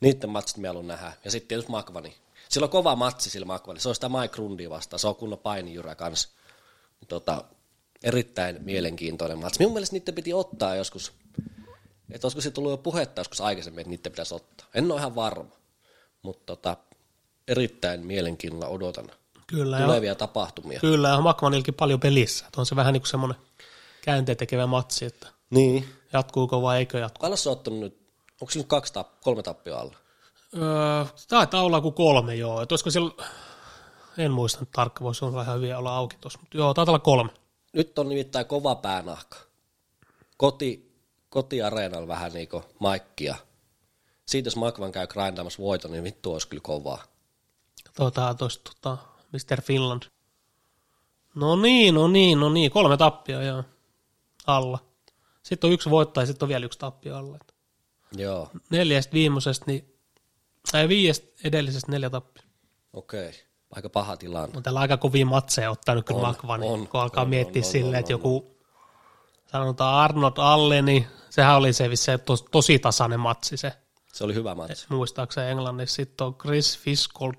[0.00, 1.12] Niiden matsit me haluan nähdä.
[1.24, 2.16] Ja sitten tietysti Makvani.
[2.48, 3.80] Sillä on kova matsi sillä Makvani.
[3.80, 5.00] Se on sitä Mike Grundia vastaan.
[5.00, 6.28] Se on kunnon painijyrä kanssa.
[7.08, 7.44] Tota,
[8.02, 9.58] erittäin mielenkiintoinen matsi.
[9.58, 11.12] Minun mielestä niiden piti ottaa joskus.
[12.10, 14.66] Että olisiko se tullut jo puhetta joskus aikaisemmin, että niiden pitäisi ottaa.
[14.74, 15.50] En ole ihan varma.
[16.22, 16.76] Mutta tota,
[17.48, 19.10] erittäin mielenkiinnolla odotan
[19.46, 20.80] Kyllä, tulevia tapahtumia.
[20.80, 22.46] kyllä, ja Makmanilkin paljon pelissä.
[22.46, 23.38] Että on se vähän niin kuin semmoinen
[24.02, 25.88] käänteen tekevä matsi, että Niin.
[26.12, 27.18] jatkuuko vai eikö jatku.
[27.20, 27.97] Paljon se on ottanut nyt,
[28.40, 29.96] onko nyt kaksi tap, kolme tappioa alla?
[30.56, 32.60] Öö, taitaa olla kuin kolme, joo.
[32.60, 33.10] Et olisiko siellä,
[34.18, 36.98] en muista nyt tarkkaan, voisi olla vähän hyviä olla auki tuossa, mutta joo, taitaa olla
[36.98, 37.30] kolme.
[37.72, 39.36] Nyt on nimittäin kova päänahka.
[40.36, 40.92] Koti,
[41.30, 43.34] kotiareenalla vähän niinku maikkia.
[44.26, 47.02] Siitä jos Makvan käy grindaamassa voiton, niin vittu olisi kyllä kovaa.
[47.96, 48.98] Tota, toista, tota,
[49.32, 49.62] Mr.
[49.62, 50.02] Finland.
[51.34, 52.70] No niin, no niin, no niin.
[52.70, 53.64] Kolme tappia, joo.
[54.46, 54.78] Alla.
[55.42, 57.38] Sitten on yksi voittaja, sitten on vielä yksi tappio alla.
[58.16, 59.94] Joo, Neljästä viimeisestä, niin,
[60.74, 62.42] ei viidestä edellisestä neljä tappia.
[62.92, 63.28] okei.
[63.28, 63.40] Okay.
[63.70, 64.56] Aika paha tilanne.
[64.56, 67.60] On täällä aika kovia matseja ottanut kyllä On, Makva, niin on, kun alkaa on, miettiä
[67.60, 68.56] on, silleen, on, että on, joku,
[69.46, 73.72] sanotaan Arnold Alle, niin sehän oli se, se tos, tosi tasainen matsi se,
[74.12, 74.86] Se oli hyvä matsi.
[74.88, 75.96] muistaakseni Englannissa.
[75.96, 77.34] Sitten on Chris Fiskold.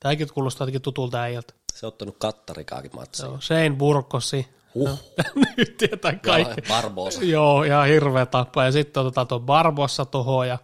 [0.00, 1.54] Tämäkin kuulostaa jotenkin tutulta äijältä.
[1.74, 3.26] Se on ottanut kattarikaakin matsia.
[3.26, 4.48] Joo, Shane Burkosi.
[4.74, 4.98] Huh.
[5.56, 6.60] Nyt tietää kaikki.
[6.60, 7.24] Ja Barbosa.
[7.24, 8.64] Joo, ihan hirveä tappa.
[8.64, 10.58] Ja sitten otetaan tuo Barbossa tuohon ja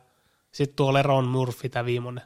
[0.52, 2.24] sitten tuo Leron Murphy, tämä viimeinen.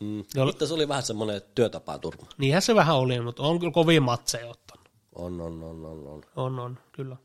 [0.00, 0.24] Mm.
[0.34, 2.26] Jolla- Mutta se oli vähän semmoinen työtapaturma.
[2.38, 4.88] Niinhän se vähän oli, mutta on kyllä kovin matseja ottanut.
[5.14, 6.22] On, on, on, on, on.
[6.36, 7.16] On, on, kyllä.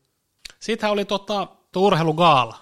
[0.60, 2.56] Sittenhän oli tota, tuo urheilugaala.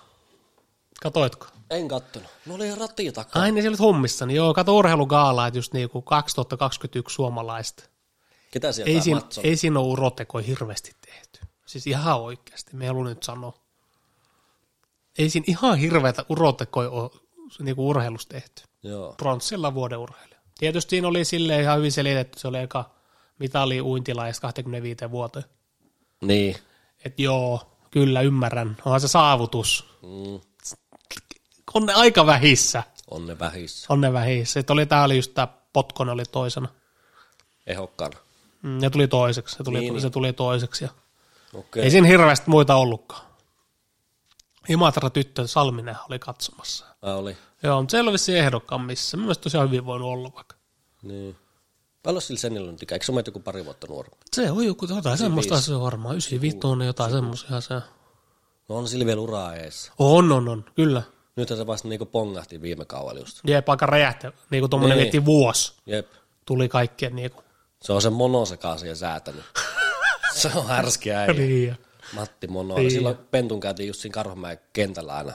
[1.03, 1.46] Katoitko?
[1.70, 2.28] En kattonut.
[2.46, 3.42] No oli rati takaa.
[3.42, 4.26] Ai niin, sä hommissa.
[4.26, 7.84] Niin joo, kato urheilugaala, että just niinku 2021 suomalaista.
[8.51, 11.40] Ketä sieltä Ei siinä, ei siinä ole urotekoja hirveästi tehty.
[11.66, 13.55] Siis ihan oikeasti, me haluan nyt sanoa.
[15.18, 17.11] Ei siinä ihan hirveätä urotekoja ole
[17.59, 18.62] niinku urheilussa tehty.
[18.82, 19.14] Joo.
[19.16, 20.40] Pronssilla vuoden urheilija.
[20.59, 22.90] Tietysti siinä oli silleen ihan hyvin selitetty, se oli eka
[23.38, 25.44] mitali uintilaista 25 vuoteen.
[26.20, 26.57] Niin.
[27.05, 29.98] Et joo, kyllä ymmärrän, onhan se saavutus.
[30.03, 30.40] Mm.
[31.74, 33.86] On ne aika vähissä, On ne vähissä.
[33.88, 34.53] on ne vähissä.
[34.53, 36.68] Sitten oli, tää oli just tää Potkonen oli toisena.
[37.66, 38.18] Ehokkana.
[38.62, 40.00] Mm, ja tuli toiseksi, se tuli, Niin, niin.
[40.02, 40.84] se tuli toiseksi.
[40.84, 40.90] Ja
[41.54, 41.82] Okei.
[41.82, 43.22] Ei siinä hirveästi muita ollutkaan.
[44.68, 46.86] Imatra tyttö Salminen oli katsomassa.
[47.02, 47.36] Ah, oli.
[47.62, 49.16] Joo, mutta se ei ole vissiin ehdokkaan missä.
[49.16, 50.56] Mielestäni tosiaan hyvin voinut olla vaikka.
[51.02, 51.36] Niin.
[52.02, 52.96] Paljon sillä senillä nyt ikää?
[52.96, 54.16] Eikö se ole joku pari vuotta nuorempi?
[54.36, 56.14] Se on joku jotain semmoista se on varmaan.
[56.14, 57.74] 95 jotain semmoisia se.
[58.68, 59.92] No on sillä vielä uraa ees.
[59.98, 61.02] On, on, on, kyllä.
[61.36, 63.40] Nythän se vasta niinku pongahti viime kaudella just.
[63.46, 64.26] Jep, aika räjähti.
[64.50, 65.24] Niin kuin tuommoinen Niin.
[65.24, 65.72] vuosi.
[65.86, 66.08] Jep.
[66.46, 67.44] Tuli kaikkien niin kuin.
[67.82, 69.44] Se on se Mono sekaan siihen säätänyt.
[70.34, 71.32] se on härski äijä.
[71.32, 71.76] Niin.
[72.12, 72.74] Matti Mono.
[72.74, 72.90] Niin.
[72.90, 75.32] Silloin Pentun käytiin just siinä Karhomäen kentällä aina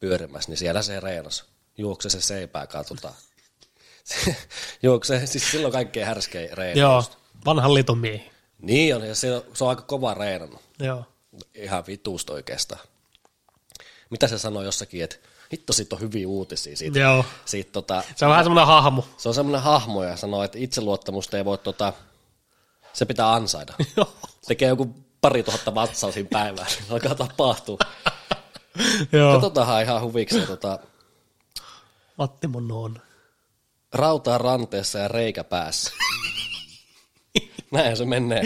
[0.00, 1.44] pyörimässä, niin siellä se reenas.
[1.78, 3.14] Juokse se seipää katsotaan.
[4.82, 6.80] Juokse, siis silloin kaikkein härskein reena.
[6.80, 7.04] Joo,
[7.44, 8.30] vanhan liiton miehi.
[8.58, 10.60] Niin on, ja se on, se on aika kova reenannut.
[10.78, 11.04] Joo.
[11.54, 12.80] Ihan vituusta oikeastaan.
[14.10, 15.16] Mitä se sanoi jossakin, että
[15.54, 16.98] hitto siitä on hyviä uutisia siitä.
[16.98, 17.24] Joo.
[17.44, 19.04] siitä tota, Se on vähän semmoinen hahmo.
[19.16, 21.92] se on semmoinen hahmo ja sanoo, että itseluottamusta ei voi, tota,
[22.92, 23.74] se pitää ansaida.
[23.96, 24.14] Joo.
[24.46, 27.78] Tekee joku pari tuhatta vatsaa siinä päivään, niin alkaa tapahtua.
[29.12, 29.32] Joo.
[29.32, 30.78] Katsotaan ihan huvikseen tota,
[32.18, 33.00] Matti Monon.
[33.92, 35.92] rautaa ranteessa ja reikä päässä.
[37.72, 38.42] Näin se menee.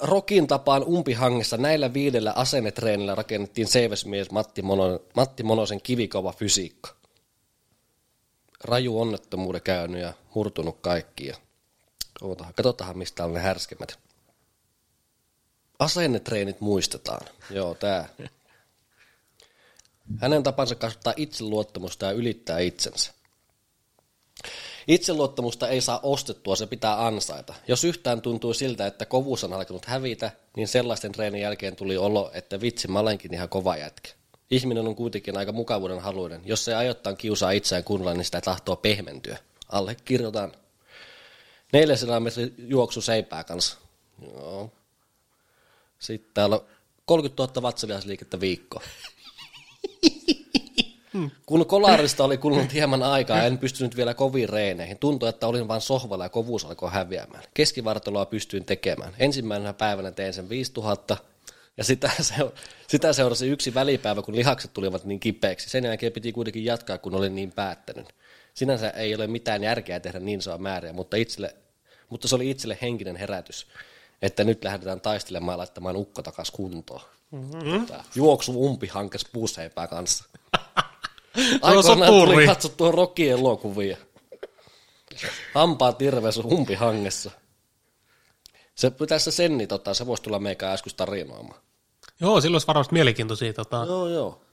[0.00, 6.96] Rokin tapaan umpihangessa näillä viidellä asennetreenillä rakennettiin seiväsmies Matti, Mono, Matti Monosen kivikova fysiikka.
[8.64, 11.26] Raju onnettomuuden käynyt ja murtunut kaikki.
[11.26, 11.36] Ja
[12.56, 13.98] katsotaan, mistä on ne härskemmät.
[15.78, 17.26] Asennetreenit muistetaan.
[17.50, 18.08] Joo, tää.
[20.20, 23.12] Hänen tapansa kasvattaa itseluottamusta ja ylittää itsensä.
[24.88, 27.54] Itseluottamusta ei saa ostettua, se pitää ansaita.
[27.68, 32.30] Jos yhtään tuntuu siltä, että kovuus on alkanut hävitä, niin sellaisten treenin jälkeen tuli olo,
[32.34, 34.10] että vitsi, mä olenkin ihan kova jätkä.
[34.50, 36.40] Ihminen on kuitenkin aika mukavuuden haluinen.
[36.44, 39.38] Jos se ajoittain kiusaa itseään kunnolla, niin sitä tahtoo pehmentyä.
[39.68, 40.52] Alle kirjoitan.
[41.72, 43.76] 400 metrin juoksu seipää kanssa.
[44.22, 44.72] Joo.
[45.98, 46.64] Sitten täällä on
[47.04, 48.82] 30 000 vatsalihasliikettä viikko.
[51.46, 54.98] Kun kolarista oli kulunut hieman aikaa, en pystynyt vielä koviin reeneihin.
[54.98, 57.44] Tuntui, että olin vain sohvalla ja kovuus alkoi häviämään.
[57.54, 59.14] Keskivartaloa pystyin tekemään.
[59.18, 61.16] Ensimmäisenä päivänä tein sen 5000
[61.76, 62.56] ja sitä, seura-
[62.88, 65.70] sitä seurasi yksi välipäivä, kun lihakset tulivat niin kipeäksi.
[65.70, 68.14] Sen jälkeen piti kuitenkin jatkaa, kun olin niin päättänyt.
[68.54, 71.54] Sinänsä ei ole mitään järkeä tehdä niin isoa määriä, mutta, itselle,
[72.08, 73.66] mutta se oli itselle henkinen herätys,
[74.22, 77.00] että nyt lähdetään taistelemaan ja laittamaan ukko takas kuntoon.
[77.30, 77.86] Mm-hmm.
[78.14, 80.24] Juoksu umpihankes puuseipää kanssa.
[81.62, 83.96] Aikoinaan tuli katsottua Rocky-elokuvia.
[85.54, 87.30] Hampaat irves umpihangessa.
[88.74, 91.60] Se pitäisi se Senni, tota, se voisi tulla meikä äsken tarinoimaan.
[92.20, 94.43] Joo, sillä olisi varmasti mielenkiintoisia tota, Joo, joo.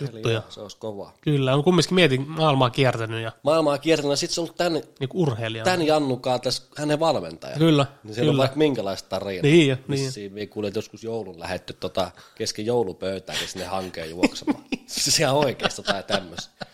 [0.00, 0.42] Juttuja.
[0.48, 1.12] Se olisi kova.
[1.20, 5.10] Kyllä, on kumminkin mietin maailmaa kiertänyt ja Maailmaa kiertänyt, sitten se on ollut tän, niin
[5.14, 5.64] urheilija.
[5.64, 7.56] tän Jannukaan tässä hänen valmentaja.
[7.56, 8.40] Kyllä, Niin siellä on kyllä.
[8.40, 9.42] vaikka minkälaista tarinaa.
[9.42, 10.04] Niin jo, niin.
[10.04, 10.48] Vissiin niin.
[10.48, 14.64] kuulet joskus joulun lähetty tota, kesken joulupöytään, sinne hankeen juoksemaan.
[14.86, 16.66] siis ihan oikeasta tai tämmöistä.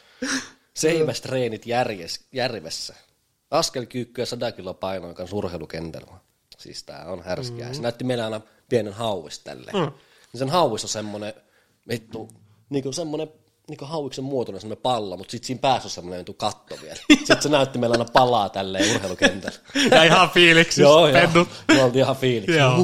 [0.75, 2.95] Seivästreenit järjes, järvessä.
[3.51, 6.12] Askelkyykkyä 100 kilo painoa kanssa urheilukentällä.
[6.59, 7.66] Siis tää on härskiä.
[7.66, 7.75] Mm.
[7.75, 9.71] Se näytti meillä aina pienen hauvis tälle.
[9.73, 9.93] Mm.
[10.33, 11.35] Niin sen hauvis on semmonen,
[11.89, 12.29] vittu,
[12.71, 13.29] niinku semmonen
[13.68, 16.97] niinku hauiksen muotoinen semmoinen pallo, mutta sitten siinä päässä on semmoinen katto vielä.
[17.18, 19.59] Sitten se näytti meillä aina palaa tälleen urheilukentällä.
[19.97, 20.83] Ja ihan fiiliksi.
[20.83, 21.47] joo, joo.
[21.68, 22.57] Me oltiin ihan fiiliksi.
[22.57, 22.77] Joo.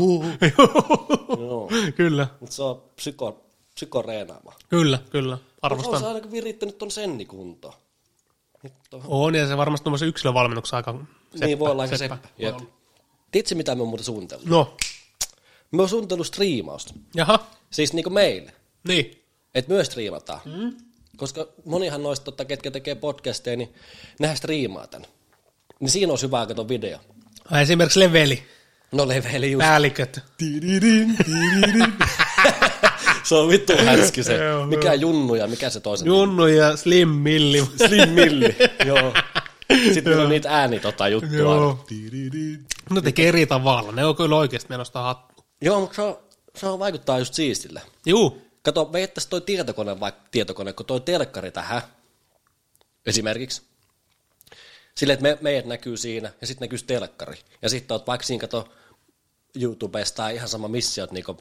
[1.39, 1.71] Joo.
[1.97, 4.53] kyllä, Mutta se on psyko, psykoreenaama.
[4.69, 5.35] kyllä, kyllä.
[5.35, 6.05] On se Arvostan.
[6.05, 7.75] ainakin virittänyt ton senni kuntoon.
[8.63, 10.93] Nyt on- On, ja se varmasti tuommoisen yksilövalmennuksen aika
[11.33, 12.19] seppä, niin voi olla aika seppä.
[12.39, 12.61] seppä.
[13.31, 14.47] Tiedätkö mitä me on muuten suunnitellut?
[14.47, 14.77] No,
[15.71, 16.95] Me on suunnitellut striimausta.
[17.15, 17.39] jaha,
[17.71, 18.53] Siis niinku meille.
[18.89, 19.23] niin.
[19.57, 20.41] Että myös striimataan.
[20.45, 20.73] Mm.
[21.17, 23.75] Koska monihan noista, totta, ketkä tekee podcasteja, niin
[24.19, 25.07] nehän striimaa tän.
[25.81, 26.99] Niin siinä on hyvä kato video.
[27.63, 28.43] Esimerkiksi leveli,
[28.93, 29.67] No leveli just.
[29.67, 30.21] päälliköt.
[33.25, 34.39] se on vittu härski se.
[34.69, 36.07] Mikä junnu ja mikä se toisen.
[36.07, 37.65] Junnu ja Slim Milli.
[37.89, 38.57] Slim Milli.
[38.87, 39.13] Joo.
[39.95, 41.39] Sitten on niitä ääni tota juttua.
[41.39, 41.85] Joo.
[42.91, 45.45] No tekee eri tavalla, ne on kyllä oikeasti menosta hattu.
[45.61, 46.19] Joo, mutta se, on,
[46.57, 47.83] se on vaikuttaa just siistille.
[48.07, 51.83] Juu, Kato, veittäisi toi tietokone, vaikka tietokone, kun toi telkkari tähän,
[53.07, 53.63] esimerkiksi.
[54.95, 57.39] Silleen, että me, meidät näkyy siinä, ja sitten näkyy telkkari.
[57.63, 58.69] Ja sitten oot vaikka siinä, kato,
[59.61, 61.37] YouTubesta tai ihan sama missä oot niinku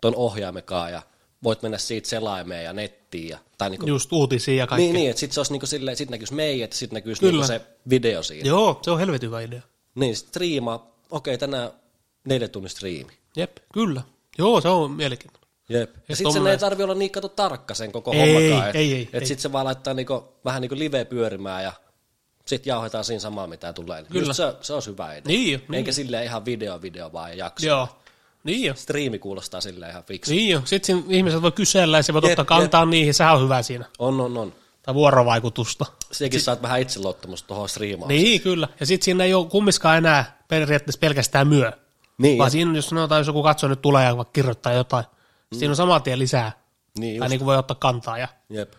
[0.00, 1.02] ton ohjaimekaan, ja
[1.42, 3.28] voit mennä siitä selaimeen ja nettiin.
[3.28, 4.84] Ja, tai niinku, just uutisia ja kaikkea.
[4.84, 7.32] niin, niin, että sitten se olisi niinku silleen, sit näkyisi meidät, ja sitten näkyisi Kyllä.
[7.32, 7.60] niinku se
[7.90, 8.48] video siinä.
[8.48, 9.62] Joo, se on helvetin hyvä idea.
[9.94, 11.70] Niin, sit striimaa, okei, tänään
[12.24, 13.12] neljä tunnin striimi.
[13.36, 14.02] Jep, kyllä.
[14.38, 15.37] Joo, se on mielenkiintoinen.
[15.68, 15.90] Jep.
[15.94, 18.76] Ja sitten sen tommonen- ei tarvi olla niin kato tarkka sen koko Ei, hommakaan.
[18.76, 19.26] ei, ei, Että ei.
[19.26, 21.72] sitten se vaan laittaa niinku, vähän niin kuin live pyörimään ja
[22.46, 24.04] sitten jauhetaan siinä samaa, mitä tulee.
[24.04, 24.26] Kyllä.
[24.26, 25.22] Just se, se olisi hyvä idea.
[25.26, 27.66] Niin jo, niin Eikä silleen ihan video, video vaan ja jakso.
[27.66, 27.88] Joo.
[28.44, 28.74] Niin jo.
[28.74, 30.30] Striimi kuulostaa silleen ihan fiksu.
[30.32, 30.62] Niin jo.
[30.64, 33.84] Sitten ihmiset voi kysellä ja se voi Jep, ottaa kantaa niihin, sehän on hyvä siinä.
[33.98, 34.52] On, on, on.
[34.82, 35.86] Tai vuorovaikutusta.
[36.12, 38.22] Sekin saat vähän itseluottamusta tuohon striimaukseen.
[38.22, 38.68] Niin, kyllä.
[38.80, 41.72] Ja sitten siinä ei ole kummiskaan enää periaatteessa pelkästään myö.
[42.18, 42.52] Niin, Vaan jep.
[42.52, 45.04] siinä, jos sanotaan, jos joku katsoo nyt tulee ja kirjoittaa jotain,
[45.54, 45.58] mm.
[45.58, 46.52] siinä on saman tien lisää.
[46.98, 47.30] niin Tai just.
[47.30, 48.18] niin kuin voi ottaa kantaa.
[48.18, 48.72] Ja Jep.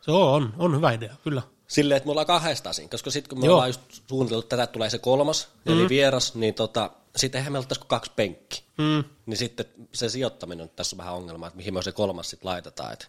[0.00, 1.42] se on, on hyvä idea, kyllä.
[1.66, 3.54] Silleen, että me ollaan kahdestaan siinä, koska sitten kun me Joo.
[3.54, 5.72] ollaan just suunniteltu, että tätä tulee se kolmas, mm.
[5.72, 8.62] eli vieras, niin tota, sitten eihän ole tässä kuin kaksi penkki.
[8.78, 9.04] Mm.
[9.26, 12.50] Niin sitten se sijoittaminen on tässä on vähän ongelma, että mihin me se kolmas sitten
[12.50, 13.06] laitetaan, että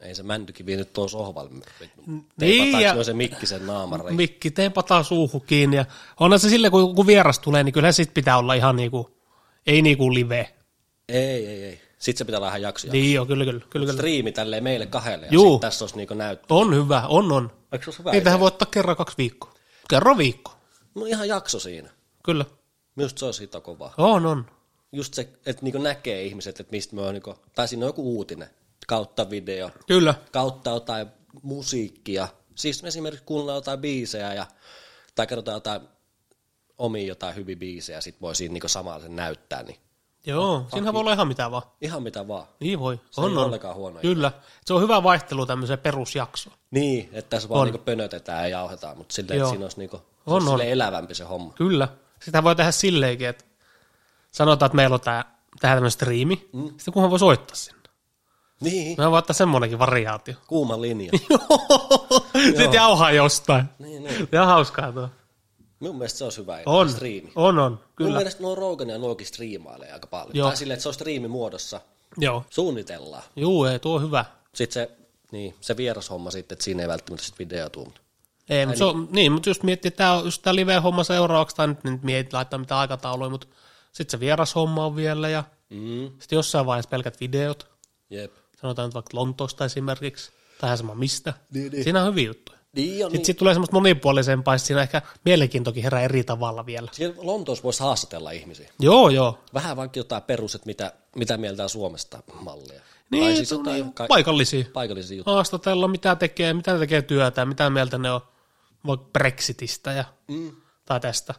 [0.00, 1.50] ei se mäntykin vie nyt tuon sohvalle.
[2.40, 4.16] Niin, ja- me se mikki sen naamariin?
[4.22, 5.76] Mikki teipataan suuhun kiinni.
[5.76, 5.84] Ja
[6.20, 9.18] onhan se sille, kun, kun vieras tulee, niin kyllä sit pitää olla ihan niinku,
[9.66, 10.54] ei niinku live.
[11.08, 11.80] Ei, ei, ei.
[12.00, 12.92] Sitten se pitää olla ihan jaksoja.
[12.92, 13.60] Niin joo, kyllä, kyllä.
[13.70, 13.92] kyllä, kyllä.
[13.92, 15.54] Striimi tälleen meille kahdelle ja Juu.
[15.54, 16.54] sit tässä olisi niinku näyttö.
[16.54, 17.50] On hyvä, on, on.
[17.72, 18.40] Eikö se hyvä Niitähän idea?
[18.40, 19.54] voi ottaa kerran kaksi viikkoa.
[19.90, 20.52] Kerran viikko,
[20.94, 21.90] No ihan jakso siinä.
[22.24, 22.44] kyllä.
[22.96, 23.94] Minusta se on siitä kovaa.
[23.98, 24.46] On, on.
[24.92, 28.16] Just se, että niinku näkee ihmiset, että mistä me on, niinku, tai siinä on joku
[28.16, 28.48] uutinen,
[28.86, 30.14] kautta video, Kyllä.
[30.32, 31.06] kautta jotain
[31.42, 32.28] musiikkia.
[32.54, 34.46] Siis esimerkiksi kuunnellaan jotain biisejä ja,
[35.14, 35.80] tai katsotaan jotain
[36.78, 39.76] omia jotain hyviä biisejä ja sit voi siinä niinku samalla sen näyttää, niin
[40.26, 41.62] Joo, siinähän voi olla ihan mitä vaan.
[41.80, 42.46] ihan mitä vaan.
[42.60, 43.00] Niin voi.
[43.10, 43.44] Se on, ei on.
[43.44, 44.32] ollenkaan huono Kyllä.
[44.64, 46.56] Se on hyvä vaihtelu tämmöiseen perusjaksoon.
[46.70, 47.66] Niin, että tässä vaan On.
[47.66, 49.46] niinku pönötetään ja jauhetaan, mutta silleen, Joo.
[49.46, 50.60] että siinä olisi niinku, On, on.
[50.60, 51.52] elävämpi se homma.
[51.52, 51.88] Kyllä.
[52.22, 53.44] Sitä voi tehdä silleenkin, että
[54.32, 55.24] sanotaan, että meillä on tää,
[55.60, 56.68] tää tämmöinen striimi, mm.
[56.68, 57.80] sitten kunhan voi soittaa sinne.
[58.60, 60.34] Niin, Me voi ottaa semmoinenkin variaatio.
[60.46, 61.12] kuuma linja.
[62.56, 63.64] Sitten jauhaa jostain.
[63.78, 64.28] niin, niin.
[64.32, 65.08] Ja hauskaa tuo.
[65.80, 67.32] Mun mielestä se olisi hyvä idea, On, striimi.
[67.34, 68.16] on, on, Mun kyllä.
[68.16, 70.36] mielestä nuo Rogan ja nuokin striimailee aika paljon.
[70.36, 70.48] Joo.
[70.48, 71.80] Tai silleen, että se on striimimuodossa.
[72.18, 72.44] Joo.
[72.50, 73.22] Suunnitellaan.
[73.36, 74.24] Juu, ei, tuo on hyvä.
[74.54, 74.90] Sitten se,
[75.32, 77.92] niin, se vierashomma sitten, että siinä ei välttämättä sit video tuu.
[78.48, 81.56] Ei, mutta, se on, niin, mutta just miettii, että tämä on just tämä live-homma seuraavaksi,
[81.56, 83.46] tai nyt, nyt mietit laittaa mitä aikatauluja, mutta
[83.92, 87.66] sitten se vierashomma on vielä, ja Mm, sitten jossain vaiheessa pelkät videot,
[88.10, 88.32] jep.
[88.60, 90.30] sanotaan nyt vaikka Lontoosta esimerkiksi,
[90.60, 91.34] tai ihan sama mistä.
[91.54, 91.84] Niin, niin.
[91.84, 92.58] Siinä on hyviä juttuja.
[92.76, 93.26] Niin on, Sitten niin.
[93.26, 96.88] siitä tulee semmoista monipuolisempaa, sit siinä ehkä mielenkiintokin herää eri tavalla vielä.
[96.92, 98.70] Siellä Lontoossa voisi haastatella ihmisiä.
[98.78, 99.38] Joo, joo.
[99.54, 102.80] Vähän vaikka jotain perus, että mitä, mitä mieltä on Suomesta mallia.
[103.10, 104.64] Niin, tai siis jotain niin ka- paikallisia.
[104.72, 105.34] paikallisia juttuja.
[105.34, 108.20] Haastatella, mitä tekee, mitä ne tekee työtä, mitä mieltä ne on
[108.86, 110.50] vaikka Brexitistä ja, Mm.
[110.84, 111.34] tai tästä.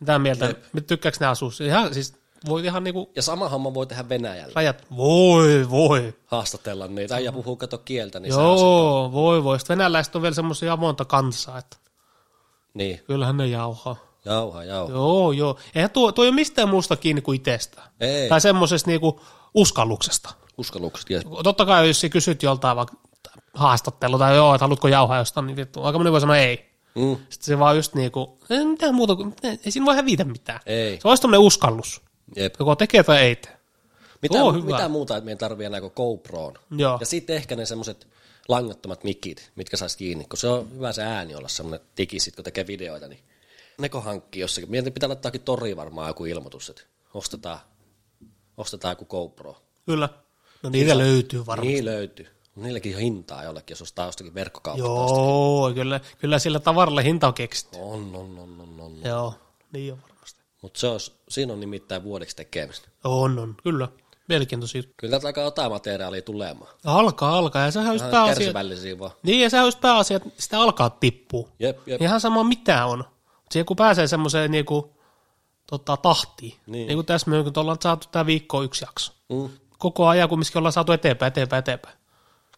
[0.00, 1.50] Mitä mieltä, mit- tykkääkö ne asua?
[1.60, 2.14] Ihan, siis
[2.48, 4.52] voi ihan niinku Ja sama homma voi tehdä Venäjällä.
[4.54, 6.14] rajat, voi, voi.
[6.26, 9.58] Haastatella niitä ja puhuu kato kieltä, niin se on Joo, voi, voi.
[9.58, 11.76] Sitten venäläiset on vielä semmoisia avointa kansaa, että.
[12.74, 13.96] Niin, kyllähän ne jauhaa.
[14.24, 14.92] jauha, jauha.
[14.92, 15.58] Joo, joo.
[15.74, 17.88] Eihän tuo, tuo ei ole mistään muusta kiinni kuin itsestään.
[18.00, 18.28] Ei.
[18.28, 19.20] Tai semmoisesta niinku
[19.54, 20.34] uskalluksesta.
[20.58, 21.10] Uskallukset.
[21.10, 22.96] Ja, Totta kai, jos sä kysyt joltain vaikka
[23.54, 26.70] haastattelu tai joo, että haluatko jauhaa jostain, niin vittu, aika moni voi sanoa ei.
[26.94, 29.34] mm, Sitten se vaan just niinku, ei mitään muuta, kuin-
[29.64, 30.60] ei siinä voi hävitä mitään.
[30.66, 30.98] ei.
[31.02, 32.00] Se olisi tämmöinen uskallus.
[32.36, 32.54] Jep.
[32.58, 33.56] Joko tekee tai ei tee.
[34.22, 34.76] Mitä, Tuo on hyvä.
[34.76, 36.54] mitä muuta, että meidän tarvii enää kuin GoProon.
[36.76, 36.96] Joo.
[37.00, 38.06] Ja sitten ehkä ne semmoiset
[38.48, 42.34] langattomat mikit, mitkä saisi kiinni, kun se on hyvä se ääni olla semmoinen tiki, sit,
[42.34, 43.20] kun tekee videoita, niin
[43.78, 44.70] neko hankkii jossakin.
[44.70, 46.82] Meidän pitää laittaakin tori varmaan joku ilmoitus, että
[47.14, 47.58] ostetaan,
[48.56, 49.56] ostetaan joku GoPro.
[49.86, 50.08] Kyllä.
[50.62, 51.68] No niitä löytyy varmaan.
[51.68, 52.26] Niin löytyy.
[52.56, 55.18] Niilläkin on hintaa jollekin, jos ostaa jostakin verkkokaupasta.
[55.18, 57.78] Joo, kyllä, kyllä sillä tavaralla hinta on keksitty.
[57.78, 59.00] On, on, on, on, on.
[59.04, 59.34] Joo,
[59.72, 60.13] niin on varmasti.
[60.64, 62.88] Mutta se olisi, siinä on nimittäin vuodeksi tekemistä.
[63.04, 63.88] On, on, kyllä.
[64.28, 64.82] Mielenkiintoisia.
[64.96, 66.70] Kyllä täältä alkaa jotain materiaalia tulemaan.
[66.84, 67.64] Alkaa, alkaa.
[67.64, 68.34] Ja sehän olisi Vähän pääasia.
[68.34, 69.10] kärsivällisiä vaan.
[69.22, 71.48] Niin, ja sehän olisi pääasia, että sitä alkaa tippua.
[71.58, 72.02] Jep, jep.
[72.02, 73.04] Ihan sama mitä on.
[73.50, 74.96] Siihen kun pääsee semmoiseen niinku,
[75.66, 76.50] tota, tahtiin.
[76.50, 76.72] Niin.
[76.72, 76.86] Niin.
[76.86, 79.12] niin kuin tässä me kun ollaan saatu tämä viikko yksi jakso.
[79.28, 79.48] Mm.
[79.78, 81.96] Koko ajan kumminkin ollaan saatu eteenpäin, eteenpäin, eteenpäin.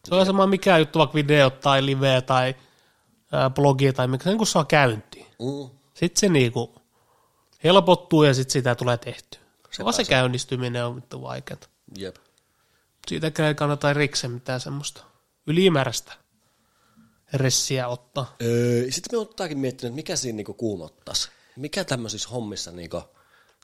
[0.08, 2.54] Se on sama mikä juttu, vaikka video tai live tai
[3.32, 5.26] ää, blogi tai mikä sen kun saa käyntiin.
[5.26, 5.70] Mm.
[5.94, 6.85] Sitten se niinku
[7.66, 9.40] helpottuu ja sitten sitä tulee tehtyä.
[9.70, 11.60] Se vaan se käynnistyminen on vittu vaikeaa.
[11.98, 12.16] Jep.
[13.08, 15.04] Siitäkään ei kannata erikseen mitään semmoista
[15.46, 16.12] ylimääräistä
[17.32, 18.36] ressiä ottaa.
[18.42, 21.28] Öö, sitten me ottaakin miettinyt, että mikä siinä niinku kuumottaisi.
[21.56, 23.02] Mikä tämmöisissä hommissa, niinku,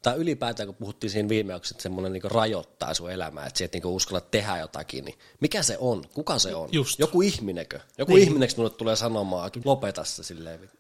[0.03, 3.65] tai ylipäätään kun puhuttiin siinä viime jaksossa, että semmoinen niinku rajoittaa sun elämää, että sä
[3.65, 6.05] et niinku uskalla tehdä jotakin, niin mikä se on?
[6.15, 6.69] Kuka se on?
[6.73, 6.99] Just.
[6.99, 7.81] Joku ihminenkö?
[7.99, 8.29] Joku niin.
[8.29, 10.71] ihminenkö mulle tulee sanomaan, että lopeta se silleen.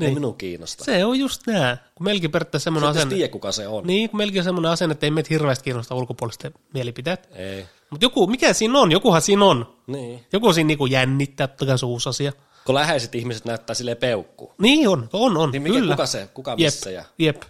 [0.00, 0.08] Niin.
[0.08, 0.84] Ei minun kiinnosta.
[0.84, 1.76] Se on just nää.
[1.94, 3.14] Kun melkein periaatteessa semmoinen asenne.
[3.14, 3.86] tiedä, kuka se on.
[3.86, 7.28] Niin, kun melkein semmoinen asenne, että ei meitä hirveästi kiinnosta ulkopuoliset mielipiteet.
[7.32, 7.66] Ei.
[7.90, 8.92] Mutta joku, mikä siinä on?
[8.92, 9.74] Jokuhan siinä on.
[9.86, 10.24] Niin.
[10.32, 12.32] Joku siinä niinku jännittää, totta kai se on uusi asia.
[12.64, 14.52] Kun läheiset ihmiset näyttää silleen peukku.
[14.58, 15.94] Niin on, on, on, Niin mikä, kyllä.
[15.94, 17.42] kuka se, kuka Jep, missä ja jep.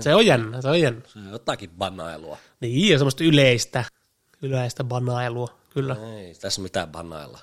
[0.00, 1.00] Se on jännä, se on jännä.
[1.06, 2.38] se on jotakin banailua.
[2.60, 3.84] Niin, ja semmoista yleistä,
[4.42, 5.96] yleistä banailua, kyllä.
[6.16, 7.38] Ei tässä mitään banailla.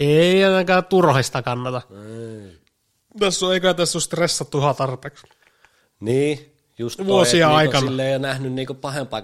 [0.00, 1.82] Ei ainakaan turhaista kannata.
[1.90, 2.58] Ei.
[3.18, 5.26] Tässä on, eikä tässä ole stressattu ihan tarpeeksi.
[6.00, 7.86] Niin, just toi, Vuosia että aikana.
[7.86, 9.22] Niinku ei ole nähnyt niinku pahempaa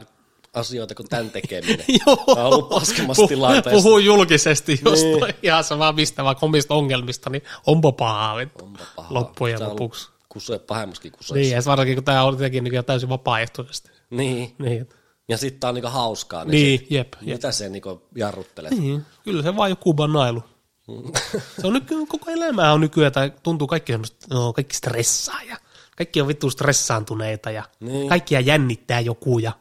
[0.55, 1.85] asioita kuin tämän tekeminen.
[2.07, 2.25] Joo.
[2.27, 3.83] On ollut paskemmassa Puh- tilanteessa.
[3.83, 5.21] Puhuu julkisesti jostain Niin.
[5.25, 5.35] niin.
[5.43, 8.65] ihan sama mistä, vaikka omista ongelmista, niin onpa pahaa vittu.
[8.65, 9.15] Onpa pahaa.
[9.15, 10.09] Loppujen ollut lopuksi.
[10.29, 11.35] Kusee pahemmaskin kuseessa.
[11.35, 13.91] Niin, ja varsinkin kun tämä on tietenkin nykyään täysin vapaaehtoisesti.
[14.11, 14.55] Niin.
[14.59, 14.89] Niin,
[15.29, 16.45] Ja sitten tää on niinku hauskaa.
[16.45, 17.37] Niin, niin se, jep, jep.
[17.37, 18.71] Mitä se niinku jarruttelet?
[18.71, 20.43] Niin, kyllä se vaan joku banailu.
[21.61, 25.57] Se on nyky, koko elämä on nykyään, tai tuntuu kaikki semmoista, no, kaikki stressaa ja
[25.97, 28.09] kaikki on vittu stressaantuneita ja Niin.
[28.09, 29.53] kaikkia jännittää joku ja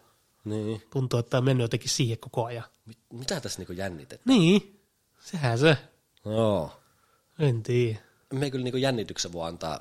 [0.46, 0.82] niin.
[0.90, 2.64] tuntuu, että on mennyt jotenkin siihen koko ajan.
[2.86, 4.22] Mit, mitä tässä niinku jännitet?
[4.26, 4.80] Niin,
[5.20, 5.78] sehän se.
[6.26, 6.72] Joo.
[7.40, 8.00] En tiedä.
[8.34, 9.80] Me ei kyllä niinku jännityksen voi antaa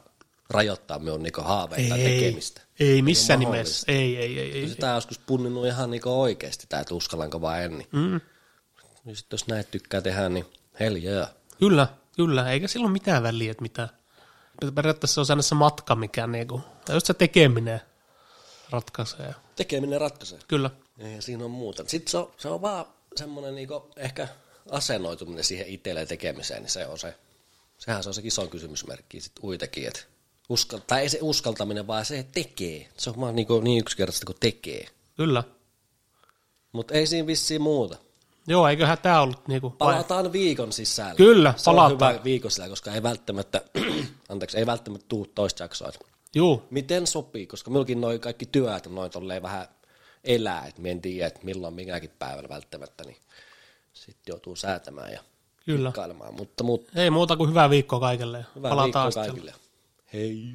[0.50, 2.60] rajoittaa minun niinku haaveita Ei, tekemistä.
[2.80, 3.92] ei missään Ei ole nimessä.
[3.92, 4.52] Ei, ei, ei.
[4.52, 4.68] ei.
[4.68, 7.78] Sitä on joskus punninnut ihan niinku oikeasti, tää, että uskallanko vai en.
[7.78, 7.88] Niin.
[7.92, 8.20] Mm.
[9.04, 10.46] Niin sit jos näet tykkää tehdä, niin
[10.80, 11.28] hell yeah.
[11.58, 12.50] Kyllä, kyllä.
[12.50, 13.88] Eikä sillä ole mitään väliä, että mitä.
[14.74, 17.80] Periaatteessa se on aina se matka, mikä niinku, ja just se tekeminen
[18.70, 19.34] ratkaisee.
[19.56, 20.38] Tekeminen ratkaisee.
[20.48, 20.70] Kyllä.
[20.98, 21.84] Ei siinä on muuta.
[21.86, 24.28] Sitten se on, se on vaan semmoinen niinku ehkä
[24.70, 27.14] asennoituminen siihen itselleen tekemiseen, niin se on se.
[27.78, 30.00] Sehän se on se iso kysymysmerkki sitten uitekin, että
[30.48, 32.88] uskal, tai ei se uskaltaminen, vaan se tekee.
[32.96, 34.86] Se on vaan niinku niin yksinkertaista kuin tekee.
[35.16, 35.44] Kyllä.
[36.72, 37.96] Mutta ei siinä vissiin muuta.
[38.46, 39.68] Joo, eiköhän tämä ollut niinku...
[39.70, 41.14] vai- Palataan viikon sisällä.
[41.14, 42.12] Kyllä, se on palataan.
[42.14, 43.62] hyvä viikon sisällä, koska ei välttämättä,
[44.28, 45.90] anteeksi, ei välttämättä tuu toista jaksoa.
[46.34, 49.68] Juu, Miten sopii, koska minullakin noin kaikki työt on noin tolleen vähän
[50.24, 53.16] elää, että en tiedä, että milloin minkäkin päivänä välttämättä, niin
[53.92, 55.20] sitten joutuu säätämään ja
[55.64, 55.92] kyllä.
[56.32, 58.46] Mutta, mutta Ei muuta kuin hyvää viikkoa kaikille.
[58.54, 59.54] hyvää Palataan viikkoa kaikille.
[60.12, 60.52] Hei.